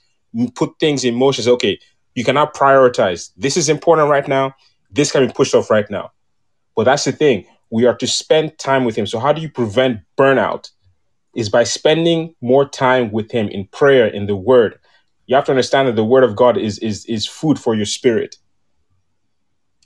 put 0.56 0.80
things 0.80 1.04
in 1.04 1.16
motion. 1.16 1.44
Say, 1.44 1.52
okay, 1.52 1.80
you 2.14 2.24
cannot 2.24 2.54
prioritize. 2.54 3.32
This 3.36 3.58
is 3.58 3.68
important 3.68 4.10
right 4.10 4.28
now. 4.28 4.56
This 4.92 5.12
can 5.12 5.28
be 5.28 5.34
pushed 5.34 5.54
off 5.54 5.70
right 5.70 5.90
now. 5.90 6.12
But 6.76 6.86
that's 6.86 7.04
the 7.04 7.12
thing. 7.12 7.46
We 7.70 7.86
are 7.86 7.96
to 7.96 8.08
spend 8.08 8.58
time 8.58 8.86
with 8.86 8.96
Him. 8.96 9.08
So 9.08 9.20
how 9.20 9.34
do 9.34 9.42
you 9.42 9.50
prevent 9.50 10.00
burnout? 10.18 10.70
Is 11.36 11.50
by 11.50 11.66
spending 11.66 12.34
more 12.40 12.66
time 12.66 13.12
with 13.12 13.30
Him 13.32 13.50
in 13.50 13.68
prayer, 13.68 14.08
in 14.08 14.26
the 14.26 14.38
Word. 14.38 14.80
You 15.28 15.36
have 15.36 15.46
to 15.46 15.52
understand 15.52 15.88
that 15.88 15.96
the 15.96 16.06
Word 16.06 16.24
of 16.24 16.36
God 16.36 16.58
is 16.58 16.80
is 16.80 17.06
is 17.06 17.26
food 17.28 17.60
for 17.60 17.76
your 17.76 17.86
spirit. 17.86 18.38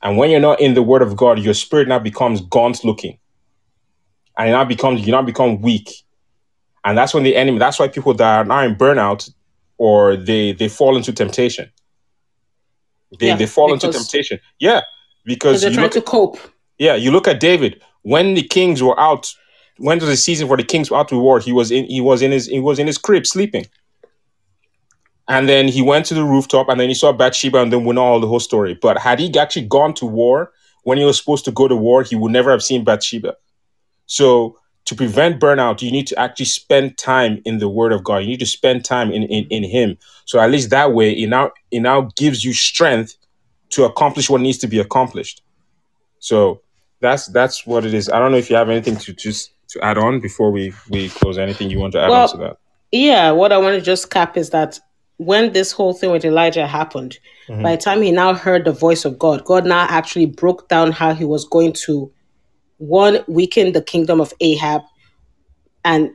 And 0.01 0.17
when 0.17 0.29
you're 0.29 0.39
not 0.39 0.59
in 0.61 0.73
the 0.73 0.83
Word 0.83 1.01
of 1.01 1.15
God, 1.15 1.39
your 1.39 1.53
spirit 1.53 1.87
now 1.87 1.99
becomes 1.99 2.41
gaunt 2.41 2.83
looking, 2.83 3.17
and 4.37 4.49
it 4.49 4.51
now 4.53 4.65
becomes 4.65 5.05
you 5.05 5.11
now 5.11 5.21
become 5.21 5.61
weak. 5.61 5.89
And 6.85 6.97
that's 6.97 7.13
when 7.13 7.23
the 7.23 7.35
enemy. 7.35 7.59
That's 7.59 7.79
why 7.79 7.87
people 7.87 8.13
that 8.15 8.37
are 8.39 8.45
now 8.45 8.61
in 8.63 8.75
burnout 8.75 9.29
or 9.77 10.15
they 10.15 10.53
they 10.53 10.67
fall 10.69 10.97
into 10.97 11.13
temptation. 11.13 11.71
They 13.19 13.27
Yeah, 13.27 13.35
they 13.37 13.45
fall 13.45 13.73
into 13.73 13.89
temptation. 13.89 14.39
Yeah, 14.59 14.81
Because 15.25 15.61
because 15.61 15.61
they're 15.61 15.71
trying 15.71 15.83
look 15.85 15.93
to 15.93 16.01
cope. 16.01 16.37
yeah, 16.77 16.95
you 16.95 17.11
look 17.11 17.27
at 17.27 17.39
David 17.39 17.81
when 18.03 18.33
the 18.33 18.43
kings 18.43 18.81
were 18.83 18.99
out. 18.99 19.33
When 19.77 19.97
was 19.99 20.09
the 20.09 20.17
season 20.17 20.47
for 20.49 20.57
the 20.57 20.63
kings 20.63 20.91
were 20.91 20.97
out 20.97 21.07
to 21.07 21.17
war? 21.17 21.39
He 21.39 21.53
was 21.53 21.71
in. 21.71 21.85
He 21.85 22.01
was 22.01 22.21
in 22.21 22.31
his. 22.31 22.47
He 22.47 22.59
was 22.59 22.79
in 22.79 22.87
his 22.87 22.97
crib 22.97 23.25
sleeping. 23.25 23.65
And 25.29 25.47
then 25.47 25.67
he 25.67 25.83
went 25.83 26.07
to 26.07 26.15
the 26.15 26.23
rooftop, 26.23 26.69
and 26.69 26.79
then 26.79 26.89
he 26.89 26.95
saw 26.95 27.13
Bathsheba, 27.13 27.61
and 27.61 27.71
then 27.71 27.85
we 27.85 27.93
know 27.93 28.01
all 28.03 28.19
the 28.19 28.27
whole 28.27 28.39
story. 28.39 28.73
But 28.73 28.97
had 28.97 29.19
he 29.19 29.37
actually 29.37 29.67
gone 29.67 29.93
to 29.95 30.05
war 30.05 30.51
when 30.83 30.97
he 30.97 31.05
was 31.05 31.19
supposed 31.19 31.45
to 31.45 31.51
go 31.51 31.67
to 31.67 31.75
war, 31.75 32.01
he 32.01 32.15
would 32.15 32.31
never 32.31 32.49
have 32.49 32.63
seen 32.63 32.83
Bathsheba. 32.83 33.35
So 34.07 34.57
to 34.85 34.95
prevent 34.95 35.39
burnout, 35.39 35.83
you 35.83 35.91
need 35.91 36.07
to 36.07 36.19
actually 36.19 36.45
spend 36.45 36.97
time 36.97 37.43
in 37.45 37.59
the 37.59 37.69
Word 37.69 37.91
of 37.91 38.03
God. 38.03 38.17
You 38.17 38.27
need 38.27 38.39
to 38.39 38.45
spend 38.47 38.83
time 38.83 39.11
in 39.11 39.21
in, 39.23 39.45
in 39.51 39.63
Him. 39.63 39.99
So 40.25 40.39
at 40.39 40.49
least 40.49 40.71
that 40.71 40.93
way, 40.93 41.11
it 41.11 41.29
now 41.29 41.51
it 41.69 41.81
now 41.81 42.09
gives 42.15 42.43
you 42.43 42.51
strength 42.51 43.15
to 43.69 43.85
accomplish 43.85 44.31
what 44.31 44.41
needs 44.41 44.57
to 44.59 44.67
be 44.67 44.79
accomplished. 44.79 45.43
So 46.17 46.61
that's 47.01 47.27
that's 47.27 47.67
what 47.67 47.85
it 47.85 47.93
is. 47.93 48.09
I 48.09 48.17
don't 48.17 48.31
know 48.31 48.37
if 48.37 48.49
you 48.49 48.55
have 48.55 48.69
anything 48.69 48.97
to 48.97 49.13
just 49.13 49.51
to 49.69 49.85
add 49.85 49.99
on 49.99 50.21
before 50.21 50.49
we 50.51 50.73
we 50.89 51.09
close. 51.09 51.37
Anything 51.37 51.69
you 51.69 51.79
want 51.79 51.93
to 51.93 52.01
add 52.01 52.09
Well, 52.09 52.23
on 52.23 52.29
to 52.29 52.37
that? 52.37 52.57
Yeah, 52.91 53.29
what 53.29 53.51
I 53.51 53.59
want 53.59 53.75
to 53.75 53.81
just 53.81 54.09
cap 54.09 54.35
is 54.37 54.49
that 54.49 54.79
when 55.19 55.51
this 55.51 55.73
whole 55.73 55.93
thing 55.93 56.11
with 56.11 56.23
Elijah 56.23 56.65
happened, 56.65 57.19
mm-hmm. 57.47 57.61
by 57.61 57.75
the 57.75 57.81
time 57.81 58.01
he 58.01 58.09
now 58.09 58.33
heard 58.33 58.63
the 58.63 58.71
voice 58.71 59.03
of 59.03 59.19
God, 59.19 59.43
God 59.43 59.65
now 59.65 59.85
actually 59.89 60.25
broke 60.25 60.69
down 60.69 60.93
how 60.93 61.13
he 61.13 61.25
was 61.25 61.43
going 61.45 61.73
to 61.85 62.09
one 62.77 63.19
weaken 63.27 63.73
the 63.73 63.81
kingdom 63.81 64.21
of 64.21 64.33
Ahab 64.39 64.81
and 65.83 66.09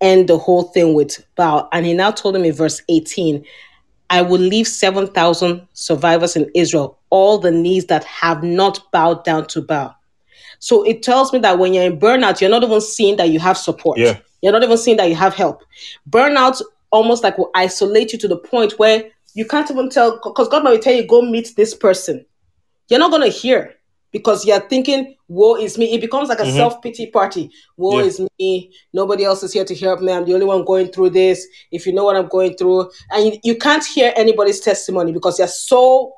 end 0.00 0.28
the 0.28 0.38
whole 0.38 0.64
thing 0.64 0.92
with 0.92 1.24
Baal. 1.36 1.68
And 1.72 1.86
he 1.86 1.94
now 1.94 2.10
told 2.10 2.34
him 2.34 2.44
in 2.44 2.52
verse 2.52 2.82
18, 2.88 3.44
I 4.10 4.22
will 4.22 4.40
leave 4.40 4.66
7,000 4.66 5.66
survivors 5.74 6.34
in 6.34 6.50
Israel, 6.52 6.98
all 7.10 7.38
the 7.38 7.52
knees 7.52 7.86
that 7.86 8.02
have 8.04 8.42
not 8.42 8.80
bowed 8.90 9.22
down 9.22 9.46
to 9.48 9.62
Baal. 9.62 9.94
So 10.58 10.82
it 10.82 11.04
tells 11.04 11.32
me 11.32 11.38
that 11.40 11.60
when 11.60 11.74
you're 11.74 11.84
in 11.84 12.00
burnout, 12.00 12.40
you're 12.40 12.50
not 12.50 12.64
even 12.64 12.80
seeing 12.80 13.18
that 13.18 13.30
you 13.30 13.38
have 13.38 13.56
support. 13.56 13.98
Yeah. 13.98 14.18
You're 14.42 14.52
not 14.52 14.64
even 14.64 14.78
seeing 14.78 14.96
that 14.96 15.08
you 15.08 15.14
have 15.14 15.34
help. 15.34 15.62
Burnout 16.10 16.60
almost 16.90 17.22
like 17.22 17.38
will 17.38 17.50
isolate 17.54 18.12
you 18.12 18.18
to 18.18 18.28
the 18.28 18.38
point 18.38 18.78
where 18.78 19.04
you 19.34 19.44
can't 19.44 19.70
even 19.70 19.88
tell 19.90 20.20
because 20.22 20.48
God 20.48 20.64
might 20.64 20.82
tell 20.82 20.94
you 20.94 21.06
go 21.06 21.22
meet 21.22 21.54
this 21.56 21.74
person. 21.74 22.24
You're 22.88 22.98
not 22.98 23.10
gonna 23.10 23.28
hear 23.28 23.74
because 24.10 24.46
you're 24.46 24.60
thinking, 24.68 25.14
woe 25.28 25.56
is 25.56 25.76
me. 25.76 25.92
It 25.92 26.00
becomes 26.00 26.30
like 26.30 26.40
a 26.40 26.50
self-pity 26.50 27.10
party. 27.10 27.50
Woe 27.76 27.98
Yeah. 27.98 28.06
is 28.06 28.20
me. 28.38 28.72
Nobody 28.94 29.24
else 29.24 29.42
is 29.42 29.52
here 29.52 29.66
to 29.66 29.74
help 29.74 30.00
me. 30.00 30.12
I'm 30.12 30.24
the 30.24 30.32
only 30.32 30.46
one 30.46 30.64
going 30.64 30.88
through 30.90 31.10
this. 31.10 31.46
If 31.70 31.86
you 31.86 31.92
know 31.92 32.04
what 32.04 32.16
I'm 32.16 32.28
going 32.28 32.56
through. 32.56 32.90
And 33.10 33.26
you, 33.26 33.38
you 33.44 33.54
can't 33.56 33.84
hear 33.84 34.12
anybody's 34.16 34.60
testimony 34.60 35.12
because 35.12 35.38
you're 35.38 35.46
so 35.48 36.12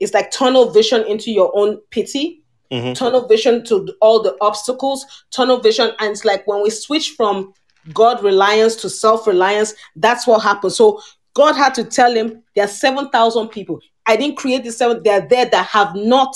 it's 0.00 0.12
like 0.12 0.30
tunnel 0.30 0.70
vision 0.70 1.04
into 1.06 1.30
your 1.30 1.50
own 1.56 1.78
pity 1.90 2.42
Mhm. 2.72 2.96
tunnel 2.96 3.28
vision 3.28 3.64
to 3.64 3.86
all 4.00 4.20
the 4.20 4.36
obstacles, 4.40 5.06
tunnel 5.30 5.58
vision. 5.60 5.92
And 6.00 6.10
it's 6.10 6.24
like 6.24 6.44
when 6.48 6.62
we 6.64 6.70
switch 6.70 7.10
from 7.10 7.54
God 7.92 8.22
reliance 8.22 8.76
to 8.76 8.90
self 8.90 9.26
reliance, 9.26 9.74
that's 9.96 10.26
what 10.26 10.42
happens. 10.42 10.76
So 10.76 11.00
God 11.34 11.54
had 11.54 11.74
to 11.74 11.84
tell 11.84 12.14
him 12.14 12.42
there 12.54 12.64
are 12.64 12.68
7,000 12.68 13.48
people. 13.48 13.80
I 14.06 14.16
didn't 14.16 14.36
create 14.36 14.64
the 14.64 14.72
seven, 14.72 15.02
they're 15.02 15.26
there 15.26 15.46
that 15.46 15.66
have 15.66 15.94
not 15.94 16.34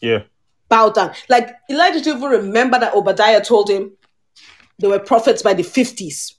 Yeah. 0.00 0.24
bowed 0.68 0.94
down. 0.94 1.14
Like 1.28 1.50
Elijah 1.70 2.00
didn't 2.00 2.18
even 2.18 2.30
remember 2.30 2.78
that 2.78 2.94
Obadiah 2.94 3.42
told 3.42 3.70
him 3.70 3.92
they 4.78 4.88
were 4.88 4.98
prophets 4.98 5.42
by 5.42 5.54
the 5.54 5.62
50s. 5.62 6.34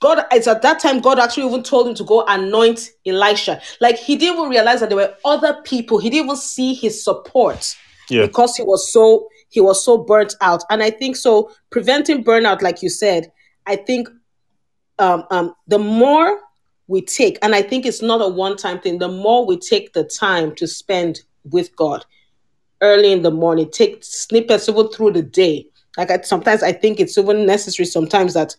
God, 0.00 0.24
it's 0.30 0.46
at 0.46 0.62
that 0.62 0.78
time, 0.78 1.00
God 1.00 1.18
actually 1.18 1.48
even 1.48 1.64
told 1.64 1.88
him 1.88 1.94
to 1.96 2.04
go 2.04 2.24
anoint 2.26 2.88
Elisha. 3.04 3.60
Like 3.80 3.96
he 3.98 4.16
didn't 4.16 4.38
even 4.38 4.48
realize 4.50 4.80
that 4.80 4.90
there 4.90 4.96
were 4.96 5.14
other 5.24 5.60
people. 5.64 5.98
He 5.98 6.08
didn't 6.08 6.26
even 6.26 6.36
see 6.36 6.72
his 6.74 7.02
support 7.02 7.74
Yeah. 8.08 8.26
because 8.26 8.56
he 8.56 8.62
was 8.62 8.92
so 8.92 9.28
he 9.48 9.60
was 9.60 9.84
so 9.84 9.98
burnt 9.98 10.34
out. 10.40 10.62
And 10.70 10.82
I 10.82 10.90
think 10.90 11.16
so 11.16 11.50
preventing 11.70 12.24
burnout, 12.24 12.62
like 12.62 12.82
you 12.82 12.88
said, 12.88 13.32
I 13.66 13.76
think 13.76 14.08
um, 14.98 15.24
um, 15.30 15.54
the 15.66 15.78
more 15.78 16.40
we 16.86 17.02
take, 17.02 17.38
and 17.42 17.54
I 17.54 17.62
think 17.62 17.86
it's 17.86 18.02
not 18.02 18.22
a 18.22 18.28
one 18.28 18.56
time 18.56 18.80
thing, 18.80 18.98
the 18.98 19.08
more 19.08 19.46
we 19.46 19.58
take 19.58 19.92
the 19.92 20.04
time 20.04 20.54
to 20.56 20.66
spend 20.66 21.20
with 21.44 21.74
God 21.76 22.04
early 22.80 23.12
in 23.12 23.22
the 23.22 23.30
morning, 23.30 23.70
take 23.70 23.98
snippets 24.02 24.68
even 24.68 24.88
through 24.88 25.12
the 25.12 25.22
day. 25.22 25.66
Like 25.96 26.10
I, 26.10 26.20
sometimes 26.22 26.62
I 26.62 26.72
think 26.72 27.00
it's 27.00 27.18
even 27.18 27.46
necessary 27.46 27.86
sometimes 27.86 28.34
that 28.34 28.56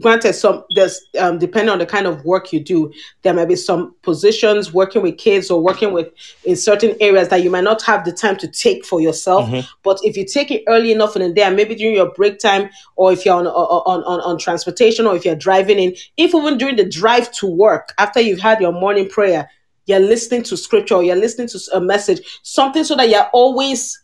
granted 0.00 0.32
some 0.32 0.64
there's 0.74 1.00
um, 1.18 1.38
depending 1.38 1.70
on 1.70 1.78
the 1.78 1.86
kind 1.86 2.06
of 2.06 2.24
work 2.24 2.52
you 2.52 2.60
do 2.60 2.92
there 3.22 3.34
might 3.34 3.48
be 3.48 3.56
some 3.56 3.94
positions 4.02 4.72
working 4.72 5.02
with 5.02 5.18
kids 5.18 5.50
or 5.50 5.60
working 5.60 5.92
with 5.92 6.08
in 6.44 6.56
certain 6.56 6.96
areas 7.00 7.28
that 7.28 7.42
you 7.42 7.50
might 7.50 7.64
not 7.64 7.82
have 7.82 8.04
the 8.04 8.12
time 8.12 8.36
to 8.36 8.48
take 8.48 8.84
for 8.84 9.00
yourself. 9.00 9.48
But 9.82 9.98
if 10.02 10.16
you 10.16 10.24
take 10.24 10.50
it 10.50 10.62
early 10.68 10.92
enough 10.92 11.16
in 11.16 11.22
the 11.22 11.32
day 11.32 11.48
maybe 11.50 11.74
during 11.74 11.96
your 11.96 12.12
break 12.12 12.38
time 12.38 12.70
or 12.96 13.12
if 13.12 13.24
you're 13.24 13.34
on 13.34 13.46
on, 13.46 14.02
on, 14.04 14.20
on 14.20 14.38
transportation 14.38 15.06
or 15.06 15.16
if 15.16 15.24
you're 15.24 15.34
driving 15.34 15.78
in 15.78 15.94
if 16.16 16.34
even 16.34 16.58
during 16.58 16.76
the 16.76 16.84
drive 16.84 17.30
to 17.32 17.46
work 17.46 17.94
after 17.98 18.20
you've 18.20 18.40
had 18.40 18.60
your 18.60 18.72
morning 18.72 19.08
prayer 19.08 19.48
you're 19.86 20.00
listening 20.00 20.42
to 20.42 20.56
scripture 20.56 20.94
or 20.94 21.02
you're 21.02 21.16
listening 21.16 21.48
to 21.48 21.58
a 21.72 21.80
message 21.80 22.40
something 22.42 22.84
so 22.84 22.94
that 22.94 23.08
you're 23.08 23.28
always 23.32 24.02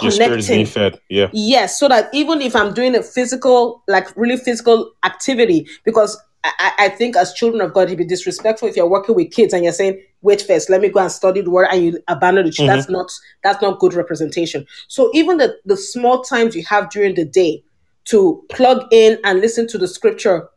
connecting 0.00 0.66
fed. 0.66 1.00
Yeah. 1.08 1.28
Yes, 1.32 1.78
so 1.78 1.88
that 1.88 2.08
even 2.12 2.40
if 2.40 2.54
I'm 2.56 2.74
doing 2.74 2.94
a 2.96 3.02
physical, 3.02 3.82
like 3.88 4.14
really 4.16 4.36
physical 4.36 4.92
activity, 5.04 5.66
because 5.84 6.20
I, 6.44 6.72
I 6.78 6.88
think 6.88 7.16
as 7.16 7.32
children 7.32 7.60
of 7.60 7.74
God, 7.74 7.82
it'd 7.82 7.98
be 7.98 8.04
disrespectful 8.04 8.68
if 8.68 8.76
you're 8.76 8.88
working 8.88 9.14
with 9.14 9.30
kids 9.30 9.52
and 9.52 9.64
you're 9.64 9.72
saying, 9.72 10.00
wait 10.22 10.42
first 10.42 10.68
let 10.68 10.80
me 10.80 10.88
go 10.88 11.00
and 11.00 11.12
study 11.12 11.40
the 11.40 11.50
word 11.50 11.68
and 11.70 11.84
you 11.84 11.98
abandon 12.08 12.44
the 12.44 12.52
church 12.52 12.66
Mm-hmm. 12.66 12.76
that's 12.76 12.88
not 12.88 13.10
that's 13.44 13.62
not 13.62 13.78
good 13.78 13.94
representation 13.94 14.66
so 14.88 15.10
even 15.14 15.36
the 15.36 15.56
the 15.64 15.76
small 15.76 16.22
times 16.22 16.56
you 16.56 16.64
have 16.64 16.90
during 16.90 17.14
the 17.14 17.24
day 17.24 17.62
to 18.04 18.42
plug 18.50 18.86
in 18.90 19.18
and 19.24 19.40
listen 19.40 19.66
to 19.68 19.78
the 19.78 19.86
scripture 19.86 20.48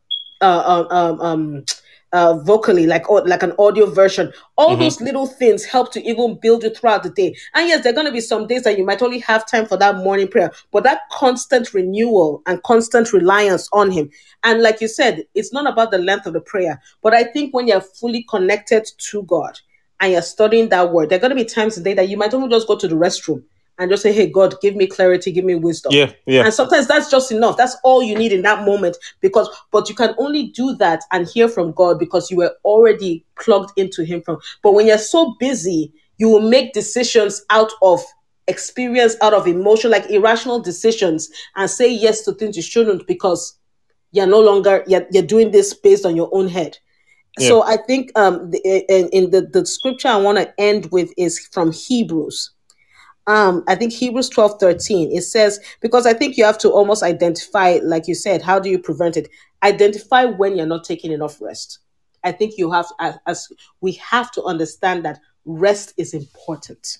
uh, 0.41 0.85
um, 0.89 0.97
um, 0.97 1.21
um, 1.21 1.65
uh, 2.13 2.37
vocally, 2.39 2.85
like 2.85 3.09
au- 3.09 3.23
like 3.23 3.43
an 3.43 3.53
audio 3.57 3.85
version. 3.85 4.31
All 4.57 4.75
those 4.77 4.99
little 5.01 5.27
things 5.27 5.63
help 5.65 5.91
to 5.93 6.03
even 6.03 6.37
build 6.41 6.63
you 6.63 6.69
throughout 6.69 7.03
the 7.03 7.09
day. 7.09 7.35
And 7.53 7.67
yes, 7.67 7.83
there 7.83 7.91
are 7.91 7.95
going 7.95 8.07
to 8.07 8.11
be 8.11 8.21
some 8.21 8.47
days 8.47 8.63
that 8.63 8.77
you 8.77 8.85
might 8.85 9.01
only 9.01 9.19
have 9.19 9.47
time 9.49 9.65
for 9.65 9.77
that 9.77 9.97
morning 9.97 10.27
prayer, 10.27 10.51
but 10.71 10.83
that 10.83 11.01
constant 11.11 11.73
renewal 11.73 12.41
and 12.45 12.61
constant 12.63 13.13
reliance 13.13 13.69
on 13.73 13.91
Him. 13.91 14.09
And 14.43 14.61
like 14.61 14.81
you 14.81 14.87
said, 14.87 15.25
it's 15.35 15.53
not 15.53 15.71
about 15.71 15.91
the 15.91 15.97
length 15.97 16.25
of 16.25 16.33
the 16.33 16.41
prayer, 16.41 16.81
but 17.01 17.13
I 17.13 17.23
think 17.23 17.53
when 17.53 17.67
you're 17.67 17.81
fully 17.81 18.25
connected 18.29 18.87
to 19.11 19.23
God 19.23 19.59
and 19.99 20.13
you're 20.13 20.21
studying 20.21 20.69
that 20.69 20.91
word, 20.91 21.09
there 21.09 21.17
are 21.17 21.21
going 21.21 21.35
to 21.35 21.43
be 21.43 21.45
times 21.45 21.77
a 21.77 21.83
day 21.83 21.93
that 21.93 22.09
you 22.09 22.17
might 22.17 22.33
only 22.33 22.49
just 22.49 22.67
go 22.67 22.75
to 22.77 22.87
the 22.87 22.95
restroom 22.95 23.43
and 23.81 23.89
just 23.89 24.03
say, 24.03 24.13
"Hey, 24.13 24.27
God, 24.27 24.55
give 24.61 24.75
me 24.75 24.85
clarity, 24.85 25.31
give 25.31 25.43
me 25.43 25.55
wisdom." 25.55 25.91
Yeah, 25.93 26.11
yeah. 26.27 26.43
And 26.43 26.53
sometimes 26.53 26.87
that's 26.87 27.09
just 27.09 27.31
enough. 27.31 27.57
That's 27.57 27.75
all 27.83 28.03
you 28.03 28.15
need 28.15 28.31
in 28.31 28.43
that 28.43 28.63
moment 28.63 28.95
because 29.19 29.49
but 29.71 29.89
you 29.89 29.95
can 29.95 30.13
only 30.19 30.47
do 30.49 30.75
that 30.75 31.03
and 31.11 31.27
hear 31.27 31.49
from 31.49 31.71
God 31.71 31.97
because 31.97 32.29
you 32.29 32.37
were 32.37 32.55
already 32.63 33.25
plugged 33.39 33.71
into 33.77 34.03
him 34.05 34.21
from. 34.21 34.37
But 34.61 34.73
when 34.73 34.85
you're 34.85 34.99
so 34.99 35.35
busy, 35.39 35.91
you 36.17 36.29
will 36.29 36.47
make 36.47 36.73
decisions 36.73 37.43
out 37.49 37.71
of 37.81 38.01
experience, 38.47 39.15
out 39.21 39.33
of 39.33 39.47
emotion, 39.47 39.89
like 39.89 40.09
irrational 40.11 40.59
decisions 40.59 41.29
and 41.55 41.69
say 41.69 41.91
yes 41.91 42.21
to 42.25 42.33
things 42.33 42.55
you 42.55 42.61
shouldn't 42.61 43.07
because 43.07 43.57
you're 44.11 44.27
no 44.27 44.41
longer 44.41 44.83
you're, 44.85 45.07
you're 45.09 45.23
doing 45.23 45.49
this 45.49 45.73
based 45.73 46.05
on 46.05 46.15
your 46.15 46.29
own 46.33 46.47
head. 46.47 46.77
So 47.39 47.63
I 47.63 47.77
think 47.77 48.11
um 48.15 48.51
the, 48.51 48.59
in, 48.89 49.09
in 49.09 49.31
the 49.31 49.41
the 49.41 49.65
scripture 49.65 50.09
I 50.09 50.17
want 50.17 50.37
to 50.37 50.53
end 50.59 50.91
with 50.91 51.11
is 51.17 51.39
from 51.51 51.71
Hebrews 51.71 52.51
um 53.27 53.63
i 53.67 53.75
think 53.75 53.93
hebrews 53.93 54.29
12 54.29 54.59
13 54.59 55.11
it 55.11 55.21
says 55.21 55.59
because 55.79 56.05
i 56.05 56.13
think 56.13 56.37
you 56.37 56.43
have 56.43 56.57
to 56.57 56.69
almost 56.69 57.03
identify 57.03 57.79
like 57.83 58.07
you 58.07 58.15
said 58.15 58.41
how 58.41 58.59
do 58.59 58.69
you 58.69 58.79
prevent 58.79 59.17
it? 59.17 59.29
Identify 59.63 60.25
when 60.25 60.57
you're 60.57 60.65
not 60.65 60.83
taking 60.83 61.11
enough 61.11 61.41
rest. 61.41 61.79
I 62.23 62.31
think 62.31 62.57
you 62.57 62.71
have 62.71 62.87
as, 62.99 63.17
as 63.27 63.47
we 63.79 63.93
have 63.93 64.31
to 64.31 64.43
understand 64.43 65.05
that 65.05 65.19
rest 65.45 65.93
is 65.97 66.13
important. 66.13 66.99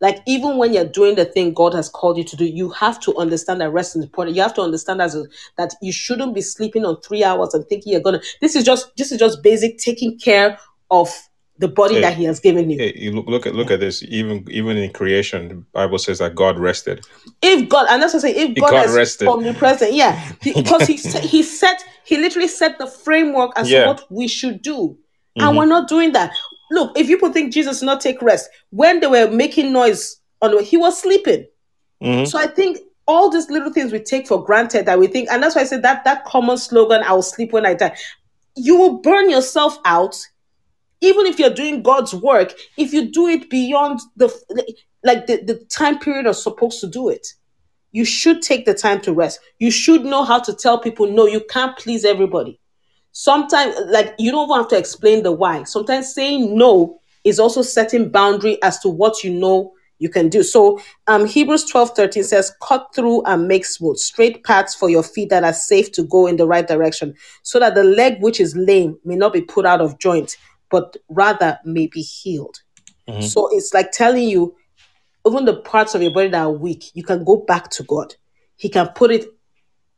Like 0.00 0.18
even 0.26 0.58
when 0.58 0.74
you're 0.74 0.84
doing 0.84 1.14
the 1.14 1.24
thing 1.24 1.54
god 1.54 1.72
has 1.72 1.88
called 1.88 2.18
you 2.18 2.24
to 2.24 2.36
do 2.36 2.44
you 2.44 2.68
have 2.70 3.00
to 3.00 3.16
understand 3.16 3.62
that 3.62 3.70
rest 3.70 3.96
is 3.96 4.04
important. 4.04 4.36
You 4.36 4.42
have 4.42 4.54
to 4.54 4.62
understand 4.62 5.00
as 5.00 5.16
that 5.56 5.74
you 5.80 5.92
shouldn't 5.92 6.34
be 6.34 6.42
sleeping 6.42 6.84
on 6.84 7.00
three 7.00 7.24
hours 7.24 7.54
and 7.54 7.66
thinking 7.66 7.92
you're 7.92 8.02
gonna 8.02 8.20
this 8.40 8.56
is 8.56 8.64
just 8.64 8.94
this 8.96 9.10
is 9.10 9.18
just 9.18 9.42
basic 9.42 9.78
taking 9.78 10.18
care 10.18 10.58
of 10.90 11.10
the 11.58 11.68
body 11.68 11.94
Yeah. 11.94 12.00
that 12.02 12.14
he 12.16 12.24
has 12.24 12.38
given 12.40 12.70
you 12.70 12.78
Hey, 12.78 12.92
you 12.96 13.12
look, 13.12 13.26
look 13.26 13.46
at 13.46 13.54
look 13.54 13.70
at 13.70 13.80
this. 13.80 14.02
Even 14.02 14.44
even 14.50 14.76
in 14.76 14.90
creation, 14.92 15.48
the 15.48 15.54
Bible 15.72 15.98
says 15.98 16.18
that 16.18 16.34
God 16.34 16.58
rested. 16.58 17.04
if 17.42 17.68
God, 17.68 17.86
and 17.90 18.02
that's 18.02 18.12
what 18.14 18.24
I 18.24 18.32
say, 18.32 18.36
if 18.36 18.54
God, 18.58 18.70
God 18.70 18.86
is 18.86 18.94
rested. 18.94 19.28
omnipresent, 19.28 19.92
yeah, 19.94 20.32
because 20.42 20.86
he 20.86 20.96
he 21.20 21.42
set 21.42 21.82
he 22.04 22.16
literally 22.18 22.48
set 22.48 22.78
the 22.78 22.86
framework 22.86 23.52
as 23.56 23.70
Yeah. 23.70 23.82
to 23.82 23.86
what 23.88 24.04
we 24.10 24.28
should 24.28 24.60
do, 24.62 24.96
and 25.36 25.56
we're 25.56 25.66
not 25.66 25.88
doing 25.88 26.12
that. 26.12 26.32
Look, 26.70 26.98
if 26.98 27.06
people 27.06 27.32
think 27.32 27.52
Jesus 27.52 27.80
did 27.80 27.86
not 27.86 28.00
take 28.00 28.20
rest 28.22 28.48
when 28.70 29.00
they 29.00 29.06
were 29.06 29.30
making 29.30 29.72
noise 29.72 30.16
on 30.42 30.50
the 30.50 30.56
way, 30.58 30.64
he 30.64 30.76
was 30.76 31.00
sleeping. 31.00 31.46
Mhm. 32.02 32.26
So 32.26 32.38
I 32.38 32.48
think 32.48 32.78
all 33.06 33.30
these 33.30 33.48
little 33.48 33.72
things 33.72 33.92
we 33.92 34.00
take 34.00 34.26
for 34.26 34.44
granted 34.44 34.84
that 34.86 34.98
we 34.98 35.06
think, 35.06 35.28
and 35.30 35.42
that's 35.42 35.54
why 35.54 35.62
I 35.62 35.64
said 35.64 35.82
that 35.82 36.04
that 36.04 36.24
common 36.24 36.58
slogan, 36.58 37.02
"I 37.02 37.12
will 37.12 37.22
sleep 37.22 37.52
when 37.52 37.64
I 37.64 37.74
die," 37.74 37.96
you 38.56 38.76
will 38.76 38.98
burn 38.98 39.30
yourself 39.30 39.78
out 39.84 40.16
even 41.00 41.26
if 41.26 41.38
you're 41.38 41.50
doing 41.50 41.82
God's 41.82 42.14
work, 42.14 42.54
if 42.76 42.92
you 42.92 43.10
do 43.10 43.28
it 43.28 43.50
beyond 43.50 44.00
the 44.16 44.32
like 45.04 45.26
the, 45.26 45.42
the 45.42 45.56
time 45.66 45.98
period 45.98 46.24
you're 46.24 46.34
supposed 46.34 46.80
to 46.80 46.86
do 46.86 47.08
it, 47.08 47.26
you 47.92 48.04
should 48.04 48.42
take 48.42 48.66
the 48.66 48.74
time 48.74 49.00
to 49.02 49.12
rest. 49.12 49.40
You 49.58 49.70
should 49.70 50.04
know 50.04 50.24
how 50.24 50.40
to 50.40 50.54
tell 50.54 50.78
people 50.78 51.06
no, 51.06 51.26
you 51.26 51.40
can't 51.48 51.76
please 51.78 52.04
everybody. 52.04 52.60
Sometimes 53.12 53.74
like 53.88 54.14
you 54.18 54.30
don't 54.30 54.54
have 54.54 54.68
to 54.68 54.76
explain 54.76 55.22
the 55.22 55.32
why. 55.32 55.64
Sometimes 55.64 56.12
saying 56.12 56.56
no 56.56 57.00
is 57.24 57.38
also 57.38 57.62
setting 57.62 58.10
boundary 58.10 58.62
as 58.62 58.78
to 58.80 58.88
what 58.88 59.24
you 59.24 59.32
know 59.32 59.72
you 59.98 60.08
can 60.08 60.28
do. 60.28 60.42
So 60.42 60.80
um 61.06 61.26
Hebrews 61.26 61.64
12 61.64 61.90
13 61.90 62.24
says, 62.24 62.52
cut 62.62 62.88
through 62.94 63.22
and 63.24 63.48
make 63.48 63.64
smooth, 63.64 63.96
straight 63.96 64.44
paths 64.44 64.74
for 64.74 64.90
your 64.90 65.02
feet 65.02 65.30
that 65.30 65.44
are 65.44 65.52
safe 65.52 65.92
to 65.92 66.02
go 66.04 66.26
in 66.26 66.36
the 66.36 66.46
right 66.46 66.66
direction, 66.66 67.14
so 67.42 67.58
that 67.58 67.74
the 67.74 67.84
leg 67.84 68.20
which 68.20 68.40
is 68.40 68.56
lame 68.56 68.98
may 69.04 69.16
not 69.16 69.32
be 69.32 69.40
put 69.40 69.64
out 69.64 69.80
of 69.80 69.98
joint, 69.98 70.36
but 70.70 70.96
rather 71.08 71.58
may 71.64 71.86
be 71.86 72.02
healed. 72.02 72.56
So 73.20 73.48
it's 73.52 73.72
like 73.72 73.92
telling 73.92 74.28
you, 74.28 74.56
even 75.26 75.44
the 75.44 75.56
parts 75.56 75.94
of 75.94 76.02
your 76.02 76.12
body 76.12 76.28
that 76.28 76.42
are 76.42 76.50
weak, 76.50 76.90
you 76.94 77.02
can 77.02 77.24
go 77.24 77.36
back 77.36 77.70
to 77.70 77.82
God. 77.82 78.14
He 78.56 78.68
can 78.68 78.88
put 78.88 79.10
it 79.10 79.26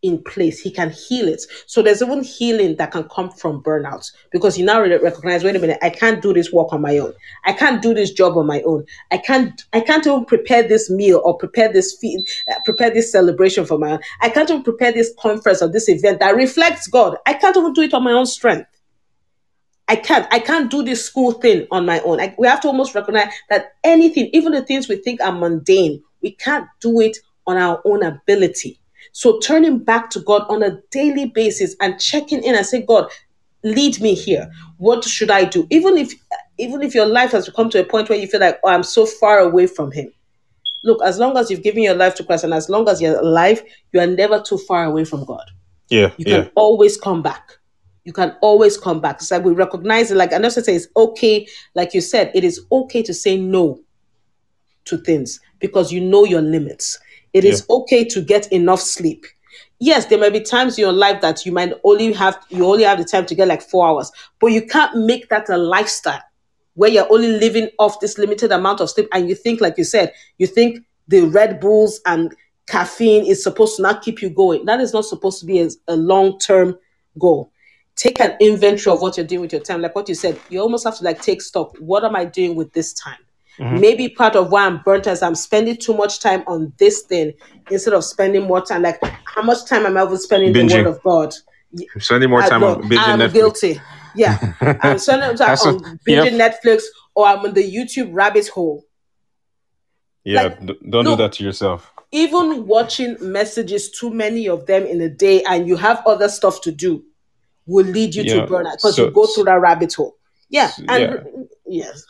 in 0.02 0.22
place. 0.22 0.60
He 0.60 0.70
can 0.70 0.90
heal 0.90 1.26
it. 1.28 1.42
So 1.66 1.82
there's 1.82 2.02
even 2.02 2.22
healing 2.22 2.76
that 2.76 2.92
can 2.92 3.04
come 3.08 3.30
from 3.30 3.62
burnout 3.62 4.10
because 4.30 4.56
you 4.56 4.64
now 4.64 4.80
re- 4.80 4.96
recognize, 4.96 5.42
wait 5.42 5.56
a 5.56 5.58
minute, 5.58 5.78
I 5.82 5.90
can't 5.90 6.22
do 6.22 6.32
this 6.32 6.52
work 6.52 6.72
on 6.72 6.80
my 6.80 6.98
own. 6.98 7.12
I 7.44 7.52
can't 7.52 7.82
do 7.82 7.94
this 7.94 8.12
job 8.12 8.36
on 8.36 8.46
my 8.46 8.62
own. 8.62 8.84
I 9.10 9.18
can't. 9.18 9.60
I 9.72 9.80
can't 9.80 10.06
even 10.06 10.24
prepare 10.24 10.62
this 10.66 10.88
meal 10.88 11.20
or 11.24 11.36
prepare 11.36 11.72
this 11.72 11.96
feed, 12.00 12.26
uh, 12.50 12.54
prepare 12.64 12.90
this 12.90 13.10
celebration 13.10 13.66
for 13.66 13.78
my 13.78 13.92
own. 13.92 14.00
I 14.20 14.28
can't 14.28 14.48
even 14.50 14.62
prepare 14.62 14.92
this 14.92 15.12
conference 15.18 15.62
or 15.62 15.68
this 15.68 15.88
event 15.88 16.20
that 16.20 16.36
reflects 16.36 16.86
God. 16.86 17.16
I 17.26 17.34
can't 17.34 17.56
even 17.56 17.72
do 17.72 17.82
it 17.82 17.94
on 17.94 18.04
my 18.04 18.12
own 18.12 18.26
strength. 18.26 18.68
I 19.88 19.96
can't. 19.96 20.26
I 20.30 20.38
can't 20.38 20.70
do 20.70 20.82
this 20.82 21.04
school 21.04 21.32
thing 21.32 21.66
on 21.70 21.86
my 21.86 22.00
own. 22.00 22.20
I, 22.20 22.34
we 22.38 22.46
have 22.46 22.60
to 22.62 22.68
almost 22.68 22.94
recognize 22.94 23.32
that 23.48 23.72
anything, 23.84 24.28
even 24.32 24.52
the 24.52 24.62
things 24.62 24.88
we 24.88 24.96
think 24.96 25.20
are 25.20 25.32
mundane, 25.32 26.02
we 26.22 26.32
can't 26.32 26.66
do 26.80 27.00
it 27.00 27.16
on 27.46 27.56
our 27.56 27.80
own 27.84 28.02
ability. 28.02 28.78
So 29.12 29.40
turning 29.40 29.78
back 29.78 30.10
to 30.10 30.20
God 30.20 30.42
on 30.48 30.62
a 30.62 30.80
daily 30.90 31.26
basis 31.26 31.74
and 31.80 31.98
checking 31.98 32.42
in 32.44 32.54
and 32.54 32.66
say, 32.66 32.82
God, 32.82 33.10
lead 33.64 34.00
me 34.00 34.14
here. 34.14 34.50
What 34.76 35.04
should 35.04 35.30
I 35.30 35.44
do? 35.44 35.66
Even 35.70 35.96
if 35.96 36.12
even 36.58 36.82
if 36.82 36.94
your 36.94 37.06
life 37.06 37.32
has 37.32 37.48
come 37.50 37.70
to 37.70 37.80
a 37.80 37.84
point 37.84 38.08
where 38.08 38.18
you 38.18 38.26
feel 38.26 38.40
like, 38.40 38.58
oh, 38.64 38.68
I'm 38.68 38.82
so 38.82 39.06
far 39.06 39.38
away 39.38 39.66
from 39.66 39.92
Him. 39.92 40.12
Look, 40.84 41.02
as 41.02 41.18
long 41.18 41.36
as 41.36 41.50
you've 41.50 41.62
given 41.62 41.82
your 41.82 41.94
life 41.94 42.14
to 42.16 42.24
Christ 42.24 42.44
and 42.44 42.54
as 42.54 42.68
long 42.68 42.88
as 42.88 43.00
you're 43.00 43.18
alive, 43.18 43.62
you 43.92 44.00
are 44.00 44.06
never 44.06 44.40
too 44.40 44.58
far 44.58 44.84
away 44.84 45.04
from 45.04 45.24
God 45.24 45.44
Yeah, 45.88 46.12
you 46.16 46.24
yeah, 46.26 46.42
can 46.42 46.50
always 46.54 46.96
come 46.96 47.22
back. 47.22 47.57
You 48.08 48.14
can 48.14 48.34
always 48.40 48.78
come 48.78 49.02
back. 49.02 49.16
It's 49.16 49.30
like 49.30 49.44
we 49.44 49.52
recognize 49.52 50.10
it. 50.10 50.16
Like 50.16 50.32
and 50.32 50.42
also 50.42 50.62
say 50.62 50.74
it's 50.74 50.88
okay, 50.96 51.46
like 51.74 51.92
you 51.92 52.00
said, 52.00 52.32
it 52.34 52.42
is 52.42 52.64
okay 52.72 53.02
to 53.02 53.12
say 53.12 53.36
no 53.36 53.82
to 54.86 54.96
things 54.96 55.40
because 55.58 55.92
you 55.92 56.00
know 56.00 56.24
your 56.24 56.40
limits. 56.40 56.98
It 57.34 57.44
is 57.44 57.66
okay 57.68 58.06
to 58.06 58.22
get 58.22 58.50
enough 58.50 58.80
sleep. 58.80 59.26
Yes, 59.78 60.06
there 60.06 60.18
may 60.18 60.30
be 60.30 60.40
times 60.40 60.78
in 60.78 60.82
your 60.84 60.92
life 60.94 61.20
that 61.20 61.44
you 61.44 61.52
might 61.52 61.74
only 61.84 62.14
have 62.14 62.42
you 62.48 62.64
only 62.64 62.84
have 62.84 62.96
the 62.96 63.04
time 63.04 63.26
to 63.26 63.34
get 63.34 63.46
like 63.46 63.60
four 63.60 63.86
hours, 63.86 64.10
but 64.40 64.52
you 64.52 64.62
can't 64.66 65.04
make 65.04 65.28
that 65.28 65.50
a 65.50 65.58
lifestyle 65.58 66.22
where 66.76 66.88
you're 66.88 67.12
only 67.12 67.32
living 67.32 67.68
off 67.78 68.00
this 68.00 68.16
limited 68.16 68.52
amount 68.52 68.80
of 68.80 68.88
sleep 68.88 69.06
and 69.12 69.28
you 69.28 69.34
think 69.34 69.60
like 69.60 69.76
you 69.76 69.84
said 69.84 70.14
you 70.38 70.46
think 70.46 70.82
the 71.08 71.20
red 71.26 71.60
bulls 71.60 72.00
and 72.06 72.34
caffeine 72.68 73.26
is 73.26 73.42
supposed 73.42 73.76
to 73.76 73.82
not 73.82 74.00
keep 74.00 74.22
you 74.22 74.30
going 74.30 74.64
that 74.64 74.80
is 74.80 74.94
not 74.94 75.04
supposed 75.04 75.40
to 75.40 75.44
be 75.44 75.60
a, 75.60 75.68
a 75.88 75.96
long-term 75.96 76.78
goal 77.18 77.50
take 77.98 78.20
an 78.20 78.36
inventory 78.40 78.94
of 78.94 79.02
what 79.02 79.16
you're 79.16 79.26
doing 79.26 79.42
with 79.42 79.52
your 79.52 79.60
time 79.60 79.82
like 79.82 79.94
what 79.94 80.08
you 80.08 80.14
said 80.14 80.38
you 80.48 80.60
almost 80.60 80.84
have 80.84 80.96
to 80.96 81.04
like 81.04 81.20
take 81.20 81.42
stock 81.42 81.76
what 81.80 82.04
am 82.04 82.14
i 82.16 82.24
doing 82.24 82.54
with 82.54 82.72
this 82.72 82.92
time 82.92 83.18
mm-hmm. 83.58 83.80
maybe 83.80 84.08
part 84.08 84.36
of 84.36 84.50
why 84.52 84.64
i'm 84.64 84.80
burnt 84.82 85.06
is 85.06 85.22
i'm 85.22 85.34
spending 85.34 85.76
too 85.76 85.92
much 85.94 86.20
time 86.20 86.42
on 86.46 86.72
this 86.78 87.02
thing 87.02 87.32
instead 87.70 87.92
of 87.92 88.04
spending 88.04 88.42
more 88.44 88.60
time 88.60 88.82
like 88.82 89.02
how 89.24 89.42
much 89.42 89.66
time 89.66 89.84
am 89.84 89.96
i 89.96 90.04
even 90.04 90.16
spending 90.16 90.54
in 90.54 90.66
the 90.68 90.74
word 90.76 90.86
of 90.86 91.02
god 91.02 91.34
I'm 91.72 92.00
spending 92.00 92.30
more 92.30 92.42
time 92.42 92.62
on 92.64 92.82
binging 92.82 92.98
I'm 92.98 93.18
Netflix. 93.18 93.32
guilty. 93.32 93.80
Yeah, 94.14 94.54
I'm 94.82 94.98
spending 94.98 95.36
time 95.36 95.56
on 95.66 95.74
what- 95.74 95.84
binging 96.06 96.38
yep. 96.38 96.60
Netflix 96.64 96.84
or 97.14 97.26
I'm 97.26 97.40
on 97.40 97.54
the 97.54 97.62
YouTube 97.62 98.10
rabbit 98.12 98.48
hole. 98.48 98.84
Yeah, 100.24 100.44
Like, 100.44 100.66
d- 100.66 100.78
don't 100.88 101.04
look- 101.04 101.18
do 101.18 101.24
that 101.24 101.32
to 101.34 101.44
yourself. 101.44 101.92
Even 102.10 102.66
watching 102.66 103.16
messages, 103.20 103.90
too 103.90 104.10
many 104.10 104.48
of 104.48 104.64
them 104.64 104.86
in 104.86 104.98
a 105.02 105.10
day, 105.10 105.42
and 105.42 105.68
you 105.68 105.76
have 105.76 106.02
other 106.06 106.30
stuff 106.30 106.62
to 106.62 106.72
do, 106.72 107.04
will 107.68 107.86
lead 107.86 108.14
you 108.14 108.24
Yeah, 108.24 108.34
to 108.34 108.46
burnout 108.52 108.72
because 108.72 108.96
so- 108.96 109.04
you 109.06 109.10
go 109.12 109.26
through 109.26 109.44
that 109.44 109.60
rabbit 109.60 109.94
hole. 109.94 110.16
Yeah, 110.48 110.72
and 110.88 111.46
yes. 111.66 112.04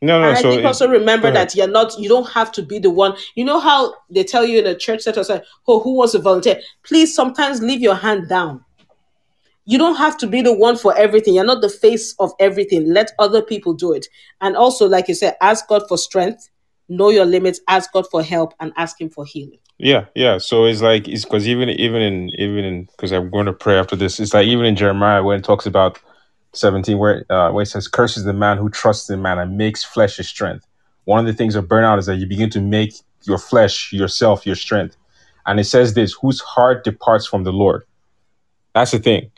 No, 0.00 0.20
no. 0.20 0.28
And 0.30 0.38
so 0.38 0.48
I 0.48 0.50
think 0.52 0.62
it- 0.62 0.66
also 0.66 0.88
remember 0.88 1.30
that 1.30 1.54
you're 1.54 1.68
not, 1.68 1.98
you 1.98 2.08
don't 2.08 2.28
have 2.30 2.50
to 2.52 2.62
be 2.62 2.78
the 2.78 2.90
one. 2.90 3.16
You 3.34 3.44
know 3.44 3.60
how 3.60 3.94
they 4.10 4.24
tell 4.24 4.44
you 4.46 4.58
in 4.60 4.66
a 4.66 4.74
church 4.74 5.02
setting, 5.02 5.22
say, 5.24 5.42
oh, 5.68 5.80
who 5.80 5.94
wants 5.94 6.12
to 6.12 6.18
volunteer? 6.18 6.60
Please 6.84 7.14
sometimes 7.14 7.60
leave 7.62 7.80
your 7.80 7.94
hand 7.94 8.28
down. 8.28 8.64
You 9.64 9.78
don't 9.78 9.94
have 9.96 10.18
to 10.18 10.26
be 10.26 10.42
the 10.42 10.52
one 10.52 10.76
for 10.76 10.96
everything. 10.96 11.34
You're 11.34 11.44
not 11.44 11.60
the 11.60 11.68
face 11.68 12.16
of 12.18 12.32
everything. 12.40 12.92
Let 12.92 13.12
other 13.20 13.42
people 13.42 13.74
do 13.74 13.92
it. 13.92 14.06
And 14.40 14.56
also, 14.56 14.88
like 14.88 15.06
you 15.06 15.14
said, 15.14 15.36
ask 15.40 15.68
God 15.68 15.82
for 15.88 15.96
strength, 15.96 16.48
know 16.88 17.10
your 17.10 17.24
limits, 17.24 17.60
ask 17.68 17.92
God 17.92 18.06
for 18.10 18.24
help, 18.24 18.54
and 18.58 18.72
ask 18.76 19.00
Him 19.00 19.08
for 19.08 19.24
healing. 19.24 19.60
Yeah, 19.82 20.06
yeah. 20.14 20.38
So 20.38 20.64
it's 20.64 20.80
like 20.80 21.08
it's 21.08 21.24
because 21.24 21.48
even 21.48 21.68
even 21.68 22.00
in 22.00 22.30
even 22.38 22.64
in 22.64 22.84
because 22.84 23.10
I'm 23.10 23.30
going 23.30 23.46
to 23.46 23.52
pray 23.52 23.76
after 23.76 23.96
this. 23.96 24.20
It's 24.20 24.32
like 24.32 24.46
even 24.46 24.64
in 24.64 24.76
Jeremiah 24.76 25.24
when 25.24 25.40
it 25.40 25.44
talks 25.44 25.66
about 25.66 25.98
17, 26.54 26.98
where, 26.98 27.24
uh, 27.30 27.50
where 27.50 27.62
it 27.62 27.66
says, 27.66 27.88
Curses 27.88 28.24
the 28.24 28.32
man 28.32 28.58
who 28.58 28.70
trusts 28.70 29.10
in 29.10 29.22
man 29.22 29.40
and 29.40 29.58
makes 29.58 29.82
flesh 29.84 30.18
his 30.18 30.28
strength. 30.28 30.66
One 31.04 31.18
of 31.18 31.26
the 31.26 31.32
things 31.32 31.56
of 31.56 31.66
burnout 31.66 31.98
is 31.98 32.06
that 32.06 32.18
you 32.18 32.26
begin 32.28 32.50
to 32.50 32.60
make 32.60 32.94
your 33.24 33.38
flesh, 33.38 33.92
yourself, 33.92 34.46
your 34.46 34.54
strength. 34.54 34.96
And 35.46 35.58
it 35.58 35.64
says 35.64 35.94
this, 35.94 36.12
whose 36.12 36.40
heart 36.40 36.84
departs 36.84 37.26
from 37.26 37.44
the 37.44 37.52
Lord. 37.52 37.82
That's 38.74 38.92
the 38.92 39.00
thing. 39.00 39.32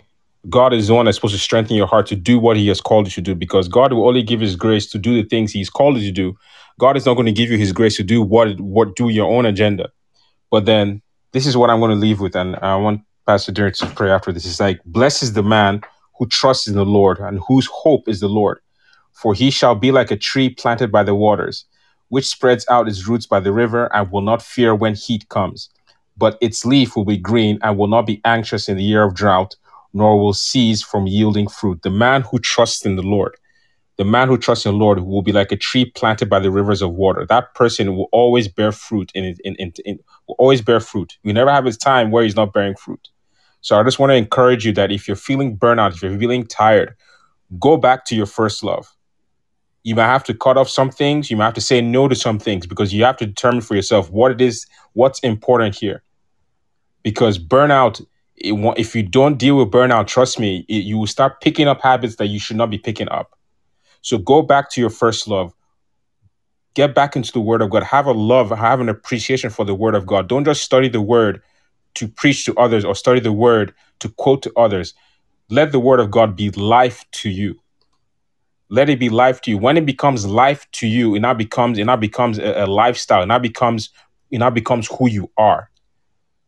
God 0.51 0.74
is 0.74 0.88
the 0.88 0.95
one 0.95 1.07
that's 1.07 1.16
supposed 1.16 1.34
to 1.34 1.40
strengthen 1.40 1.76
your 1.76 1.86
heart 1.86 2.07
to 2.09 2.16
do 2.16 2.38
what 2.38 2.59
He 2.59 2.68
has 2.68 2.82
called 2.82 3.07
you 3.07 3.12
to 3.12 3.22
do 3.22 3.34
because 3.34 3.66
God 3.66 3.95
will 3.95 4.07
only 4.07 4.22
give 4.22 4.40
His 4.40 4.57
grace 4.57 4.90
to 4.90 4.99
do 4.99 5.22
the 5.22 5.26
things 5.26 5.53
He's 5.53 5.70
called 5.70 5.97
you 5.97 6.07
to 6.07 6.12
do. 6.12 6.36
God 6.78 6.99
is 6.99 7.07
not 7.07 7.14
going 7.14 7.26
to 7.26 7.32
give 7.32 7.51
you 7.51 7.57
His 7.57 7.72
grace 7.72 7.97
to 7.97 8.03
do 8.03 8.20
what 8.20 8.61
what 8.61 8.95
do 8.95 9.09
your 9.09 9.32
own 9.32 9.47
agenda. 9.47 9.88
But 10.55 10.66
then 10.66 11.02
this 11.32 11.48
is 11.48 11.57
what 11.57 11.68
I'm 11.68 11.80
going 11.80 11.90
to 11.90 11.96
leave 11.96 12.20
with, 12.20 12.36
and 12.36 12.55
I 12.62 12.76
want 12.76 13.00
Pastor 13.26 13.50
Derek 13.50 13.74
to 13.74 13.86
pray 13.86 14.09
after 14.09 14.30
this. 14.30 14.46
It's 14.46 14.61
like, 14.61 14.80
blessed 14.84 15.24
is 15.24 15.32
the 15.32 15.42
man 15.42 15.82
who 16.16 16.28
trusts 16.28 16.68
in 16.68 16.76
the 16.76 16.84
Lord 16.84 17.18
and 17.18 17.40
whose 17.48 17.66
hope 17.66 18.09
is 18.09 18.20
the 18.20 18.28
Lord. 18.28 18.61
For 19.20 19.34
he 19.34 19.50
shall 19.50 19.74
be 19.74 19.90
like 19.90 20.12
a 20.12 20.16
tree 20.16 20.48
planted 20.48 20.92
by 20.92 21.02
the 21.02 21.16
waters, 21.16 21.64
which 22.07 22.26
spreads 22.26 22.64
out 22.70 22.86
its 22.86 23.09
roots 23.09 23.26
by 23.26 23.40
the 23.40 23.52
river 23.52 23.92
and 23.92 24.12
will 24.12 24.20
not 24.20 24.42
fear 24.42 24.76
when 24.76 24.94
heat 24.94 25.28
comes. 25.28 25.70
But 26.16 26.38
its 26.40 26.64
leaf 26.64 26.94
will 26.94 27.05
be 27.05 27.16
green 27.16 27.59
and 27.61 27.76
will 27.76 27.88
not 27.88 28.07
be 28.07 28.20
anxious 28.24 28.68
in 28.68 28.76
the 28.76 28.84
year 28.84 29.02
of 29.02 29.16
drought, 29.16 29.57
nor 29.92 30.20
will 30.20 30.34
cease 30.34 30.84
from 30.84 31.09
yielding 31.09 31.48
fruit. 31.48 31.82
The 31.82 31.90
man 31.90 32.22
who 32.22 32.38
trusts 32.38 32.86
in 32.86 32.94
the 32.94 33.02
Lord, 33.02 33.34
the 33.97 34.05
man 34.05 34.28
who 34.28 34.36
trusts 34.36 34.66
in 34.66 34.72
the 34.72 34.78
Lord 34.78 35.01
will 35.01 35.22
be 35.22 35.32
like 35.32 35.53
a 35.53 35.57
tree 35.57 35.84
planted 35.84 36.28
by 36.28 36.40
the 36.40 36.51
rivers 36.51 36.82
of 36.82 36.92
water. 36.92 37.24
That 37.26 37.55
person 37.55 37.97
will 37.97 38.09
always 38.12 38.49
bear 38.49 38.72
fruit 38.72 39.12
in 39.14 39.36
in, 39.45 39.55
in, 39.57 39.72
in, 39.84 39.99
will 40.26 40.36
always 40.38 40.62
bear 40.62 40.80
fruit. 40.80 41.16
We 41.22 41.32
never 41.32 41.51
have 41.51 41.66
a 41.66 41.72
time 41.72 42.11
where 42.11 42.24
he's 42.24 42.36
not 42.36 42.53
bearing 42.53 42.74
fruit. 42.74 43.09
So 43.61 43.78
I 43.78 43.82
just 43.82 43.99
want 43.99 44.11
to 44.11 44.16
encourage 44.16 44.66
you 44.66 44.72
that 44.72 44.92
if 44.92 45.09
you're 45.09 45.16
feeling 45.16 45.57
burnout, 45.57 45.95
if 45.95 46.03
you're 46.03 46.18
feeling 46.18 46.47
tired, 46.47 46.95
go 47.59 47.76
back 47.76 48.05
to 48.07 48.16
your 48.16 48.26
first 48.26 48.62
love. 48.62 48.95
You 49.84 49.95
might 49.95 50.07
have 50.07 50.24
to 50.24 50.34
cut 50.34 50.57
off 50.57 50.68
some 50.68 50.90
things. 50.90 51.30
You 51.30 51.36
might 51.36 51.47
have 51.47 51.55
to 51.55 51.61
say 51.61 51.80
no 51.80 52.09
to 52.09 52.14
some 52.14 52.38
things 52.38 52.66
because 52.66 52.92
you 52.92 53.05
have 53.05 53.16
to 53.18 53.26
determine 53.26 53.61
for 53.61 53.74
yourself 53.74 54.11
what 54.11 54.32
it 54.32 54.40
is, 54.40 54.66
what's 54.95 55.20
important 55.20 55.76
here. 55.76 56.03
Because 57.03 57.38
burnout, 57.38 58.05
it, 58.36 58.74
if 58.78 58.95
you 58.95 59.03
don't 59.03 59.38
deal 59.38 59.57
with 59.57 59.70
burnout, 59.70 60.09
trust 60.09 60.40
me, 60.40 60.64
it, 60.68 60.84
you 60.84 60.99
will 60.99 61.07
start 61.07 61.40
picking 61.40 61.68
up 61.68 61.80
habits 61.80 62.16
that 62.16 62.26
you 62.26 62.38
should 62.38 62.57
not 62.57 62.70
be 62.70 62.78
picking 62.78 63.09
up. 63.09 63.38
So 64.05 64.18
go 64.18 64.42
back 64.42 64.70
to 64.72 64.80
your 64.80 64.90
first 64.90 65.28
love. 65.28 65.52
Get 66.74 66.94
back 66.94 67.16
into 67.16 67.32
the 67.32 67.40
Word 67.40 67.62
of 67.62 67.70
God. 67.70 67.82
Have 67.82 68.07
a 68.07 68.12
love, 68.12 68.50
have 68.50 68.80
an 68.80 68.88
appreciation 68.88 69.50
for 69.50 69.64
the 69.64 69.74
Word 69.74 69.96
of 69.96 70.07
God. 70.07 70.28
Don't 70.28 70.44
just 70.44 70.62
study 70.62 70.88
the 70.88 71.02
Word 71.02 71.42
to 71.94 72.09
preach 72.09 72.44
to 72.44 72.55
others 72.57 72.84
or 72.84 72.94
study 72.94 73.20
the 73.20 73.32
word 73.32 73.74
to 74.00 74.09
quote 74.11 74.42
to 74.42 74.52
others. 74.57 74.94
Let 75.50 75.72
the 75.72 75.80
word 75.80 76.00
of 76.00 76.11
God 76.11 76.36
be 76.36 76.50
life 76.50 77.05
to 77.12 77.30
you. 77.30 77.61
Let 78.68 78.88
it 78.88 78.98
be 78.98 79.09
life 79.09 79.40
to 79.42 79.50
you. 79.50 79.59
When 79.59 79.76
it 79.76 79.86
becomes 79.86 80.26
life 80.26 80.66
to 80.72 80.86
you, 80.86 81.14
it 81.14 81.20
now 81.20 81.34
becomes 81.34 81.78
it 81.78 81.84
now 81.84 81.96
becomes 81.96 82.38
a, 82.38 82.64
a 82.64 82.66
lifestyle. 82.66 83.22
It 83.22 83.26
now 83.26 83.38
becomes 83.38 83.90
it 84.30 84.38
now 84.38 84.50
becomes 84.50 84.88
who 84.88 85.09
you 85.09 85.30
are. 85.36 85.70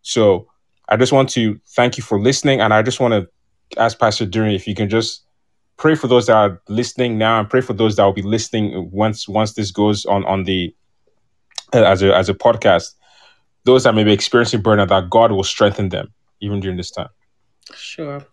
So 0.02 0.48
I 0.88 0.96
just 0.96 1.12
want 1.12 1.28
to 1.30 1.60
thank 1.68 1.96
you 1.96 2.02
for 2.02 2.18
listening, 2.20 2.60
and 2.60 2.72
I 2.72 2.82
just 2.82 3.00
want 3.00 3.12
to 3.12 3.28
ask 3.80 3.98
Pastor 3.98 4.26
Duran 4.26 4.52
if 4.52 4.66
you 4.66 4.74
can 4.74 4.88
just 4.88 5.24
pray 5.76 5.94
for 5.94 6.08
those 6.08 6.26
that 6.26 6.36
are 6.36 6.62
listening 6.68 7.18
now, 7.18 7.38
and 7.38 7.48
pray 7.48 7.60
for 7.60 7.72
those 7.72 7.96
that 7.96 8.04
will 8.04 8.12
be 8.12 8.22
listening 8.22 8.90
once 8.90 9.28
once 9.28 9.54
this 9.54 9.70
goes 9.70 10.04
on 10.06 10.24
on 10.24 10.44
the 10.44 10.74
uh, 11.74 11.82
as 11.82 12.02
a 12.02 12.14
as 12.14 12.28
a 12.28 12.34
podcast 12.34 12.94
those 13.66 13.84
that 13.84 13.94
may 13.94 14.04
be 14.04 14.12
experiencing 14.12 14.62
burnout, 14.62 14.88
that 14.88 15.10
God 15.10 15.32
will 15.32 15.44
strengthen 15.44 15.90
them 15.90 16.14
even 16.40 16.60
during 16.60 16.76
this 16.76 16.90
time. 16.90 17.08
Sure. 17.74 18.24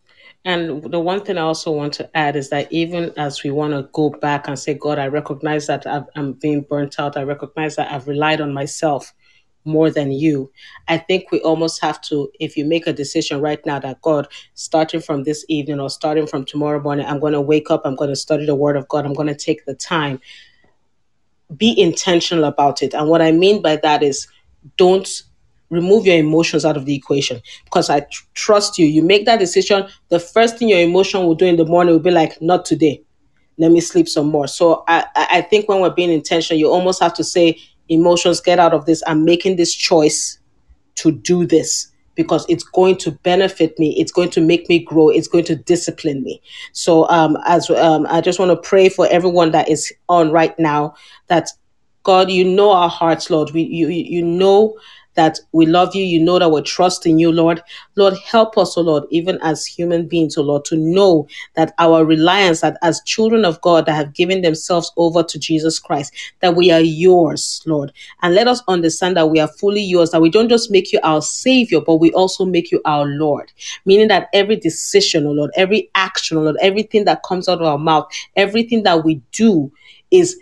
And 0.45 0.83
the 0.91 0.99
one 0.99 1.21
thing 1.21 1.37
I 1.37 1.41
also 1.41 1.71
want 1.71 1.93
to 1.95 2.09
add 2.15 2.35
is 2.35 2.49
that 2.49 2.71
even 2.71 3.13
as 3.17 3.43
we 3.43 3.49
want 3.49 3.73
to 3.73 3.89
go 3.93 4.09
back 4.09 4.47
and 4.47 4.59
say, 4.59 4.73
God, 4.73 4.99
I 4.99 5.07
recognize 5.07 5.67
that 5.67 5.87
i 5.87 6.03
am 6.15 6.33
being 6.33 6.61
burnt 6.61 6.99
out. 6.99 7.17
I 7.17 7.23
recognize 7.23 7.75
that 7.77 7.91
I've 7.91 8.07
relied 8.07 8.41
on 8.41 8.53
myself 8.53 9.13
more 9.65 9.89
than 9.89 10.11
you. 10.11 10.51
I 10.87 10.97
think 10.97 11.31
we 11.31 11.39
almost 11.41 11.81
have 11.81 12.01
to, 12.01 12.29
if 12.39 12.57
you 12.57 12.65
make 12.65 12.87
a 12.87 12.93
decision 12.93 13.41
right 13.41 13.63
now 13.65 13.79
that 13.79 14.01
God, 14.01 14.27
starting 14.53 15.01
from 15.01 15.23
this 15.23 15.45
evening 15.47 15.79
or 15.79 15.89
starting 15.89 16.27
from 16.27 16.45
tomorrow 16.45 16.81
morning, 16.81 17.05
I'm 17.05 17.19
going 17.19 17.33
to 17.33 17.41
wake 17.41 17.71
up, 17.71 17.81
I'm 17.85 17.95
going 17.95 18.09
to 18.09 18.15
study 18.15 18.45
the 18.45 18.55
Word 18.55 18.75
of 18.75 18.87
God, 18.87 19.05
I'm 19.05 19.13
going 19.13 19.27
to 19.27 19.35
take 19.35 19.65
the 19.65 19.75
time. 19.75 20.19
Be 21.55 21.79
intentional 21.79 22.45
about 22.45 22.81
it. 22.81 22.93
And 22.93 23.09
what 23.09 23.21
I 23.21 23.31
mean 23.31 23.61
by 23.61 23.77
that 23.77 24.03
is 24.03 24.27
don't 24.77 25.23
remove 25.69 26.05
your 26.05 26.17
emotions 26.17 26.65
out 26.65 26.77
of 26.77 26.85
the 26.85 26.95
equation 26.95 27.41
because 27.65 27.89
I 27.89 28.01
tr- 28.01 28.23
trust 28.33 28.77
you. 28.77 28.85
You 28.85 29.03
make 29.03 29.25
that 29.25 29.39
decision, 29.39 29.87
the 30.09 30.19
first 30.19 30.57
thing 30.57 30.69
your 30.69 30.79
emotion 30.79 31.25
will 31.25 31.35
do 31.35 31.45
in 31.45 31.57
the 31.57 31.65
morning 31.65 31.93
will 31.93 32.01
be 32.01 32.11
like, 32.11 32.41
not 32.41 32.65
today. 32.65 33.01
Let 33.57 33.71
me 33.71 33.81
sleep 33.81 34.07
some 34.07 34.27
more. 34.27 34.47
So 34.47 34.83
I, 34.87 35.05
I 35.15 35.41
think 35.41 35.69
when 35.69 35.79
we're 35.79 35.91
being 35.91 36.11
intentional, 36.11 36.59
you 36.59 36.69
almost 36.69 37.01
have 37.01 37.13
to 37.15 37.23
say, 37.23 37.59
emotions, 37.89 38.41
get 38.41 38.59
out 38.59 38.73
of 38.73 38.85
this. 38.85 39.03
I'm 39.07 39.25
making 39.25 39.55
this 39.55 39.73
choice 39.73 40.39
to 40.95 41.11
do 41.11 41.45
this 41.45 41.87
because 42.15 42.45
it's 42.47 42.63
going 42.63 42.97
to 42.97 43.11
benefit 43.11 43.77
me. 43.79 43.99
It's 43.99 44.11
going 44.11 44.29
to 44.31 44.41
make 44.41 44.69
me 44.69 44.79
grow. 44.79 45.09
It's 45.09 45.27
going 45.27 45.45
to 45.45 45.55
discipline 45.55 46.23
me. 46.23 46.41
So 46.71 47.09
um, 47.09 47.37
as 47.45 47.69
um, 47.71 48.05
I 48.09 48.21
just 48.21 48.39
want 48.39 48.51
to 48.51 48.67
pray 48.69 48.89
for 48.89 49.07
everyone 49.07 49.51
that 49.51 49.69
is 49.69 49.91
on 50.09 50.31
right 50.31 50.57
now 50.59 50.95
that 51.27 51.49
God, 52.03 52.29
you 52.29 52.43
know 52.43 52.71
our 52.71 52.89
hearts, 52.89 53.29
Lord. 53.29 53.51
We, 53.51 53.63
you, 53.63 53.87
you 53.87 54.21
know 54.21 54.77
that 55.15 55.39
we 55.51 55.65
love 55.65 55.95
you. 55.95 56.03
You 56.03 56.21
know 56.21 56.39
that 56.39 56.51
we're 56.51 56.61
trusting 56.61 57.19
you, 57.19 57.31
Lord. 57.31 57.61
Lord, 57.95 58.15
help 58.25 58.57
us, 58.57 58.77
O 58.77 58.81
oh 58.81 58.83
Lord, 58.83 59.03
even 59.09 59.39
as 59.41 59.65
human 59.65 60.07
beings, 60.07 60.37
O 60.37 60.41
oh 60.41 60.45
Lord, 60.45 60.65
to 60.65 60.75
know 60.75 61.27
that 61.55 61.73
our 61.79 62.05
reliance, 62.05 62.61
that 62.61 62.77
as 62.81 63.01
children 63.05 63.45
of 63.45 63.61
God 63.61 63.85
that 63.85 63.95
have 63.95 64.13
given 64.13 64.41
themselves 64.41 64.91
over 64.97 65.23
to 65.23 65.39
Jesus 65.39 65.79
Christ, 65.79 66.13
that 66.39 66.55
we 66.55 66.71
are 66.71 66.81
yours, 66.81 67.61
Lord. 67.65 67.91
And 68.21 68.35
let 68.35 68.47
us 68.47 68.61
understand 68.67 69.17
that 69.17 69.29
we 69.29 69.39
are 69.39 69.47
fully 69.47 69.81
yours, 69.81 70.11
that 70.11 70.21
we 70.21 70.29
don't 70.29 70.49
just 70.49 70.71
make 70.71 70.91
you 70.91 70.99
our 71.03 71.21
Savior, 71.21 71.81
but 71.81 71.97
we 71.97 72.11
also 72.13 72.45
make 72.45 72.71
you 72.71 72.81
our 72.85 73.05
Lord. 73.05 73.51
Meaning 73.85 74.07
that 74.09 74.29
every 74.33 74.55
decision, 74.55 75.25
O 75.25 75.29
oh 75.29 75.33
Lord, 75.33 75.51
every 75.55 75.89
action, 75.95 76.37
O 76.37 76.41
Lord, 76.41 76.57
everything 76.61 77.05
that 77.05 77.23
comes 77.23 77.47
out 77.47 77.61
of 77.61 77.67
our 77.67 77.77
mouth, 77.77 78.07
everything 78.35 78.83
that 78.83 79.03
we 79.03 79.21
do 79.31 79.71
is 80.11 80.39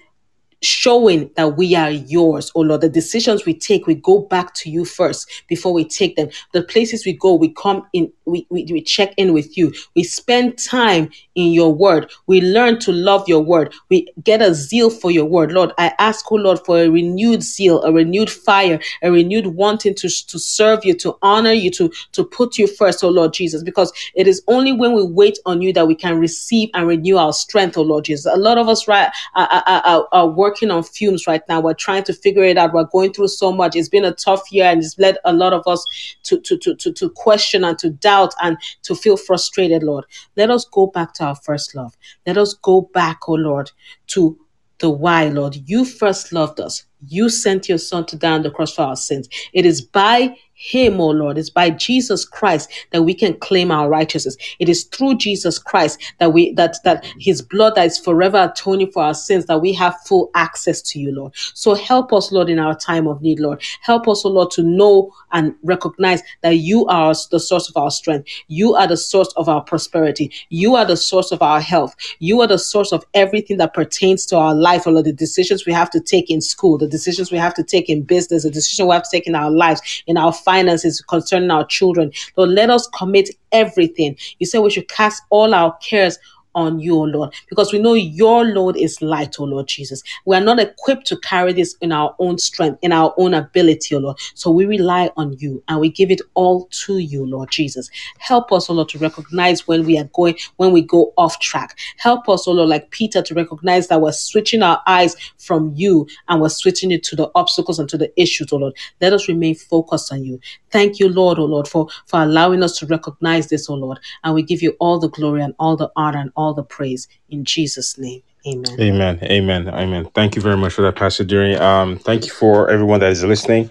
showing 0.62 1.30
that 1.36 1.58
we 1.58 1.76
are 1.76 1.92
yours, 1.92 2.52
oh 2.56 2.62
Lord. 2.62 2.82
The 2.82 2.90
decisions 2.90 3.46
we 3.46 3.54
take, 3.54 3.88
we 3.88 3.96
go 3.96 4.22
back 4.22 4.54
to 4.56 4.70
you 4.70 4.86
first 4.86 5.44
before 5.48 5.74
we 5.74 5.86
take 5.86 6.16
them. 6.16 6.30
The 6.54 6.64
places 6.64 7.06
we 7.06 7.14
go, 7.14 7.34
we 7.34 7.50
come 7.54 7.88
in, 7.94 8.12
we, 8.26 8.46
we, 8.50 8.68
we 8.72 8.82
check 8.82 9.14
in 9.18 9.34
with 9.34 9.58
you. 9.58 9.74
We 9.96 10.04
spend 10.04 10.58
time 10.58 11.10
in 11.36 11.52
your 11.52 11.74
word. 11.74 12.12
We 12.28 12.42
learn 12.42 12.80
to 12.80 12.92
love 12.92 13.28
your 13.28 13.42
word. 13.42 13.74
We 13.90 14.08
get 14.24 14.42
a 14.42 14.54
zeal 14.54 14.90
for 14.90 15.10
your 15.10 15.26
word. 15.26 15.52
Lord, 15.52 15.72
I 15.78 15.94
ask, 15.98 16.32
oh 16.32 16.36
Lord, 16.36 16.60
for 16.66 16.78
a 16.78 16.90
renewed 16.90 17.42
zeal, 17.42 17.82
a 17.84 17.92
renewed 17.92 18.30
fire, 18.30 18.80
a 19.02 19.12
renewed 19.12 19.48
wanting 19.48 19.96
to, 19.96 20.10
to 20.10 20.40
serve 20.40 20.86
you, 20.86 20.94
to 20.96 21.18
honor 21.22 21.54
you, 21.54 21.72
to, 21.72 21.92
to 22.12 22.24
put 22.24 22.58
you 22.58 22.68
first, 22.68 23.04
oh 23.04 23.10
Lord 23.10 23.34
Jesus, 23.34 23.64
because 23.64 23.92
it 24.14 24.28
is 24.28 24.44
only 24.48 24.74
when 24.74 24.94
we 24.94 25.04
wait 25.04 25.40
on 25.46 25.62
you 25.62 25.74
that 25.74 25.88
we 25.88 25.96
can 25.96 26.20
receive 26.20 26.70
and 26.76 26.88
renew 26.88 27.18
our 27.18 27.34
strength, 27.34 27.78
oh 27.78 27.82
Lord 27.82 28.06
Jesus. 28.06 28.32
A 28.32 28.38
lot 28.38 28.60
of 28.60 28.70
us 28.70 28.88
right, 28.88 29.12
are, 29.34 29.48
are, 29.48 29.82
are, 29.84 30.08
are 30.12 30.28
working 30.28 30.51
working 30.52 30.70
on 30.70 30.84
fumes 30.84 31.28
right 31.28 31.42
now. 31.48 31.62
We're 31.62 31.74
trying 31.74 32.04
to 32.04 32.14
figure 32.14 32.44
it 32.44 32.58
out. 32.58 32.74
We're 32.74 32.84
going 32.84 33.14
through 33.14 33.30
so 33.30 33.54
much. 33.54 33.74
It's 33.74 33.88
been 33.88 34.04
a 34.04 34.14
tough 34.14 34.52
year 34.52 34.66
and 34.66 34.84
it's 34.84 35.00
led 35.00 35.18
a 35.24 35.32
lot 35.32 35.54
of 35.54 35.66
us 35.66 35.86
to, 36.24 36.42
to, 36.42 36.58
to, 36.58 36.76
to, 36.76 36.92
to 36.92 37.10
question 37.12 37.64
and 37.64 37.80
to 37.80 37.92
doubt 37.92 38.34
and 38.42 38.58
to 38.84 38.94
feel 38.94 39.16
frustrated, 39.16 39.82
Lord. 39.82 40.04
Let 40.36 40.52
us 40.52 40.66
go 40.66 40.88
back 40.88 41.14
to 41.16 41.24
our 41.24 41.36
first 41.36 41.74
love. 41.74 41.96
Let 42.28 42.38
us 42.38 42.54
go 42.54 42.82
back, 42.94 43.30
oh 43.30 43.36
Lord, 43.36 43.72
to 44.08 44.38
the 44.80 44.90
why, 44.90 45.30
Lord. 45.30 45.56
You 45.66 45.86
first 45.86 46.34
loved 46.34 46.60
us. 46.60 46.84
You 47.08 47.30
sent 47.30 47.70
your 47.70 47.78
son 47.78 48.06
to 48.08 48.18
die 48.18 48.34
on 48.34 48.44
the 48.44 48.52
cross 48.52 48.76
for 48.76 48.82
our 48.82 48.98
sins. 48.98 49.30
It 49.54 49.66
is 49.66 49.82
by 49.82 50.36
him, 50.62 51.02
oh 51.02 51.10
Lord. 51.10 51.40
It's 51.40 51.50
by 51.50 51.72
Jesus 51.72 52.24
Christ 52.24 52.70
that 52.92 53.02
we 53.04 53.16
can 53.16 53.34
claim 53.40 53.72
our 53.72 53.90
righteousness. 53.90 54.38
It 54.60 54.70
is 54.70 54.84
through 54.84 55.18
Jesus 55.18 55.58
Christ 55.58 56.00
that 56.20 56.34
we 56.34 56.54
that 56.54 56.78
that 56.84 57.04
his 57.20 57.42
blood 57.42 57.74
that 57.76 57.88
is 57.88 57.98
forever 57.98 58.52
atoning 58.52 58.92
for 58.92 59.04
our 59.04 59.16
sins, 59.16 59.48
that 59.48 59.60
we 59.60 59.74
have 59.74 59.96
full 60.06 60.30
access 60.36 60.82
to 60.84 61.00
you, 61.00 61.14
Lord. 61.14 61.34
So 61.56 61.74
help 61.74 62.14
us, 62.14 62.32
Lord, 62.32 62.48
in 62.48 62.60
our 62.60 62.76
time 62.76 63.08
of 63.08 63.24
need, 63.24 63.40
Lord. 63.40 63.64
Help 63.82 64.08
us, 64.08 64.24
oh 64.24 64.30
Lord, 64.30 64.52
to 64.52 64.62
know 64.62 65.12
and 65.32 65.56
recognize 65.64 66.22
that 66.42 66.58
you 66.58 66.86
are 66.86 67.16
the 67.32 67.40
source 67.40 67.68
of 67.68 67.76
our 67.76 67.90
strength. 67.90 68.30
You 68.48 68.76
are 68.76 68.88
the 68.88 68.98
source 68.98 69.34
of 69.38 69.50
our 69.50 69.62
prosperity. 69.62 70.32
You 70.50 70.76
are 70.76 70.86
the 70.86 70.98
source 70.98 71.32
of 71.32 71.42
our 71.42 71.60
health. 71.60 71.96
You 72.20 72.40
are 72.42 72.48
the 72.48 72.60
source 72.60 72.92
of 72.92 73.04
everything 73.16 73.58
that 73.58 73.74
pertains 73.74 74.28
to 74.28 74.38
our 74.38 74.54
life, 74.54 74.84
oh 74.86 74.92
Lord. 74.92 75.06
The 75.06 75.14
decisions 75.14 75.66
we 75.66 75.74
have 75.74 75.90
to 75.90 76.00
take 76.00 76.30
in 76.30 76.40
school, 76.40 76.78
the 76.78 76.88
decisions 76.88 77.32
we 77.32 77.40
have 77.40 77.56
to 77.56 77.64
take 77.64 77.90
in 77.90 78.04
business, 78.04 78.44
the 78.44 78.52
decision 78.52 78.88
we 78.88 78.94
have 78.94 79.04
to 79.04 79.10
take 79.12 79.26
in 79.26 79.34
our 79.34 79.50
lives, 79.50 80.04
in 80.06 80.18
our 80.18 80.32
finances, 80.52 81.02
concerning 81.02 81.50
our 81.50 81.66
children. 81.66 82.12
Lord, 82.36 82.50
let 82.50 82.70
us 82.70 82.88
commit 82.88 83.30
everything. 83.54 84.18
You 84.40 84.46
said 84.46 84.60
we 84.60 84.70
should 84.70 84.90
cast 84.90 85.24
all 85.30 85.54
our 85.54 85.78
cares 85.78 86.18
on 86.56 86.80
you, 86.80 86.96
Lord, 86.96 87.34
because 87.50 87.74
we 87.74 87.80
know 87.80 87.94
your 87.94 88.46
load 88.46 88.78
is 88.78 89.02
light, 89.02 89.40
O 89.40 89.44
Lord 89.46 89.68
Jesus. 89.68 90.04
We 90.26 90.36
are 90.36 90.42
not 90.42 90.60
equipped 90.60 91.08
to 91.08 91.18
carry 91.18 91.54
this 91.54 91.76
in 91.82 91.92
our 91.92 92.16
own 92.20 92.38
strength, 92.38 92.80
in 92.82 92.92
our 92.92 93.14
own 93.18 93.34
ability, 93.34 93.96
O 93.96 94.00
Lord. 94.00 94.18
So 94.36 94.52
we 94.52 94.66
rely 94.66 95.12
on 95.18 95.34
you 95.40 95.64
and 95.68 95.80
we 95.80 95.90
give 95.90 96.12
it 96.12 96.22
all 96.34 96.68
to 96.86 96.98
you, 97.00 97.26
Lord 97.26 97.52
Jesus. 97.52 97.90
Help 98.20 98.52
us, 98.52 98.70
O 98.70 98.74
Lord, 98.74 98.90
to 98.90 99.00
recognize 99.00 99.68
when 99.68 99.86
we 99.86 99.98
are 99.98 100.10
going, 100.14 100.38
when 100.58 100.72
we 100.72 100.82
go 100.82 101.14
off 101.18 101.40
track. 101.40 101.78
Help 101.98 102.30
us, 102.30 102.48
O 102.48 102.52
Lord, 102.52 102.70
like 102.70 102.92
Peter, 102.92 103.22
to 103.22 103.34
recognize 103.34 103.88
that 103.88 104.02
we're 104.02 104.12
switching 104.12 104.64
our 104.64 104.82
eyes 104.88 105.16
from 105.38 105.74
you 105.76 106.08
and 106.28 106.42
we're 106.42 106.50
switching 106.50 106.92
it 106.92 107.04
to 107.04 107.16
the 107.16 107.30
obstacles 107.36 107.80
and 107.80 107.90
to 107.90 107.98
the 107.98 108.12
issues, 108.22 108.52
O 108.54 108.58
Lord. 108.58 108.76
Let 109.02 109.14
us 109.14 109.28
remain 109.28 109.56
focused 109.56 110.12
on 110.12 110.24
you. 110.24 110.40
Thank 110.72 111.00
you, 111.00 111.10
Lord, 111.10 111.40
O 111.40 111.46
Lord, 111.46 111.68
for, 111.68 111.88
for 112.08 112.22
allowing 112.22 112.64
us 112.64 112.78
to 112.80 112.86
recognize 112.86 113.48
this, 113.50 113.70
O 113.70 113.76
Lord. 113.76 114.00
And 114.24 114.34
we 114.34 114.44
give 114.44 114.62
you 114.62 114.76
all 114.80 115.00
the 115.00 115.10
glory 115.10 115.42
and 115.42 115.54
all 115.60 115.76
the 115.78 115.92
honor 115.96 116.20
and 116.20 116.32
the 116.50 116.64
praise 116.64 117.08
in 117.30 117.46
Jesus' 117.46 117.98
name. 117.98 118.24
Amen. 118.48 118.80
Amen. 118.80 119.20
Amen. 119.24 119.70
Amen. 119.70 120.10
Thank 120.16 120.36
you 120.36 120.42
very 120.42 120.58
much 120.58 120.74
for 120.74 120.82
that, 120.82 120.96
Pastor 120.96 121.24
Dury. 121.24 121.60
Um, 121.60 121.98
thank 122.00 122.26
you 122.26 122.32
for 122.32 122.70
everyone 122.70 123.00
that 123.02 123.12
is 123.12 123.24
listening. 123.24 123.70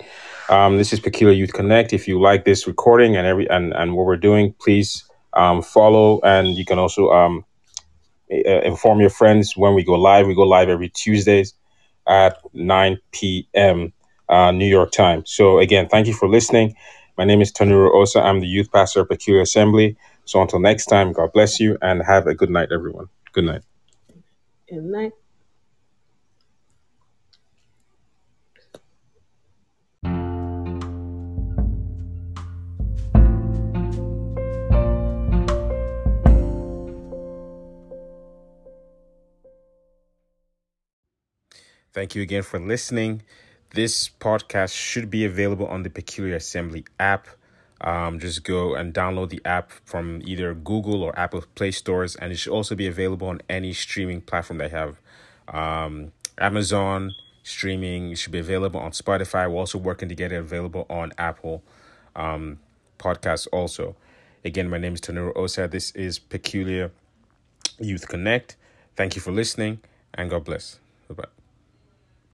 Um, 0.48 0.78
this 0.78 0.92
is 0.92 1.00
Peculiar 1.00 1.34
Youth 1.34 1.52
Connect. 1.52 1.92
If 1.92 2.06
you 2.06 2.20
like 2.20 2.44
this 2.44 2.66
recording 2.66 3.16
and 3.16 3.26
every 3.26 3.48
and, 3.50 3.72
and 3.72 3.96
what 3.96 4.06
we're 4.06 4.16
doing, 4.16 4.54
please 4.60 5.04
um, 5.34 5.62
follow 5.62 6.20
and 6.22 6.56
you 6.56 6.64
can 6.64 6.78
also 6.78 7.10
um, 7.10 7.44
uh, 8.32 8.60
inform 8.62 9.00
your 9.00 9.10
friends 9.10 9.56
when 9.56 9.74
we 9.74 9.84
go 9.84 9.94
live. 9.94 10.26
We 10.26 10.34
go 10.34 10.42
live 10.42 10.68
every 10.68 10.88
Tuesdays 10.88 11.54
at 12.08 12.38
9 12.54 12.98
p.m. 13.12 13.92
Uh, 14.28 14.52
New 14.52 14.66
York 14.66 14.92
time. 14.92 15.24
So 15.26 15.58
again, 15.58 15.88
thank 15.88 16.06
you 16.06 16.14
for 16.14 16.28
listening. 16.28 16.74
My 17.18 17.24
name 17.24 17.42
is 17.42 17.52
Tanuro 17.52 17.92
Osa. 17.92 18.20
I'm 18.20 18.40
the 18.40 18.46
youth 18.46 18.70
pastor 18.72 19.00
of 19.00 19.08
Peculiar 19.08 19.42
Assembly. 19.42 19.96
So 20.30 20.40
until 20.40 20.60
next 20.60 20.86
time, 20.86 21.12
God 21.12 21.32
bless 21.32 21.58
you 21.58 21.76
and 21.82 22.00
have 22.04 22.28
a 22.28 22.34
good 22.36 22.50
night, 22.50 22.68
everyone. 22.72 23.08
Good 23.32 23.46
night. 23.46 23.62
Good 24.68 24.84
night. 24.84 25.10
Thank 41.92 42.14
you 42.14 42.22
again 42.22 42.44
for 42.44 42.60
listening. 42.60 43.22
This 43.74 44.08
podcast 44.08 44.76
should 44.76 45.10
be 45.10 45.24
available 45.24 45.66
on 45.66 45.82
the 45.82 45.90
Peculiar 45.90 46.36
Assembly 46.36 46.84
app. 47.00 47.26
Um, 47.82 48.18
just 48.18 48.44
go 48.44 48.74
and 48.74 48.92
download 48.92 49.30
the 49.30 49.40
app 49.44 49.72
from 49.84 50.20
either 50.24 50.54
Google 50.54 51.02
or 51.02 51.18
Apple 51.18 51.44
Play 51.54 51.70
stores, 51.70 52.14
and 52.16 52.32
it 52.32 52.36
should 52.36 52.52
also 52.52 52.74
be 52.74 52.86
available 52.86 53.28
on 53.28 53.40
any 53.48 53.72
streaming 53.72 54.20
platform 54.20 54.58
they 54.58 54.68
have. 54.68 55.00
Um, 55.48 56.12
Amazon 56.38 57.12
streaming 57.42 58.14
should 58.14 58.32
be 58.32 58.38
available 58.38 58.80
on 58.80 58.92
Spotify. 58.92 59.50
We're 59.50 59.58
also 59.58 59.78
working 59.78 60.08
to 60.08 60.14
get 60.14 60.32
it 60.32 60.36
available 60.36 60.86
on 60.90 61.12
Apple 61.18 61.62
um, 62.14 62.58
Podcasts 62.98 63.48
also. 63.52 63.96
Again, 64.44 64.68
my 64.68 64.78
name 64.78 64.94
is 64.94 65.00
Tanuro 65.00 65.36
Osa. 65.36 65.68
This 65.68 65.90
is 65.92 66.18
Peculiar 66.18 66.92
Youth 67.78 68.08
Connect. 68.08 68.56
Thank 68.96 69.16
you 69.16 69.22
for 69.22 69.32
listening, 69.32 69.80
and 70.14 70.30
God 70.30 70.44
bless. 70.44 70.78
Bye 71.08 71.14
bye. 71.14 71.39